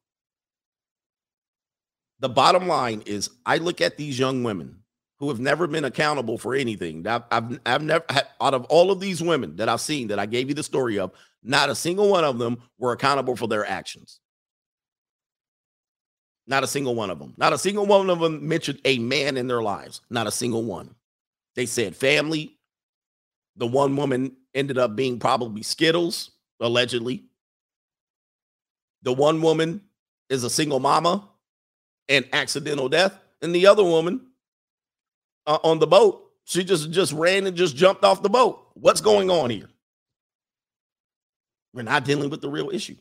[2.21, 4.77] the bottom line is I look at these young women
[5.17, 7.05] who have never been accountable for anything.
[7.05, 8.05] I've, I've, I've never,
[8.39, 10.99] out of all of these women that I've seen that I gave you the story
[10.99, 11.11] of,
[11.43, 14.19] not a single one of them were accountable for their actions.
[16.47, 17.33] Not a single one of them.
[17.37, 20.01] Not a single one of them mentioned a man in their lives.
[20.09, 20.93] Not a single one.
[21.55, 22.57] They said family.
[23.57, 27.23] The one woman ended up being probably Skittles, allegedly.
[29.03, 29.81] The one woman
[30.29, 31.27] is a single mama
[32.09, 33.17] and accidental death.
[33.41, 34.27] And the other woman
[35.45, 38.67] uh, on the boat, she just just ran and just jumped off the boat.
[38.73, 39.69] What's going on here?
[41.73, 42.97] We're not dealing with the real issue.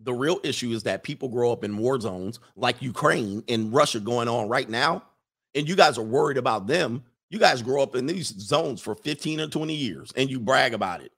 [0.00, 4.00] The real issue is that people grow up in war zones like Ukraine and Russia
[4.00, 5.02] going on right now,
[5.54, 7.02] and you guys are worried about them.
[7.30, 10.74] You guys grow up in these zones for 15 or 20 years and you brag
[10.74, 11.10] about it.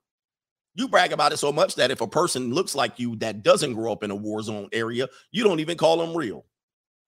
[0.79, 3.75] You brag about it so much that if a person looks like you that doesn't
[3.75, 6.47] grow up in a war zone area, you don't even call them real.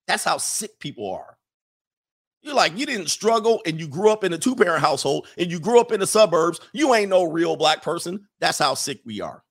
[0.08, 1.38] That's how sick people are.
[2.42, 5.52] You're like, you didn't struggle and you grew up in a two parent household and
[5.52, 6.58] you grew up in the suburbs.
[6.72, 8.26] You ain't no real black person.
[8.40, 9.44] That's how sick we are.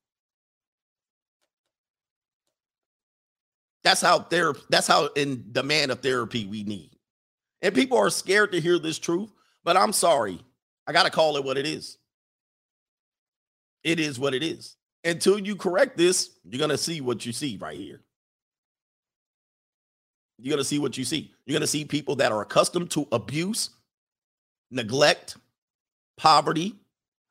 [3.85, 6.91] That's how therapy, that's how in demand of therapy we need.
[7.61, 9.31] And people are scared to hear this truth,
[9.63, 10.41] but I'm sorry.
[10.85, 11.98] I got to call it what it is.
[13.83, 14.75] It is what it is.
[15.03, 18.01] Until you correct this, you're going to see what you see right here.
[20.37, 21.31] You're going to see what you see.
[21.45, 23.69] You're going to see people that are accustomed to abuse,
[24.71, 25.37] neglect,
[26.17, 26.75] poverty,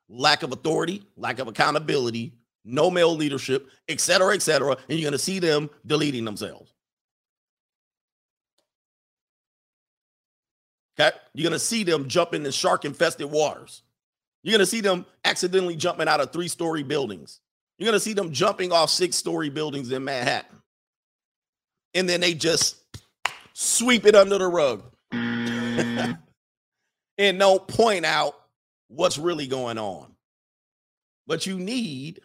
[0.08, 2.32] lack of authority, lack of accountability,
[2.64, 4.76] no male leadership, et cetera, et cetera.
[4.88, 6.72] And you're going to see them deleting themselves.
[10.98, 11.16] Okay.
[11.32, 13.82] You're going to see them jumping in shark infested waters.
[14.42, 17.40] You're going to see them accidentally jumping out of three story buildings.
[17.78, 20.62] You're going to see them jumping off six story buildings in Manhattan.
[21.94, 22.76] And then they just
[23.52, 26.18] sweep it under the rug and
[27.18, 28.34] don't point out
[28.88, 30.14] what's really going on.
[31.26, 32.20] What you need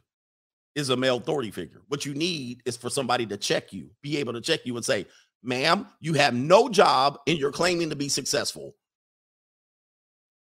[0.75, 1.81] is a male authority figure.
[1.87, 4.85] What you need is for somebody to check you, be able to check you and
[4.85, 5.05] say,
[5.43, 8.75] ma'am, you have no job and you're claiming to be successful.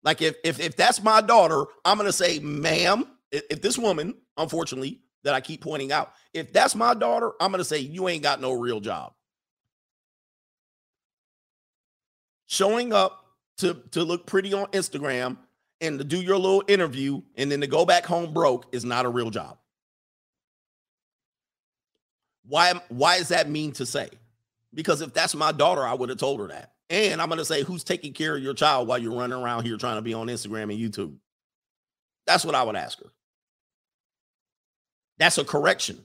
[0.04, 4.14] Like if if if that's my daughter, I'm gonna say, ma'am, if, if this woman,
[4.36, 8.22] unfortunately, that I keep pointing out, if that's my daughter, I'm gonna say you ain't
[8.22, 9.12] got no real job.
[12.46, 13.24] Showing up
[13.58, 15.36] to to look pretty on Instagram
[15.80, 19.04] and to do your little interview and then to go back home broke is not
[19.04, 19.58] a real job.
[22.46, 24.08] Why why is that mean to say?
[24.74, 26.72] Because if that's my daughter, I would have told her that.
[26.93, 29.64] And I'm going to say, who's taking care of your child while you're running around
[29.64, 31.14] here trying to be on Instagram and YouTube?
[32.27, 33.10] That's what I would ask her.
[35.16, 35.98] That's a correction.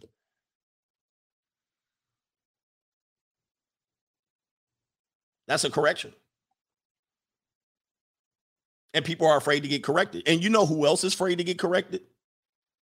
[5.45, 6.13] That's a correction.
[8.93, 10.23] And people are afraid to get corrected.
[10.25, 12.03] And you know who else is afraid to get corrected?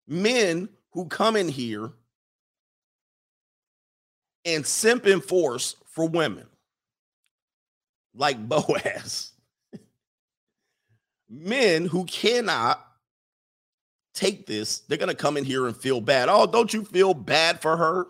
[0.07, 1.91] Men who come in here
[4.45, 6.45] and simp in force for women
[8.15, 9.31] like Boaz.
[11.29, 12.85] Men who cannot
[14.13, 16.29] take this, they're going to come in here and feel bad.
[16.29, 18.07] Oh, don't you feel bad for her?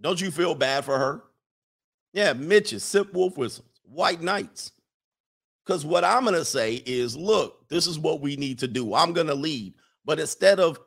[0.00, 1.22] Don't you feel bad for her?
[2.12, 4.72] Yeah, Mitches, Simp Wolf Whistles, White Knights.
[5.64, 8.94] Because what I'm going to say is look, this is what we need to do.
[8.94, 9.74] I'm going to lead.
[10.04, 10.78] But instead of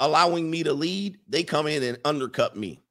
[0.00, 2.82] allowing me to lead, they come in and undercut me.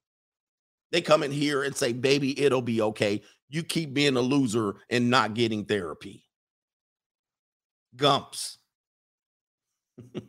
[0.91, 3.21] They come in here and say, baby, it'll be okay.
[3.49, 6.25] You keep being a loser and not getting therapy.
[7.95, 8.57] Gumps.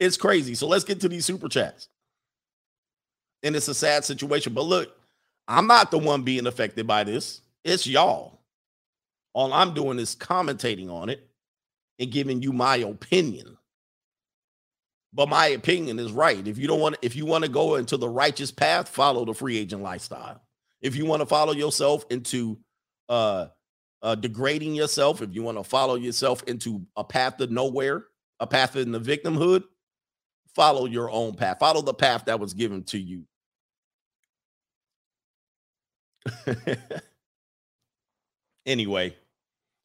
[0.00, 0.54] it's crazy.
[0.54, 1.88] So let's get to these super chats.
[3.42, 4.54] And it's a sad situation.
[4.54, 4.96] But look,
[5.46, 7.40] I'm not the one being affected by this.
[7.64, 8.40] It's y'all.
[9.32, 11.28] All I'm doing is commentating on it
[11.98, 13.56] and giving you my opinion.
[15.12, 16.46] But my opinion is right.
[16.46, 19.34] If you don't want if you want to go into the righteous path, follow the
[19.34, 20.42] free agent lifestyle.
[20.80, 22.58] If you want to follow yourself into
[23.08, 23.46] uh,
[24.02, 28.04] uh degrading yourself, if you want to follow yourself into a path of nowhere,
[28.38, 29.64] a path in the victimhood,
[30.54, 31.58] follow your own path.
[31.58, 33.24] Follow the path that was given to you.
[38.66, 39.14] anyway,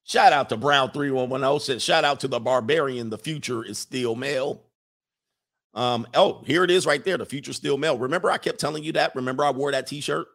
[0.06, 3.10] Shout out to Brown 3110 said, shout out to the barbarian.
[3.10, 4.62] The future is still male.
[5.74, 7.18] Um, oh, here it is right there.
[7.18, 7.98] The future still male.
[7.98, 9.16] Remember, I kept telling you that.
[9.16, 10.28] Remember, I wore that t-shirt.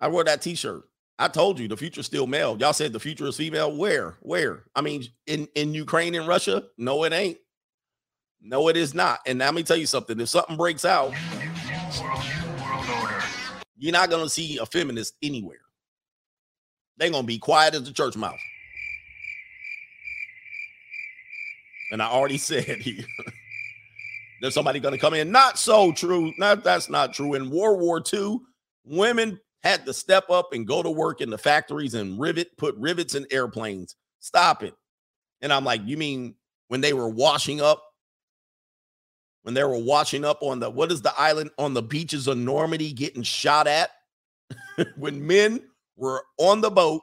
[0.00, 0.84] I wore that t-shirt.
[1.18, 2.56] I told you the future still male.
[2.58, 3.76] Y'all said the future is female.
[3.76, 4.16] Where?
[4.20, 4.64] Where?
[4.74, 6.64] I mean, in, in Ukraine and Russia?
[6.78, 7.36] No, it ain't.
[8.40, 9.20] No, it is not.
[9.26, 10.18] And now let me tell you something.
[10.18, 11.12] If something breaks out,
[13.76, 15.60] you're not gonna see a feminist anywhere.
[16.96, 18.40] They're gonna be quiet as the church mouse.
[21.92, 23.04] And I already said here.
[24.40, 25.30] There's somebody gonna come in.
[25.30, 26.32] Not so true.
[26.38, 27.34] Not that's not true.
[27.34, 28.38] In World War II,
[28.84, 32.74] women had to step up and go to work in the factories and rivet, put
[32.76, 33.96] rivets in airplanes.
[34.20, 34.74] Stop it.
[35.42, 36.34] And I'm like, you mean
[36.68, 37.82] when they were washing up
[39.42, 42.38] when they were washing up on the what is the island on the beaches of
[42.38, 43.90] Normandy getting shot at
[44.96, 45.60] when men
[45.96, 47.02] were on the boat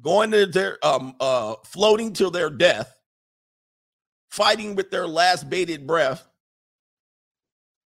[0.00, 2.94] going to their um uh floating to their death
[4.30, 6.26] fighting with their last bated breath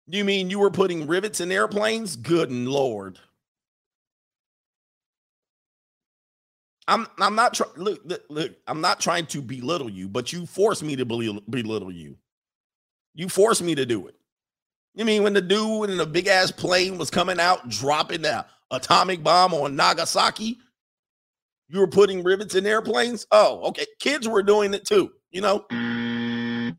[0.09, 3.19] you mean you were putting rivets in airplanes good lord
[6.89, 10.47] I'm I'm not trying look, look look I'm not trying to belittle you but you
[10.47, 12.17] forced me to belittle, belittle you
[13.19, 14.15] you forced me to do it.
[14.95, 18.47] You mean when the dude in the big ass plane was coming out dropping the
[18.71, 20.59] atomic bomb on Nagasaki?
[21.69, 23.27] You were putting rivets in airplanes?
[23.33, 23.87] Oh, okay.
[23.99, 25.11] Kids were doing it too.
[25.33, 25.67] You know,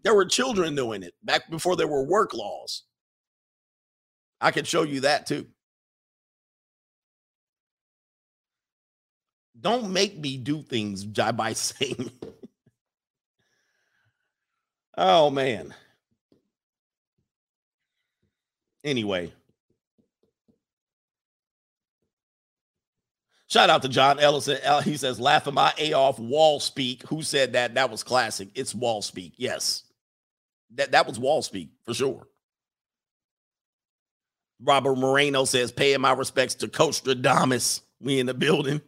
[0.04, 2.84] there were children doing it back before there were work laws.
[4.42, 5.48] I can show you that too.
[9.60, 12.12] Don't make me do things by saying,
[14.98, 15.74] oh man.
[18.82, 19.34] Anyway,
[23.48, 24.58] shout out to John Ellison.
[24.66, 27.04] Uh, uh, he says, laughing my A off wall speak.
[27.08, 27.74] Who said that?
[27.74, 28.48] That was classic.
[28.56, 29.34] It's wall speak.
[29.36, 29.84] Yes.
[30.76, 32.26] That, that was wall speak for sure.
[34.62, 37.82] Robert Moreno says, paying my respects to Coach Stradamus.
[38.02, 38.82] We in the building.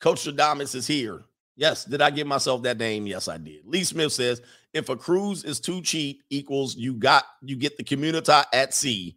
[0.00, 1.22] Coach Stradamus is here.
[1.56, 1.84] Yes.
[1.84, 3.06] Did I give myself that name?
[3.06, 3.64] Yes, I did.
[3.64, 4.42] Lee Smith says,
[4.72, 9.16] if a cruise is too cheap, equals you got you get the community at sea.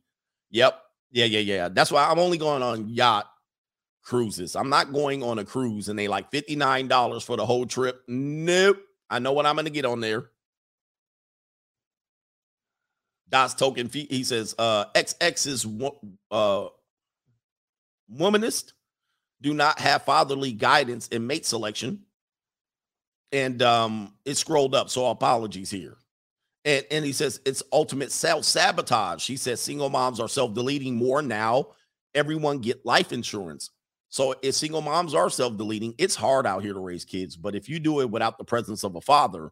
[0.51, 0.79] Yep.
[1.11, 1.69] Yeah, yeah, yeah.
[1.69, 3.27] That's why I'm only going on yacht
[4.03, 4.55] cruises.
[4.55, 8.03] I'm not going on a cruise and they like $59 for the whole trip.
[8.07, 8.77] Nope.
[9.09, 10.29] I know what I'm gonna get on there.
[13.29, 15.67] Dots token he says uh XX is
[16.31, 16.67] uh
[18.13, 18.73] womanist
[19.41, 22.03] do not have fatherly guidance in mate selection.
[23.31, 25.97] And um it scrolled up so apologies here.
[26.63, 29.27] And, and he says it's ultimate self-sabotage.
[29.27, 31.67] He says single moms are self-deleting more now.
[32.15, 33.71] Everyone get life insurance.
[34.09, 37.35] So if single moms are self-deleting it's hard out here to raise kids.
[37.35, 39.51] But if you do it without the presence of a father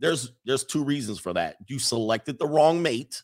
[0.00, 3.22] there's there's two reasons for that you selected the wrong mate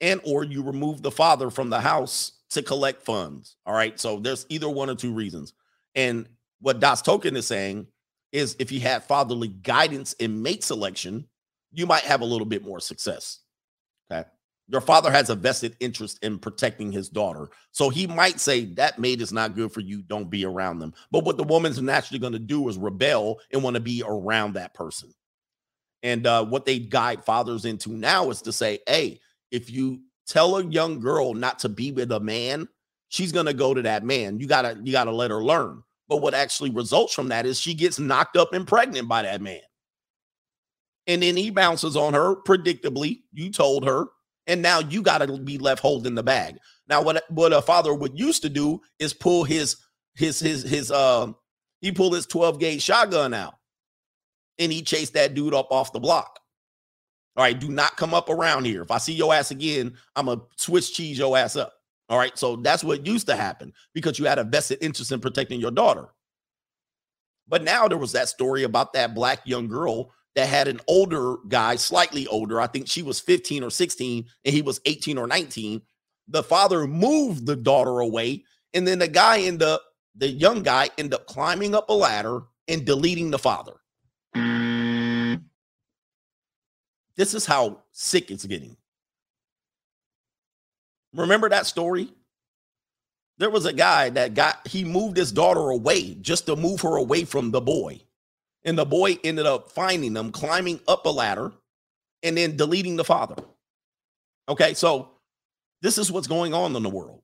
[0.00, 4.18] and or you remove the father from the house to collect funds all right so
[4.18, 5.54] there's either one or two reasons
[5.94, 6.28] and
[6.60, 7.86] what Dots Token is saying
[8.32, 11.26] is if you had fatherly guidance in mate selection,
[11.72, 13.40] you might have a little bit more success.
[14.10, 14.28] Okay.
[14.70, 17.50] Your father has a vested interest in protecting his daughter.
[17.72, 20.02] So he might say that mate is not good for you.
[20.02, 20.94] Don't be around them.
[21.10, 24.54] But what the woman's naturally going to do is rebel and want to be around
[24.54, 25.12] that person.
[26.02, 29.20] And uh, what they guide fathers into now is to say, hey,
[29.50, 32.68] if you tell a young girl not to be with a man,
[33.08, 34.38] she's going to go to that man.
[34.38, 35.82] You got to you got to let her learn.
[36.08, 39.40] But what actually results from that is she gets knocked up and pregnant by that
[39.40, 39.60] man.
[41.06, 43.22] And then he bounces on her, predictably.
[43.32, 44.06] You told her.
[44.46, 46.56] And now you got to be left holding the bag.
[46.88, 49.76] Now, what, what a father would used to do is pull his
[50.14, 51.36] his his his um
[51.80, 53.54] he pulled his 12 gauge shotgun out
[54.58, 56.40] and he chased that dude up off the block.
[57.36, 58.82] All right, do not come up around here.
[58.82, 61.72] If I see your ass again, I'm gonna switch cheese your ass up.
[62.10, 62.36] All right.
[62.36, 65.70] So that's what used to happen because you had a vested interest in protecting your
[65.70, 66.08] daughter.
[67.48, 71.36] But now there was that story about that black young girl that had an older
[71.48, 72.60] guy, slightly older.
[72.60, 75.82] I think she was 15 or 16 and he was 18 or 19.
[76.28, 78.44] The father moved the daughter away.
[78.72, 79.82] And then the guy ended up,
[80.14, 83.74] the young guy ended up climbing up a ladder and deleting the father.
[87.16, 88.76] This is how sick it's getting.
[91.12, 92.12] Remember that story?
[93.38, 96.96] There was a guy that got, he moved his daughter away just to move her
[96.96, 98.00] away from the boy.
[98.64, 101.52] And the boy ended up finding them, climbing up a ladder,
[102.22, 103.36] and then deleting the father.
[104.48, 105.12] Okay, so
[105.82, 107.22] this is what's going on in the world.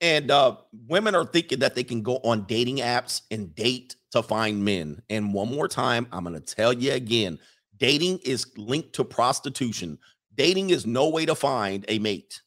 [0.00, 0.56] And uh,
[0.86, 5.00] women are thinking that they can go on dating apps and date to find men.
[5.08, 7.38] And one more time, I'm going to tell you again
[7.76, 9.98] dating is linked to prostitution.
[10.34, 12.42] Dating is no way to find a mate.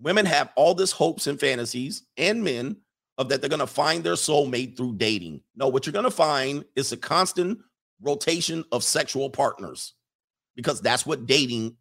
[0.00, 2.76] Women have all this hopes and fantasies, and men
[3.22, 5.40] of that they're going to find their soulmate through dating.
[5.56, 7.58] No, what you're going to find is a constant
[8.02, 9.94] rotation of sexual partners
[10.54, 11.76] because that's what dating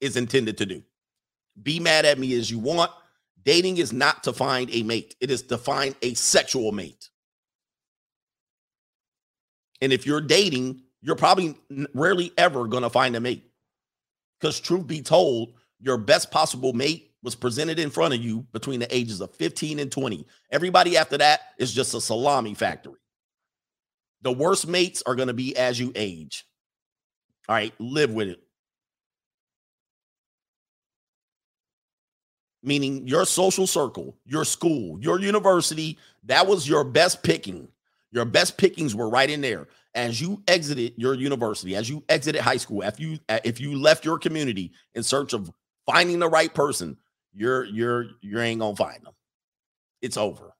[0.00, 0.82] is intended to do.
[1.62, 2.90] Be mad at me as you want.
[3.44, 7.10] Dating is not to find a mate, it is to find a sexual mate.
[9.80, 11.56] And if you're dating, you're probably
[11.92, 13.44] rarely ever going to find a mate.
[14.40, 18.80] Because, truth be told, your best possible mate was presented in front of you between
[18.80, 20.26] the ages of 15 and 20.
[20.50, 22.98] Everybody after that is just a salami factory.
[24.22, 26.44] The worst mates are going to be as you age.
[27.48, 28.40] All right, live with it.
[32.62, 37.68] Meaning your social circle, your school, your university, that was your best picking.
[38.12, 39.66] Your best pickings were right in there.
[39.94, 44.04] As you exited your university, as you exited high school, if you if you left
[44.04, 45.50] your community in search of
[45.86, 46.96] finding the right person,
[47.34, 49.14] you're you're you ain't gonna find them.
[50.00, 50.52] It's over.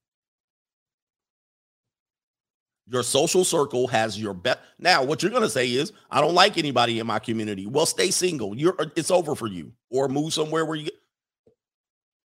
[2.89, 4.59] Your social circle has your best.
[4.79, 7.67] Now, what you're gonna say is, I don't like anybody in my community.
[7.67, 8.57] Well, stay single.
[8.57, 10.85] You're uh, it's over for you, or move somewhere where you.
[10.85, 10.95] Get...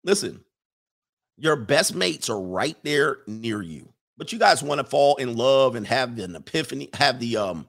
[0.03, 0.43] Listen,
[1.37, 5.35] your best mates are right there near you, but you guys want to fall in
[5.35, 7.67] love and have an epiphany, have the um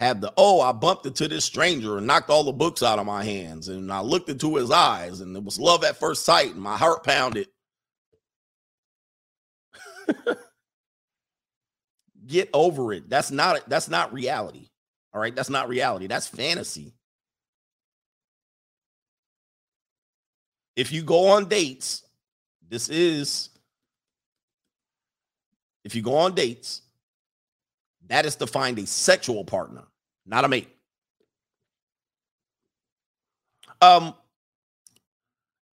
[0.00, 3.06] have the oh i bumped into this stranger and knocked all the books out of
[3.06, 6.52] my hands and i looked into his eyes and it was love at first sight
[6.52, 7.48] and my heart pounded.
[12.26, 13.08] Get over it.
[13.08, 14.68] That's not that's not reality.
[15.12, 15.34] All right?
[15.34, 16.06] That's not reality.
[16.06, 16.94] That's fantasy.
[20.76, 22.04] If you go on dates
[22.72, 23.50] this is
[25.84, 26.80] if you go on dates
[28.08, 29.84] that is to find a sexual partner
[30.26, 30.68] not a mate.
[33.80, 34.14] Um,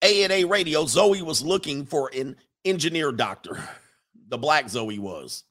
[0.01, 2.35] A&A Radio, Zoe was looking for an
[2.65, 3.61] engineer doctor.
[4.27, 5.43] The black Zoe was.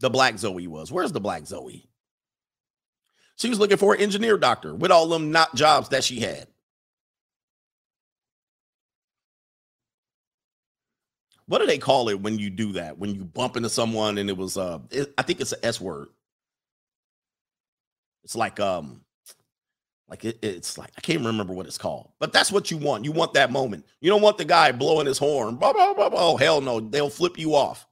[0.00, 0.90] The black Zoe was.
[0.90, 1.88] Where's the black Zoe?
[3.36, 6.46] She was looking for an engineer doctor with all them not jobs that she had.
[11.46, 12.98] What do they call it when you do that?
[12.98, 15.80] When you bump into someone and it was uh it, I think it's an S
[15.80, 16.08] word.
[18.24, 19.02] It's like um
[20.08, 23.04] like it, it's like I can't remember what it's called, but that's what you want.
[23.04, 23.86] You want that moment.
[24.00, 25.56] You don't want the guy blowing his horn.
[25.56, 27.86] Blah, blah, blah, oh hell no, they'll flip you off.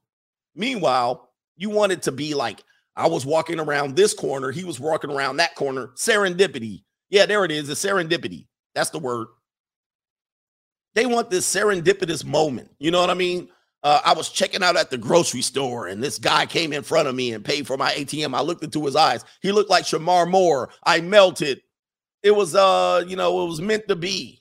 [0.54, 2.62] Meanwhile, you want it to be like
[2.96, 5.88] I was walking around this corner, he was walking around that corner.
[5.96, 6.82] Serendipity.
[7.08, 7.68] Yeah, there it is.
[7.68, 8.46] It's serendipity.
[8.74, 9.28] That's the word.
[10.94, 12.70] They want this serendipitous moment.
[12.78, 13.48] You know what I mean?
[13.82, 17.08] uh, I was checking out at the grocery store and this guy came in front
[17.08, 18.34] of me and paid for my ATM.
[18.34, 19.24] I looked into his eyes.
[19.40, 20.70] He looked like Shemar Moore.
[20.84, 21.62] I melted.
[22.22, 24.40] It was uh, you know, it was meant to be.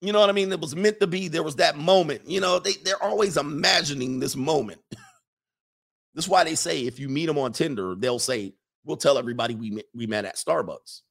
[0.00, 0.50] You know what I mean?
[0.50, 1.28] It was meant to be.
[1.28, 2.22] There was that moment.
[2.26, 4.80] You know, they, they're always imagining this moment.
[6.14, 8.54] That's why they say if you meet them on Tinder, they'll say,
[8.84, 11.02] We'll tell everybody we met, we met at Starbucks.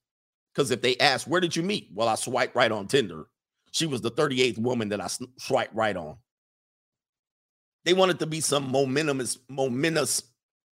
[0.52, 1.90] Because if they ask, Where did you meet?
[1.94, 3.26] Well, I swiped right on Tinder.
[3.72, 6.16] She was the 38th woman that I swiped right on.
[7.84, 10.22] They wanted to be some momentumous, momentous,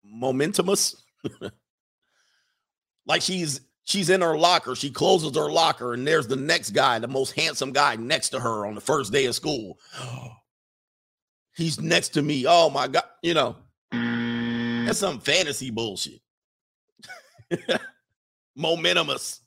[0.03, 0.95] momentumous.
[3.05, 4.75] like she's she's in her locker.
[4.75, 8.39] She closes her locker, and there's the next guy, the most handsome guy next to
[8.39, 9.79] her on the first day of school.
[11.55, 12.45] He's next to me.
[12.45, 13.55] Oh my god, you know,
[13.91, 16.19] that's some fantasy bullshit.
[18.57, 19.39] Momentumous.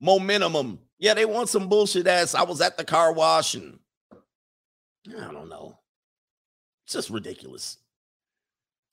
[0.00, 0.80] Momentum.
[0.98, 2.34] Yeah, they want some bullshit ass.
[2.34, 3.78] I was at the car wash and
[5.16, 5.78] I don't know.
[6.84, 7.78] It's just ridiculous.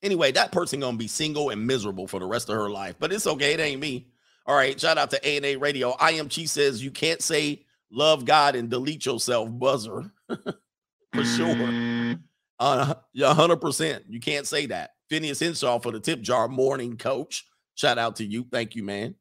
[0.04, 3.12] Anyway, that person gonna be single and miserable for the rest of her life, but
[3.12, 3.54] it's okay.
[3.54, 4.08] It ain't me.
[4.46, 5.96] All right, shout out to A and A Radio.
[6.00, 12.18] I am Chi says you can't say love God and delete yourself, buzzer, for sure.
[12.60, 14.04] Uh, hundred percent.
[14.08, 14.92] You can't say that.
[15.10, 17.46] Phineas Henshaw for the tip jar morning coach.
[17.76, 18.46] Shout out to you.
[18.52, 19.16] Thank you, man.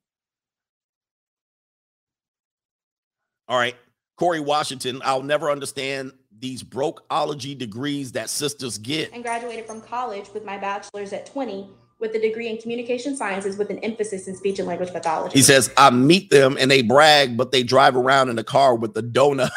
[3.48, 3.76] All right,
[4.16, 5.00] Corey Washington.
[5.04, 9.12] I'll never understand these brokeology degrees that sisters get.
[9.12, 11.68] And graduated from college with my bachelor's at 20
[12.00, 15.38] with a degree in communication sciences with an emphasis in speech and language pathology.
[15.38, 18.74] He says, I meet them and they brag, but they drive around in a car
[18.74, 19.50] with a donut.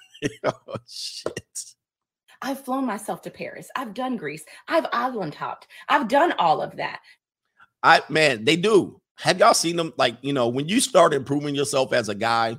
[0.44, 1.40] oh, shit.
[2.40, 3.70] I've flown myself to Paris.
[3.76, 4.44] I've done Greece.
[4.66, 5.68] I've island hopped.
[5.88, 7.00] I've done all of that.
[7.84, 9.00] I man, they do.
[9.18, 9.92] Have y'all seen them?
[9.96, 12.56] Like, you know, when you start improving yourself as a guy,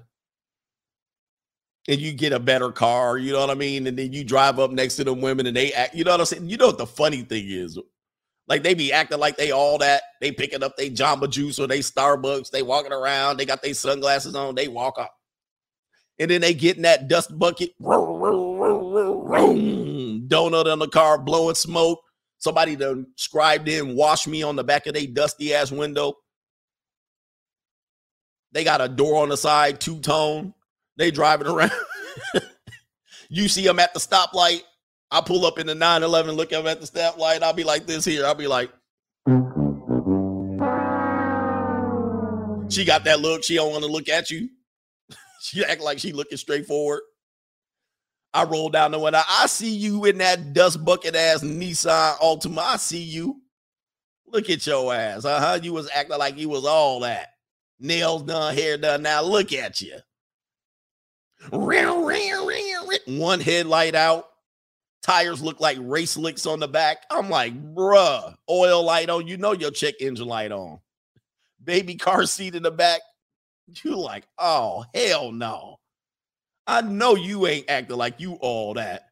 [1.88, 3.88] and you get a better car, you know what I mean?
[3.88, 6.22] And then you drive up next to them women and they act, you know what
[6.22, 6.49] I'm saying?
[6.49, 7.77] You know what the funny thing is?
[8.47, 10.03] Like they be acting like they all that.
[10.22, 12.51] They picking up they Jamba Juice or they Starbucks.
[12.51, 13.38] They walking around.
[13.38, 14.55] They got their sunglasses on.
[14.55, 15.14] They walk up.
[16.19, 17.72] And then they get in that dust bucket.
[17.81, 19.51] Donut
[20.72, 21.99] on the car, blowing smoke.
[22.38, 26.14] Somebody done scribed in, wash me on the back of their dusty ass window.
[28.51, 30.53] They got a door on the side, two tone.
[30.98, 31.72] They driving around.
[33.30, 34.61] you see them at the stoplight.
[35.11, 37.44] I pull up in the 911, look at them at the stoplight.
[37.44, 38.26] I'll be like this here.
[38.26, 38.72] I'll be like,
[42.70, 43.44] she got that look.
[43.44, 44.49] She don't want to look at you.
[45.41, 47.02] she act like she looking straight forward.
[48.34, 49.22] I roll down the window.
[49.30, 52.60] I see you in that dust bucket ass Nissan Altima.
[52.60, 53.40] I see you.
[54.26, 55.26] Look at your ass.
[55.26, 55.60] Uh-huh.
[55.61, 57.30] You was acting like you was all that.
[57.80, 59.03] Nails done, hair done.
[59.03, 59.98] Now look at you.
[63.07, 64.30] One headlight out.
[65.02, 66.99] Tires look like race licks on the back.
[67.11, 69.28] I'm like, bruh, oil light on.
[69.28, 70.80] You know your check engine light on.
[71.64, 73.02] Baby car seat in the back.
[73.84, 75.80] You like, oh, hell no.
[76.65, 79.10] I know you ain't acting like you all that.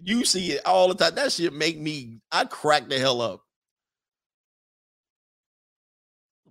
[0.00, 1.16] You see it all the time.
[1.16, 3.42] That shit make me, I crack the hell up.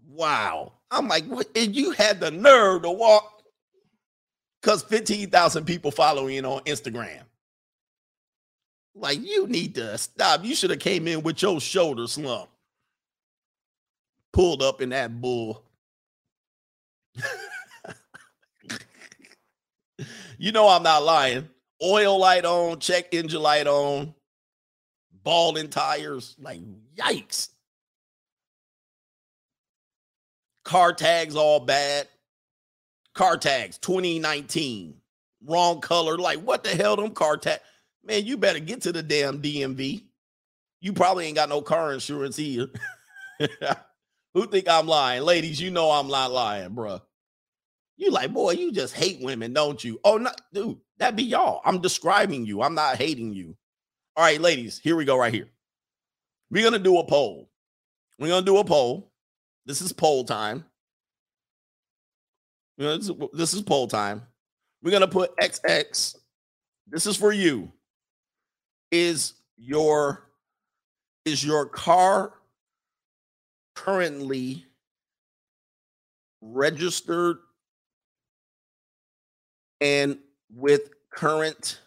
[0.09, 0.73] Wow.
[0.91, 1.47] I'm like, what?
[1.55, 3.36] And you had the nerve to walk
[4.61, 7.21] because 15,000 people follow on Instagram.
[8.95, 10.43] Like, you need to stop.
[10.43, 12.49] You should have came in with your shoulder slump.
[14.33, 15.63] Pulled up in that bull.
[20.37, 21.47] you know I'm not lying.
[21.81, 24.13] Oil light on, check engine light on,
[25.23, 26.35] balding tires.
[26.39, 26.59] Like,
[26.95, 27.49] yikes.
[30.63, 32.07] Car tags all bad.
[33.17, 34.93] Car tags 2019.
[35.43, 36.17] Wrong color.
[36.19, 37.63] Like, what the hell, them car tags?
[38.05, 40.03] Man, you better get to the damn DMV.
[40.81, 42.67] You probably ain't got no car insurance either.
[44.35, 45.23] Who think I'm lying?
[45.23, 47.01] Ladies, you know I'm not lying, bruh.
[47.97, 49.99] You like, boy, you just hate women, don't you?
[50.03, 51.61] Oh, no, dude, that be y'all.
[51.65, 52.61] I'm describing you.
[52.61, 53.57] I'm not hating you.
[54.15, 55.49] All right, ladies, here we go right here.
[56.51, 57.49] We're gonna do a poll.
[58.19, 59.11] We're gonna do a poll.
[59.65, 60.65] This is poll time.
[62.77, 64.21] You know, this, is, this is poll time.
[64.83, 66.15] We're gonna put XX.
[66.87, 67.71] This is for you.
[68.91, 70.29] Is your
[71.25, 72.33] is your car
[73.75, 74.65] currently
[76.41, 77.37] registered
[79.81, 80.19] and
[80.53, 81.81] with current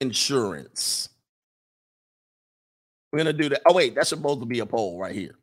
[0.00, 1.08] insurance?
[3.10, 3.62] We're gonna do that.
[3.66, 5.36] Oh wait, that's supposed to be a poll right here.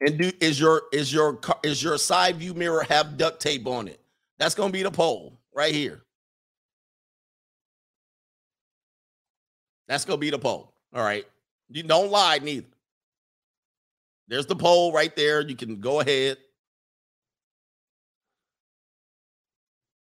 [0.00, 3.88] And do is your is your is your side view mirror have duct tape on
[3.88, 4.00] it?
[4.38, 6.02] That's gonna be the poll right here.
[9.86, 10.74] That's gonna be the poll.
[10.94, 11.24] All right.
[11.68, 12.66] You don't lie neither.
[14.28, 15.40] There's the poll right there.
[15.42, 16.38] You can go ahead.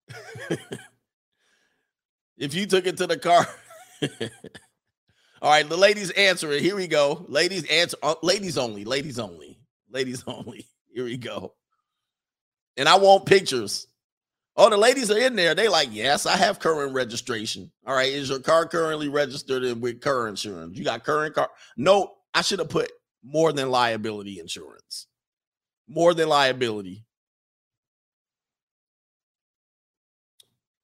[2.36, 3.46] if you took it to the car.
[5.40, 6.62] All right, the ladies answer it.
[6.62, 7.24] Here we go.
[7.28, 7.96] Ladies answer.
[8.02, 8.84] Uh, ladies only.
[8.84, 9.57] Ladies only.
[9.90, 10.66] Ladies only.
[10.92, 11.54] Here we go.
[12.76, 13.86] And I want pictures.
[14.56, 15.54] Oh, the ladies are in there.
[15.54, 17.70] They like, yes, I have current registration.
[17.86, 20.76] All right, is your car currently registered with car insurance?
[20.76, 21.48] You got current car?
[21.76, 22.90] No, I should have put
[23.22, 25.06] more than liability insurance.
[25.86, 27.04] More than liability.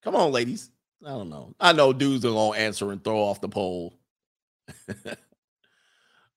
[0.03, 0.69] Come on, ladies.
[1.03, 1.53] I don't know.
[1.59, 3.99] I know dudes are gonna answer and throw off the poll.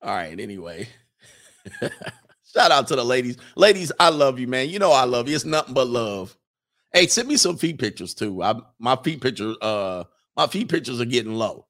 [0.03, 0.39] All right.
[0.39, 0.89] Anyway,
[2.55, 3.37] shout out to the ladies.
[3.57, 4.69] Ladies, I love you, man.
[4.69, 5.35] You know I love you.
[5.35, 6.37] It's nothing but love.
[6.93, 8.43] Hey, send me some feet pictures too.
[8.43, 10.05] I my feet pictures, uh,
[10.37, 11.67] my feet pictures are getting low.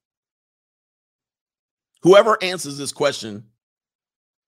[2.03, 3.45] Whoever answers this question,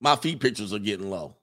[0.00, 1.36] my feet pictures are getting low.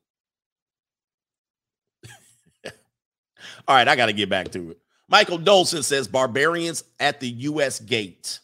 [2.66, 4.78] All right, I got to get back to it.
[5.10, 7.80] Michael Dolson says barbarians at the U.S.
[7.80, 8.40] gate.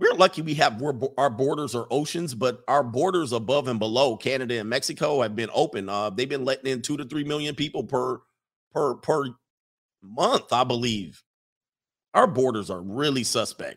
[0.00, 0.82] We're lucky we have
[1.18, 5.50] our borders are oceans, but our borders above and below Canada and Mexico have been
[5.52, 5.90] open.
[5.90, 8.20] Uh, they've been letting in two to three million people per
[8.72, 9.26] per per
[10.02, 11.22] month, I believe.
[12.14, 13.76] Our borders are really suspect.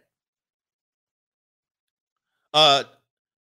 [2.54, 2.84] Uh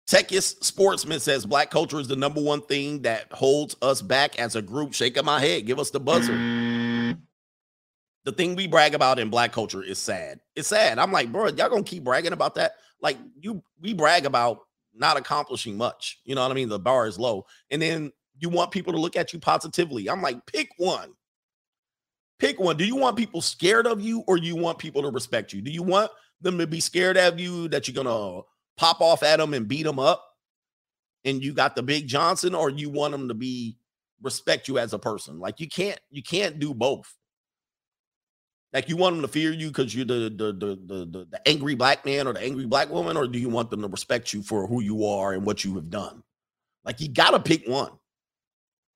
[0.07, 4.55] Techis Sportsman says black culture is the number one thing that holds us back as
[4.55, 4.93] a group.
[4.93, 6.33] Shaking my head, give us the buzzer.
[8.23, 10.39] The thing we brag about in black culture is sad.
[10.55, 10.99] It's sad.
[10.99, 12.73] I'm like, bro, y'all gonna keep bragging about that?
[13.01, 14.59] Like, you we brag about
[14.93, 16.19] not accomplishing much.
[16.23, 16.69] You know what I mean?
[16.69, 20.09] The bar is low, and then you want people to look at you positively.
[20.09, 21.13] I'm like, pick one
[22.41, 22.75] Pick one.
[22.75, 25.61] Do you want people scared of you or you want people to respect you?
[25.61, 26.09] Do you want
[26.41, 28.41] them to be scared of you that you're gonna
[28.77, 30.25] pop off at them and beat them up
[31.23, 33.77] and you got the big Johnson, or you want them to be
[34.23, 35.39] respect you as a person?
[35.39, 37.15] Like you can't you can't do both.
[38.73, 41.47] Like you want them to fear you because you're the the, the the the the
[41.47, 44.33] angry black man or the angry black woman, or do you want them to respect
[44.33, 46.23] you for who you are and what you have done?
[46.85, 47.91] Like you gotta pick one.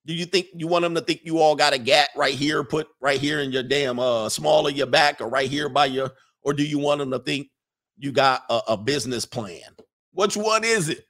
[0.05, 2.63] Do you think you want them to think you all got a gat right here,
[2.63, 5.87] put right here in your damn uh small of your back, or right here by
[5.87, 6.11] your,
[6.41, 7.49] or do you want them to think
[7.97, 9.75] you got a, a business plan?
[10.13, 11.05] Which one is it?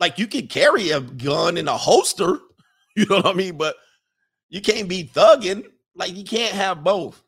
[0.00, 2.38] Like you can carry a gun in a holster,
[2.96, 3.58] you know what I mean?
[3.58, 3.76] But
[4.48, 5.66] you can't be thugging.
[5.94, 7.22] Like you can't have both.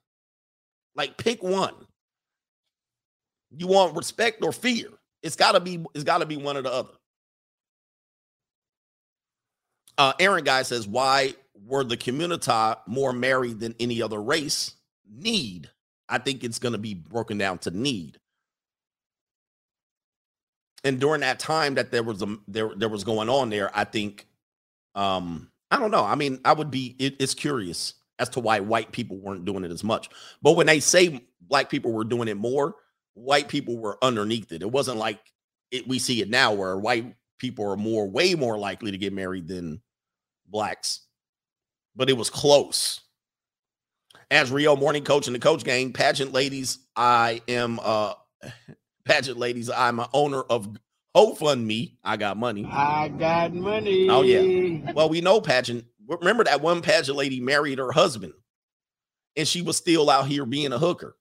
[0.94, 1.74] Like pick one.
[3.56, 4.88] You want respect or fear?
[5.22, 6.90] It's gotta be, it's gotta be one or the other.
[9.96, 11.34] Uh, Aaron Guy says, why
[11.66, 12.50] were the community
[12.86, 14.72] more married than any other race?
[15.08, 15.70] Need.
[16.08, 18.18] I think it's going to be broken down to need.
[20.82, 23.84] And during that time that there was a there there was going on there, I
[23.84, 24.26] think,
[24.94, 26.04] um, I don't know.
[26.04, 26.94] I mean, I would be.
[26.98, 30.08] It, it's curious as to why white people weren't doing it as much.
[30.42, 32.76] But when they say black people were doing it more,
[33.14, 34.62] white people were underneath it.
[34.62, 35.20] It wasn't like
[35.70, 39.12] it, we see it now, where white people are more, way more likely to get
[39.12, 39.80] married than
[40.46, 41.00] blacks.
[41.96, 43.00] But it was close.
[44.30, 48.14] As Rio morning coach in the coach gang, pageant ladies, I am uh
[49.04, 50.76] pageant ladies, I'm an owner of
[51.14, 51.96] GoFundMe.
[52.02, 52.64] I got money.
[52.68, 54.08] I got money.
[54.10, 54.92] Oh yeah.
[54.92, 55.84] Well, we know pageant.
[56.06, 58.34] Remember that one pageant lady married her husband,
[59.36, 61.16] and she was still out here being a hooker.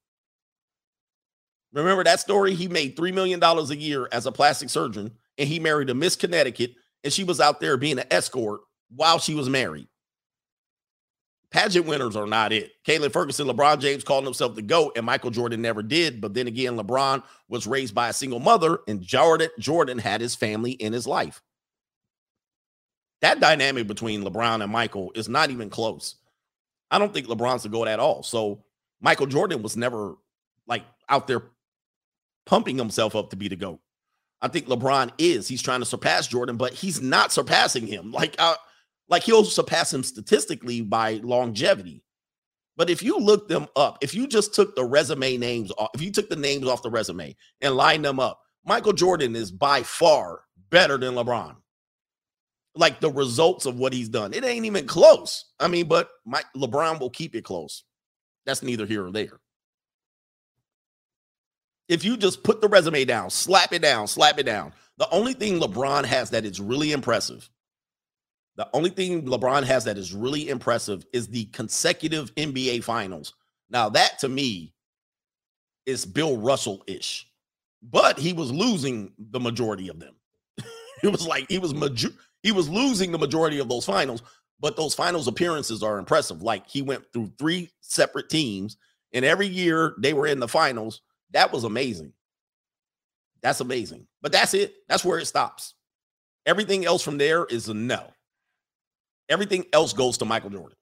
[1.73, 2.53] Remember that story?
[2.53, 5.93] He made three million dollars a year as a plastic surgeon, and he married a
[5.93, 8.61] Miss Connecticut, and she was out there being an escort
[8.95, 9.87] while she was married.
[11.49, 12.71] Pageant winners are not it.
[12.85, 16.19] Caitlin Ferguson, LeBron James called himself the GOAT, and Michael Jordan never did.
[16.19, 20.33] But then again, LeBron was raised by a single mother, and Jordan, Jordan had his
[20.33, 21.43] family in his life.
[23.23, 26.15] That dynamic between LeBron and Michael is not even close.
[26.91, 28.21] I don't think LeBron's the GOAT at all.
[28.21, 28.65] So
[28.99, 30.15] Michael Jordan was never
[30.67, 31.43] like out there
[32.45, 33.79] pumping himself up to be the GOAT.
[34.41, 35.47] I think LeBron is.
[35.47, 38.11] He's trying to surpass Jordan, but he's not surpassing him.
[38.11, 38.55] Like, uh,
[39.07, 42.03] like he'll surpass him statistically by longevity.
[42.75, 46.01] But if you look them up, if you just took the resume names off, if
[46.01, 49.81] you took the names off the resume and lined them up, Michael Jordan is by
[49.81, 51.55] far better than LeBron.
[52.75, 55.45] Like the results of what he's done, it ain't even close.
[55.59, 57.83] I mean, but my LeBron will keep it close.
[58.45, 59.39] That's neither here or there.
[61.87, 64.73] If you just put the resume down, slap it down, slap it down.
[64.97, 67.49] The only thing LeBron has that is really impressive
[68.55, 73.33] the only thing LeBron has that is really impressive is the consecutive NBA finals.
[73.69, 74.73] Now, that to me
[75.85, 77.27] is Bill Russell ish,
[77.81, 80.15] but he was losing the majority of them.
[81.03, 82.13] it was like he was major-
[82.43, 84.21] he was losing the majority of those finals,
[84.59, 86.41] but those finals appearances are impressive.
[86.41, 88.77] Like he went through three separate teams,
[89.13, 91.01] and every year they were in the finals.
[91.31, 92.13] That was amazing.
[93.41, 94.07] That's amazing.
[94.21, 94.75] But that's it.
[94.87, 95.73] That's where it stops.
[96.45, 98.11] Everything else from there is a no.
[99.29, 100.77] Everything else goes to Michael Jordan.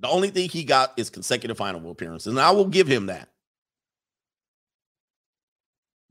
[0.00, 3.28] The only thing he got is consecutive final appearances, and I will give him that.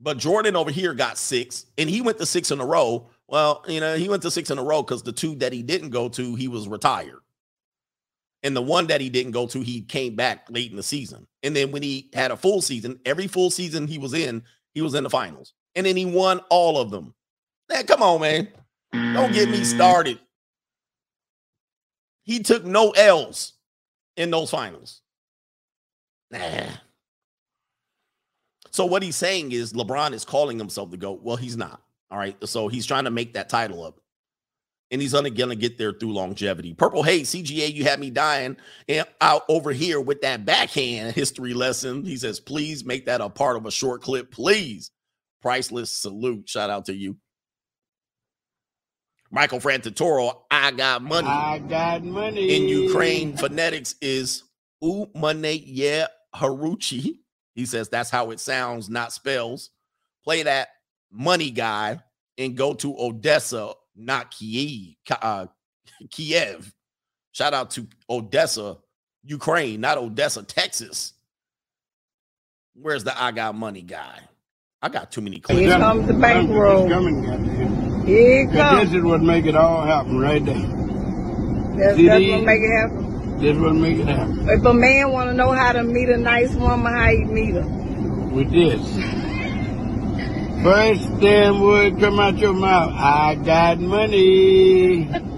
[0.00, 3.08] But Jordan over here got six, and he went to six in a row.
[3.34, 5.64] Well, you know, he went to six in a row because the two that he
[5.64, 7.18] didn't go to, he was retired.
[8.44, 11.26] And the one that he didn't go to, he came back late in the season.
[11.42, 14.82] And then when he had a full season, every full season he was in, he
[14.82, 15.52] was in the finals.
[15.74, 17.12] And then he won all of them.
[17.68, 18.46] Man, come on, man.
[18.92, 19.64] Don't get me mm.
[19.64, 20.20] started.
[22.22, 23.54] He took no L's
[24.16, 25.00] in those finals.
[26.30, 26.68] Nah.
[28.70, 31.24] So what he's saying is LeBron is calling himself the GOAT.
[31.24, 31.80] Well, he's not.
[32.14, 32.36] All right.
[32.46, 33.98] So he's trying to make that title up.
[34.92, 36.72] And he's only gonna get there through longevity.
[36.74, 38.56] Purple Hey, CGA, you had me dying
[38.88, 42.04] and out over here with that backhand history lesson.
[42.04, 44.92] He says, please make that a part of a short clip, please.
[45.42, 46.48] Priceless salute.
[46.48, 47.16] Shout out to you.
[49.32, 51.26] Michael Frantitoro, I got money.
[51.26, 52.54] I got money.
[52.54, 54.44] In Ukraine, phonetics is
[54.80, 57.18] Umane yeah Haruchi.
[57.56, 59.70] He says that's how it sounds, not spells.
[60.22, 60.68] Play that
[61.14, 62.00] money guy
[62.36, 64.96] and go to Odessa, not Kiev.
[65.10, 65.46] Uh,
[66.10, 66.74] Kiev.
[67.32, 68.78] Shout out to Odessa,
[69.22, 71.12] Ukraine, not Odessa, Texas.
[72.74, 74.18] Where's the I got money guy?
[74.82, 75.60] I got too many clips.
[75.60, 76.88] Here comes the bankroll.
[78.04, 78.90] Here it Cause comes.
[78.90, 80.54] this is what make it all happen right there.
[80.56, 82.32] That's, See that's these?
[82.32, 83.38] what make it happen.
[83.38, 84.48] This what make it happen.
[84.48, 87.54] If a man want to know how to meet a nice woman, how you meet
[87.54, 87.62] her?
[87.62, 89.23] With this.
[90.64, 92.94] First damn word come out your mouth.
[92.94, 95.10] I got money.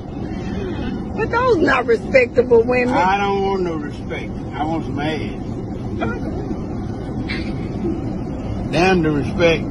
[1.17, 2.95] But those not respectable women.
[2.95, 4.31] I don't want no respect.
[4.55, 5.43] I want some ass.
[8.71, 9.65] Damn the respect.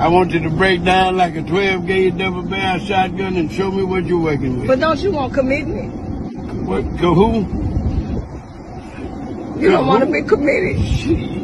[0.00, 3.72] I want you to break down like a 12 gauge double barrel shotgun and show
[3.72, 4.68] me what you're working with.
[4.68, 5.92] But don't you want commitment?
[6.68, 7.40] What, to who?
[9.60, 11.39] You don't want to be committed.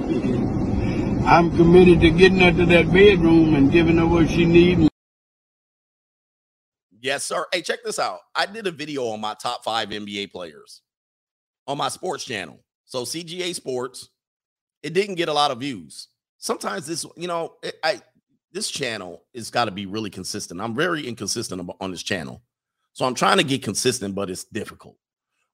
[1.27, 4.89] I'm committed to getting her to that bedroom and giving her what she needs.
[7.01, 7.45] Yes, sir.
[7.53, 8.21] Hey, check this out.
[8.33, 10.83] I did a video on my top five NBA players
[11.67, 12.61] on my sports channel.
[12.85, 14.09] So CGA Sports.
[14.85, 16.09] It didn't get a lot of views.
[16.39, 18.01] Sometimes this, you know, it, I
[18.53, 20.61] this channel is got to be really consistent.
[20.61, 22.41] I'm very inconsistent on this channel,
[22.93, 24.97] so I'm trying to get consistent, but it's difficult.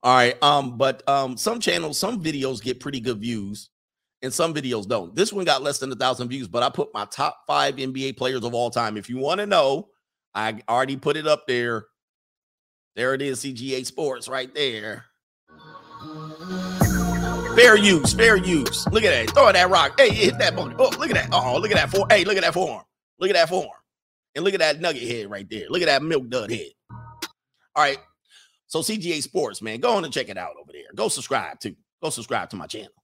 [0.03, 3.70] All right, um, but um, some channels, some videos get pretty good views,
[4.23, 5.15] and some videos don't.
[5.15, 8.16] This one got less than a thousand views, but I put my top five NBA
[8.16, 8.97] players of all time.
[8.97, 9.89] If you want to know,
[10.35, 11.86] I already put it up there.
[12.94, 15.07] There it is, CGA Sports right there.
[17.57, 18.86] Fair use, fair use.
[18.89, 19.35] Look at that.
[19.35, 19.99] Throw that rock.
[19.99, 20.74] Hey, hit that bone.
[20.78, 21.28] Oh, look at that.
[21.32, 22.09] Oh, look at that form.
[22.11, 22.82] Hey, look at that form.
[23.19, 23.69] Look at that form.
[24.35, 25.66] And look at that nugget head right there.
[25.69, 26.70] Look at that milk dud head.
[26.90, 27.99] All right.
[28.66, 30.82] So CGA Sports, man, go on and check it out over there.
[30.94, 31.74] Go subscribe to.
[32.03, 33.01] Go subscribe to my channel.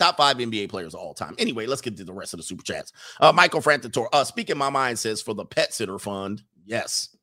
[0.00, 1.34] Top five NBA players of all time.
[1.38, 2.90] Anyway, let's get to the rest of the super chats.
[3.20, 6.42] Uh, Michael Frantator, uh, speaking my mind says for the pet sitter fund.
[6.64, 7.14] Yes.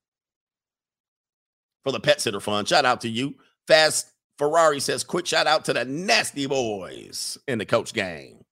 [1.83, 2.67] For the pet sitter fund.
[2.67, 3.33] Shout out to you.
[3.65, 8.45] Fast Ferrari says, quick shout out to the nasty boys in the coach gang.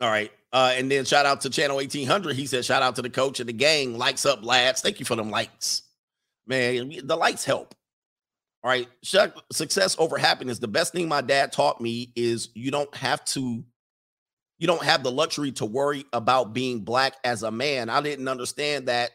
[0.00, 0.32] All right.
[0.52, 2.34] Uh, and then shout out to Channel 1800.
[2.34, 3.96] He said, shout out to the coach and the gang.
[3.96, 4.80] Likes up, lads.
[4.80, 5.82] Thank you for them likes.
[6.48, 7.76] Man, the lights help.
[8.64, 8.88] All right.
[9.02, 10.58] Success over happiness.
[10.58, 13.64] The best thing my dad taught me is you don't have to,
[14.58, 17.88] you don't have the luxury to worry about being black as a man.
[17.88, 19.10] I didn't understand that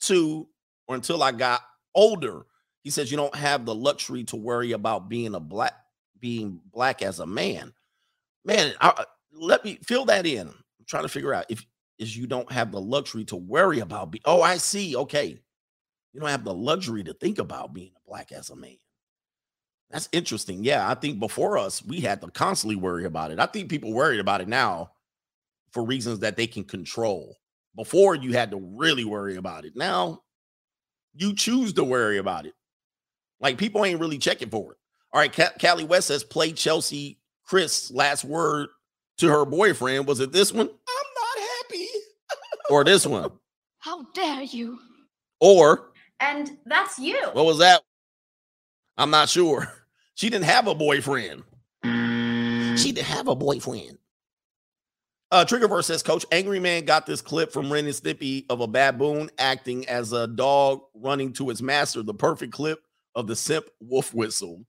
[0.00, 0.48] too,
[0.86, 1.62] or until I got
[1.94, 2.46] older.
[2.82, 5.74] He says you don't have the luxury to worry about being a black,
[6.18, 7.72] being black as a man.
[8.44, 10.48] Man, I, uh, let me fill that in.
[10.48, 11.64] I'm trying to figure out if
[11.98, 14.22] is you don't have the luxury to worry about be.
[14.24, 14.96] Oh, I see.
[14.96, 15.38] Okay,
[16.12, 18.76] you don't have the luxury to think about being black as a man.
[19.90, 20.62] That's interesting.
[20.62, 23.38] Yeah, I think before us, we had to constantly worry about it.
[23.40, 24.90] I think people worried about it now
[25.72, 27.36] for reasons that they can control.
[27.76, 29.74] Before you had to really worry about it.
[29.76, 30.22] Now
[31.14, 32.54] you choose to worry about it.
[33.40, 34.78] Like people ain't really checking for it.
[35.12, 38.68] All right, Ca- Callie West says play Chelsea Chris last word
[39.18, 40.06] to her boyfriend.
[40.06, 40.68] Was it this one?
[40.68, 41.86] I'm not happy.
[42.70, 43.30] or this one?
[43.78, 44.78] How dare you?
[45.40, 47.18] Or And that's you.
[47.32, 47.82] what was that?
[49.00, 49.72] I'm not sure.
[50.16, 51.44] She didn't have a boyfriend.
[51.82, 53.96] She didn't have a boyfriend.
[55.30, 58.66] Uh, Triggerverse says, Coach, Angry Man got this clip from Ren and Stimpy of a
[58.66, 62.02] baboon acting as a dog running to its master.
[62.02, 62.80] The perfect clip
[63.14, 64.66] of the simp wolf whistle.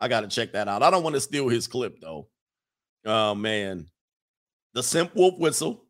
[0.00, 0.82] I got to check that out.
[0.82, 2.26] I don't want to steal his clip though.
[3.04, 3.86] Oh man,
[4.74, 5.84] the simp wolf whistle.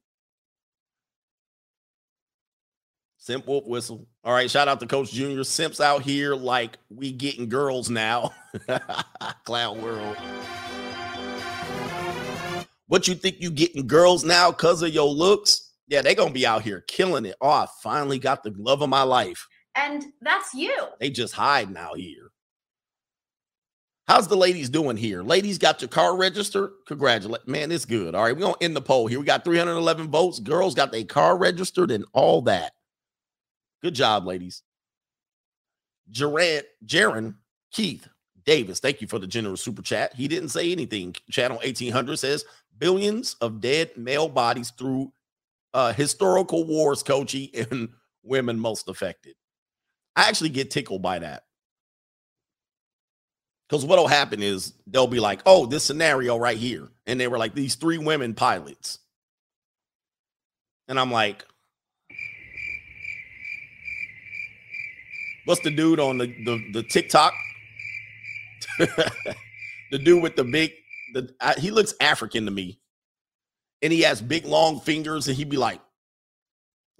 [3.29, 4.09] Simp wolf whistle.
[4.25, 5.45] All right, shout out to Coach Junior.
[5.45, 8.33] Simps out here like we getting girls now.
[9.45, 10.17] Clown world.
[12.87, 15.75] What you think you getting girls now because of your looks?
[15.89, 17.37] Yeah, they gonna be out here killing it.
[17.43, 19.47] Oh, I finally got the love of my life.
[19.75, 20.75] And that's you.
[20.99, 22.31] They just hiding out here.
[24.07, 25.23] How's the ladies doing here?
[25.23, 26.71] Ladies got your car registered?
[26.87, 27.47] Congratulate.
[27.47, 28.15] Man, it's good.
[28.15, 29.19] All right, we're gonna end the poll here.
[29.19, 30.41] We got 311 votes.
[30.41, 32.73] Girls got their car registered and all that.
[33.83, 34.63] Good job, ladies.
[36.11, 37.35] Jared, Jaron,
[37.71, 38.09] Keith,
[38.45, 40.15] Davis, thank you for the generous super chat.
[40.15, 41.15] He didn't say anything.
[41.31, 42.45] Channel 1800 says
[42.79, 45.13] billions of dead male bodies through
[45.75, 47.91] uh, historical wars, coachy, and
[48.23, 49.35] women most affected.
[50.17, 51.45] I actually get tickled by that.
[53.69, 56.89] Because what'll happen is they'll be like, oh, this scenario right here.
[57.07, 58.99] And they were like, these three women pilots.
[60.89, 61.45] And I'm like,
[65.49, 67.33] what's the dude on the the, the TikTok?
[68.79, 70.73] the dude with the big,
[71.15, 72.79] the I, he looks African to me.
[73.81, 75.81] And he has big long fingers, and he'd be like,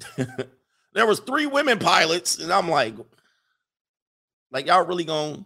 [0.95, 2.95] there was three women pilots, and I'm like,
[4.53, 5.45] like y'all really going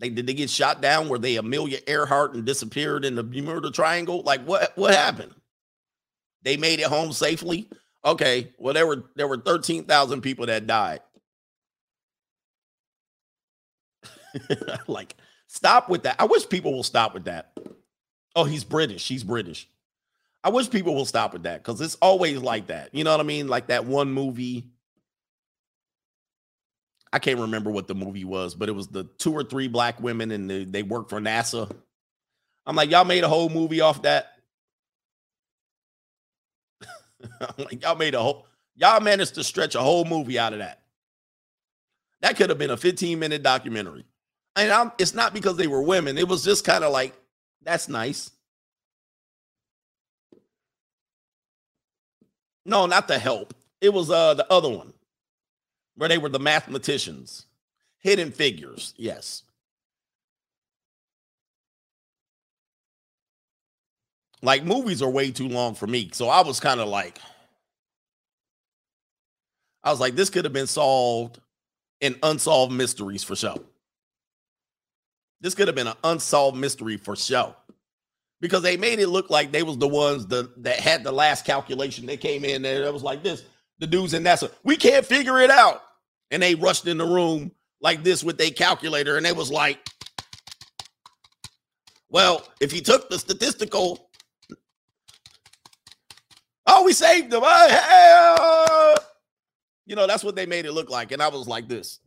[0.00, 1.08] they did they get shot down?
[1.08, 4.22] Were they Amelia Earhart and disappeared in the Bermuda Triangle?
[4.22, 5.34] Like what what happened?
[6.42, 7.68] They made it home safely.
[8.08, 11.00] Okay, well there were there were thirteen thousand people that died.
[14.86, 15.14] like,
[15.46, 16.16] stop with that.
[16.18, 17.52] I wish people will stop with that.
[18.34, 19.02] Oh, he's British.
[19.02, 19.68] She's British.
[20.42, 22.94] I wish people will stop with that because it's always like that.
[22.94, 23.48] You know what I mean?
[23.48, 24.70] Like that one movie.
[27.12, 30.00] I can't remember what the movie was, but it was the two or three black
[30.00, 31.70] women and they, they work for NASA.
[32.66, 34.37] I'm like, y'all made a whole movie off that.
[37.58, 38.46] Like, y'all made a whole,
[38.76, 40.82] y'all managed to stretch a whole movie out of that.
[42.20, 44.04] That could have been a 15 minute documentary.
[44.56, 46.18] And I'm, it's not because they were women.
[46.18, 47.14] It was just kind of like,
[47.62, 48.30] that's nice.
[52.64, 53.54] No, not the help.
[53.80, 54.92] It was uh the other one
[55.96, 57.46] where they were the mathematicians.
[57.98, 58.94] Hidden figures.
[58.96, 59.42] Yes.
[64.42, 66.10] Like movies are way too long for me.
[66.12, 67.18] So I was kind of like,
[69.82, 71.40] I was like, this could have been solved
[72.00, 73.62] in unsolved mysteries for show.
[75.40, 77.54] This could have been an unsolved mystery for show.
[78.40, 81.44] Because they made it look like they was the ones that, that had the last
[81.44, 82.06] calculation.
[82.06, 83.42] They came in there, it was like this.
[83.80, 85.82] The dudes in NASA, we can't figure it out.
[86.30, 87.50] And they rushed in the room
[87.80, 89.78] like this with a calculator, and it was like,
[92.10, 94.07] well, if you took the statistical,
[96.68, 97.42] oh, we saved them.
[97.44, 98.96] Oh, hey,
[99.86, 101.12] You know, that's what they made it look like.
[101.12, 102.00] And I was like this.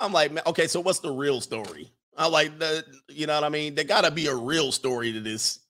[0.00, 1.92] I'm like, okay, so what's the real story?
[2.16, 3.74] I like the, you know what I mean?
[3.74, 5.60] There gotta be a real story to this.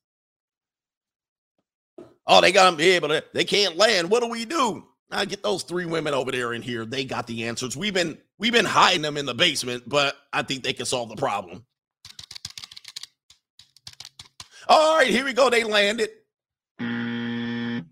[2.26, 4.10] Oh, they got them here, but they can't land.
[4.10, 4.84] What do we do?
[5.14, 6.84] I get those three women over there in here.
[6.84, 7.76] They got the answers.
[7.76, 11.08] We've been we've been hiding them in the basement, but I think they can solve
[11.08, 11.64] the problem.
[14.68, 15.50] All right, here we go.
[15.50, 16.10] They landed.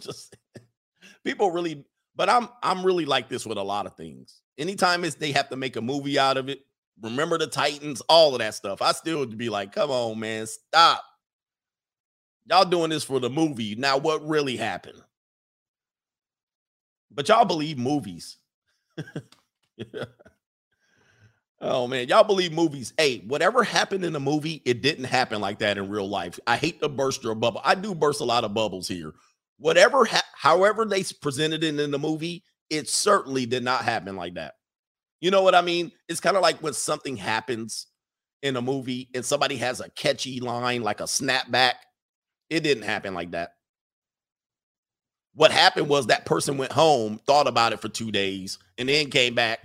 [0.00, 0.36] Just
[1.24, 1.84] people really
[2.18, 4.42] but I'm I'm really like this with a lot of things.
[4.58, 6.60] Anytime it's they have to make a movie out of it,
[7.00, 8.82] remember the Titans, all of that stuff.
[8.82, 11.02] I still would be like, come on, man, stop.
[12.48, 13.74] Y'all doing this for the movie.
[13.74, 15.00] Now, what really happened?
[17.10, 18.36] But y'all believe movies.
[21.60, 22.92] oh man, y'all believe movies.
[22.96, 26.38] Hey, whatever happened in the movie, it didn't happen like that in real life.
[26.46, 27.60] I hate to burst your bubble.
[27.64, 29.14] I do burst a lot of bubbles here
[29.58, 34.34] whatever, ha- however they presented it in the movie, it certainly did not happen like
[34.34, 34.54] that.
[35.20, 35.92] You know what I mean?
[36.08, 37.86] It's kind of like when something happens
[38.42, 41.74] in a movie and somebody has a catchy line like a snapback.
[42.50, 43.54] It didn't happen like that.
[45.34, 49.10] What happened was that person went home, thought about it for two days, and then
[49.10, 49.60] came back,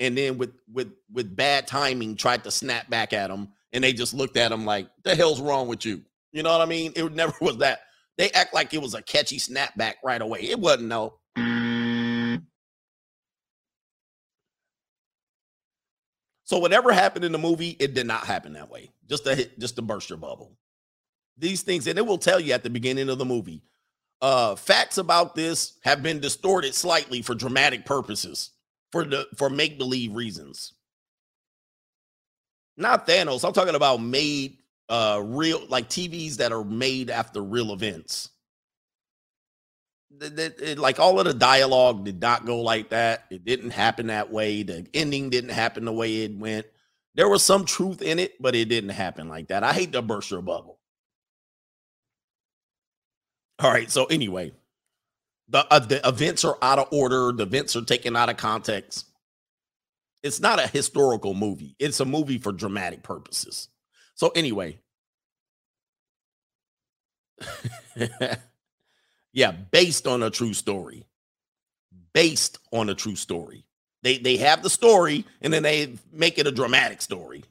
[0.00, 3.92] and then with with with bad timing tried to snap back at them, and they
[3.92, 6.02] just looked at him like, "The hell's wrong with you?"
[6.32, 6.92] You know what I mean?
[6.96, 7.80] It never was that.
[8.16, 10.40] They act like it was a catchy snapback right away.
[10.42, 11.18] It wasn't no.
[16.44, 18.90] So whatever happened in the movie, it did not happen that way.
[19.08, 20.56] Just to hit, just to burst your bubble.
[21.38, 23.62] These things, and it will tell you at the beginning of the movie.
[24.20, 28.50] Uh, facts about this have been distorted slightly for dramatic purposes,
[28.90, 30.72] for the for make believe reasons.
[32.76, 33.44] Not Thanos.
[33.44, 34.58] I'm talking about made
[34.88, 38.30] uh real like TVs that are made after real events.
[40.18, 43.26] That, it, like all of the dialogue did not go like that.
[43.30, 44.64] It didn't happen that way.
[44.64, 46.66] The ending didn't happen the way it went.
[47.14, 49.62] There was some truth in it, but it didn't happen like that.
[49.62, 50.77] I hate to burst your bubble.
[53.60, 53.90] All right.
[53.90, 54.52] So anyway,
[55.48, 57.32] the uh, the events are out of order.
[57.32, 59.06] The events are taken out of context.
[60.22, 61.76] It's not a historical movie.
[61.78, 63.68] It's a movie for dramatic purposes.
[64.14, 64.80] So anyway,
[69.32, 71.06] yeah, based on a true story.
[72.14, 73.64] Based on a true story.
[74.02, 77.44] They they have the story and then they make it a dramatic story.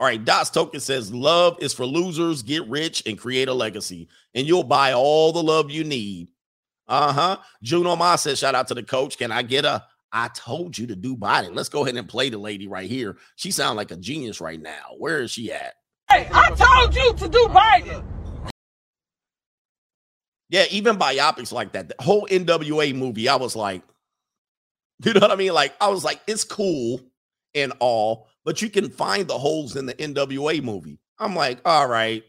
[0.00, 4.08] All right, Dots Token says love is for losers, get rich and create a legacy,
[4.34, 6.28] and you'll buy all the love you need.
[6.88, 7.38] Uh-huh.
[7.62, 9.16] Juno Ma says, shout out to the coach.
[9.16, 9.84] Can I get a
[10.14, 11.56] I told you to do Biden.
[11.56, 13.16] Let's go ahead and play the lady right here.
[13.34, 14.94] She sounds like a genius right now.
[14.96, 15.74] Where is she at?
[16.08, 18.04] Hey, I told you to do Biden.
[20.50, 21.88] Yeah, even biopics like that.
[21.88, 23.82] The whole NWA movie, I was like,
[25.04, 25.52] you know what I mean?
[25.52, 27.00] Like, I was like, it's cool
[27.52, 30.98] and all, but you can find the holes in the NWA movie.
[31.18, 32.22] I'm like, all right,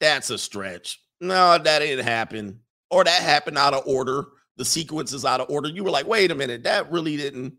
[0.00, 1.00] that's a stretch.
[1.20, 2.60] No, that didn't happen.
[2.90, 4.26] Or that happened out of order
[4.56, 5.68] the sequence is out of order.
[5.68, 7.54] You were like, wait a minute, that really didn't.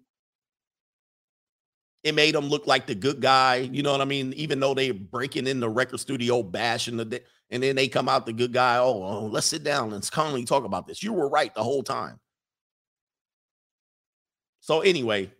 [2.04, 3.58] it made them look like the good guy.
[3.58, 4.34] You know what I mean?
[4.34, 8.26] Even though they're breaking in the record studio, bashing the, and then they come out
[8.26, 8.78] the good guy.
[8.78, 11.04] Oh, oh, oh let's sit down and calmly talk about this.
[11.04, 12.20] You were right the whole time.
[14.62, 15.32] So anyway,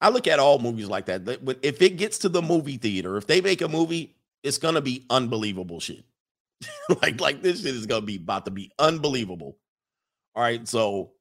[0.00, 1.22] I look at all movies like that.
[1.62, 5.06] If it gets to the movie theater, if they make a movie, it's gonna be
[5.08, 6.04] unbelievable shit.
[7.02, 9.56] like, like this shit is gonna be about to be unbelievable.
[10.34, 11.12] All right, so,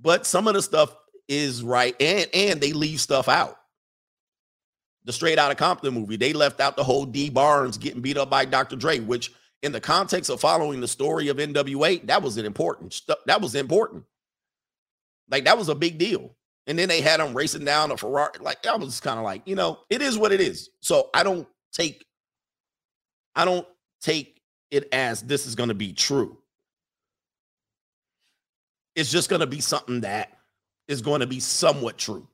[0.00, 0.96] but some of the stuff
[1.28, 3.56] is right, and and they leave stuff out.
[5.04, 8.30] The Straight Outta Compton movie, they left out the whole Dee Barnes getting beat up
[8.30, 8.76] by Dr.
[8.76, 9.32] Dre, which
[9.62, 13.18] in the context of following the story of NWA, that was an important stuff.
[13.26, 14.04] That was important.
[15.30, 16.34] Like that was a big deal.
[16.66, 18.38] And then they had him racing down a Ferrari.
[18.40, 20.70] Like I was kind of like, you know, it is what it is.
[20.80, 22.04] So I don't take,
[23.34, 23.66] I don't
[24.00, 24.40] take
[24.70, 26.38] it as this is going to be true.
[28.94, 30.38] It's just going to be something that
[30.86, 32.28] is going to be somewhat true.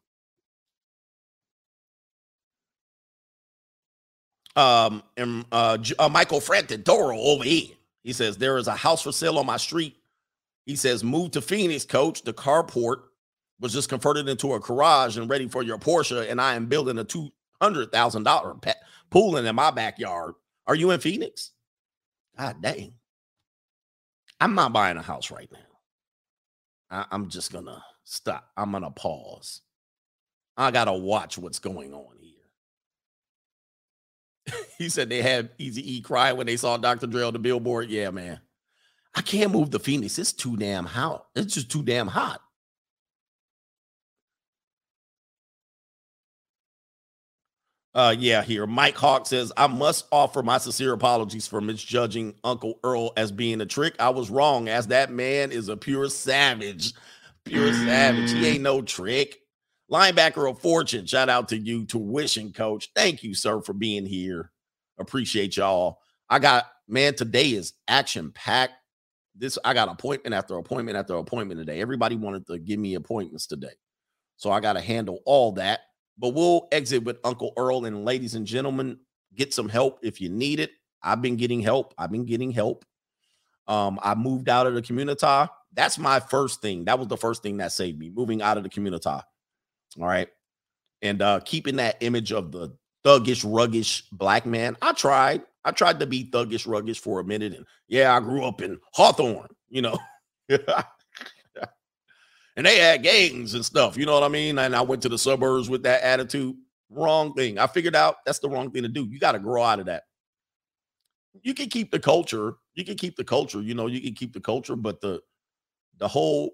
[4.56, 7.68] Um, and uh, uh Michael Frantadoro over here.
[8.02, 9.98] He says there is a house for sale on my street
[10.68, 12.20] he says, move to Phoenix, coach.
[12.22, 13.04] The carport
[13.60, 16.30] was just converted into a garage and ready for your Porsche.
[16.30, 18.74] And I am building a $200,000
[19.10, 20.34] pool in my backyard.
[20.66, 21.52] Are you in Phoenix?
[22.36, 22.94] God dang.
[24.40, 25.58] I'm not buying a house right now.
[26.90, 28.48] I, I'm just to stop.
[28.56, 29.62] I'm to pause.
[30.56, 32.34] I got to watch what's going on here.
[34.78, 37.06] he said they had Easy E cry when they saw Dr.
[37.06, 37.90] Dre on the billboard.
[37.90, 38.40] Yeah, man.
[39.14, 40.18] I can't move the Phoenix.
[40.18, 41.26] It's too damn hot.
[41.34, 42.40] It's just too damn hot.
[47.98, 48.64] Uh, yeah, here.
[48.64, 53.60] Mike Hawk says, I must offer my sincere apologies for misjudging Uncle Earl as being
[53.60, 53.96] a trick.
[53.98, 56.92] I was wrong, as that man is a pure savage.
[57.44, 58.30] Pure savage.
[58.30, 59.40] He ain't no trick.
[59.90, 61.06] Linebacker of fortune.
[61.06, 62.88] Shout out to you, tuition coach.
[62.94, 64.52] Thank you, sir, for being here.
[65.00, 65.98] Appreciate y'all.
[66.30, 68.74] I got, man, today is action packed
[69.34, 71.80] this I got appointment after appointment after appointment today.
[71.80, 73.74] Everybody wanted to give me appointments today.
[74.36, 75.80] So I got to handle all that.
[76.18, 78.98] But we'll exit with Uncle Earl and ladies and gentlemen,
[79.34, 80.72] get some help if you need it.
[81.02, 81.94] I've been getting help.
[81.96, 82.84] I've been getting help.
[83.68, 85.26] Um, I moved out of the community.
[85.74, 86.86] That's my first thing.
[86.86, 89.08] That was the first thing that saved me, moving out of the community.
[89.08, 89.22] All
[89.98, 90.28] right.
[91.02, 92.70] And uh keeping that image of the
[93.04, 94.76] thuggish, ruggish black man.
[94.82, 95.42] I tried.
[95.64, 97.54] I tried to be thuggish, ruggish for a minute.
[97.54, 99.98] And yeah, I grew up in Hawthorne, you know.
[102.58, 104.58] and they had gangs and stuff, you know what I mean?
[104.58, 106.56] And I went to the suburbs with that attitude.
[106.90, 107.56] Wrong thing.
[107.56, 109.06] I figured out that's the wrong thing to do.
[109.08, 110.02] You got to grow out of that.
[111.42, 112.54] You can keep the culture.
[112.74, 115.20] You can keep the culture, you know, you can keep the culture, but the
[115.98, 116.50] the whole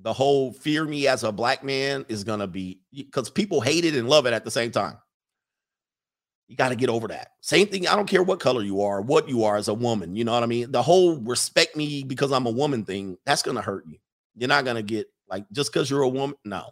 [0.00, 3.94] the whole fear me as a black man is gonna be because people hate it
[3.94, 4.98] and love it at the same time.
[6.48, 7.32] You got to get over that.
[7.40, 7.88] Same thing.
[7.88, 10.14] I don't care what color you are, what you are as a woman.
[10.14, 10.70] You know what I mean?
[10.70, 13.98] The whole respect me because I'm a woman thing, that's going to hurt you.
[14.36, 16.36] You're not going to get like just because you're a woman.
[16.44, 16.70] No,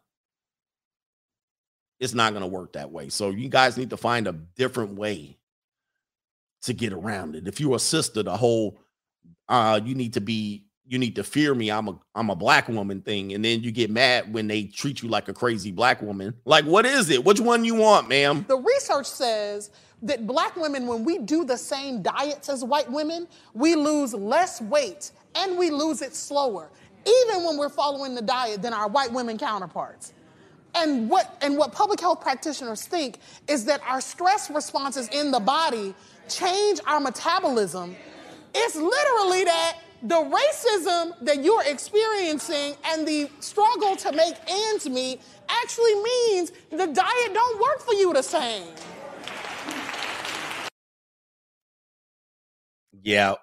[1.99, 3.09] it's not going to work that way.
[3.09, 5.39] So you guys need to find a different way
[6.62, 7.49] to get around it.
[7.49, 8.78] If you're a sister, the whole
[9.49, 11.70] uh you need to be you need to fear me.
[11.70, 15.03] I'm a I'm a black woman thing, and then you get mad when they treat
[15.03, 16.35] you like a crazy black woman.
[16.45, 17.24] Like, what is it?
[17.24, 18.45] Which one you want, ma'am?
[18.49, 19.70] The research says
[20.03, 24.61] that black women, when we do the same diets as white women, we lose less
[24.61, 26.70] weight and we lose it slower,
[27.06, 30.12] even when we're following the diet than our white women counterparts.
[30.74, 33.18] And what and what public health practitioners think
[33.48, 35.94] is that our stress responses in the body
[36.28, 37.97] change our metabolism.
[38.55, 45.20] It's literally that the racism that you're experiencing and the struggle to make ends meet
[45.48, 48.68] actually means the diet don't work for you the same.
[53.02, 53.35] Yeah,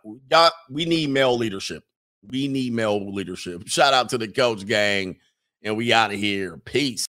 [0.70, 1.84] we need male leadership.
[2.30, 3.68] We need male leadership.
[3.68, 5.18] Shout out to the coach gang,
[5.64, 6.58] and we out of here.
[6.58, 7.00] Peace.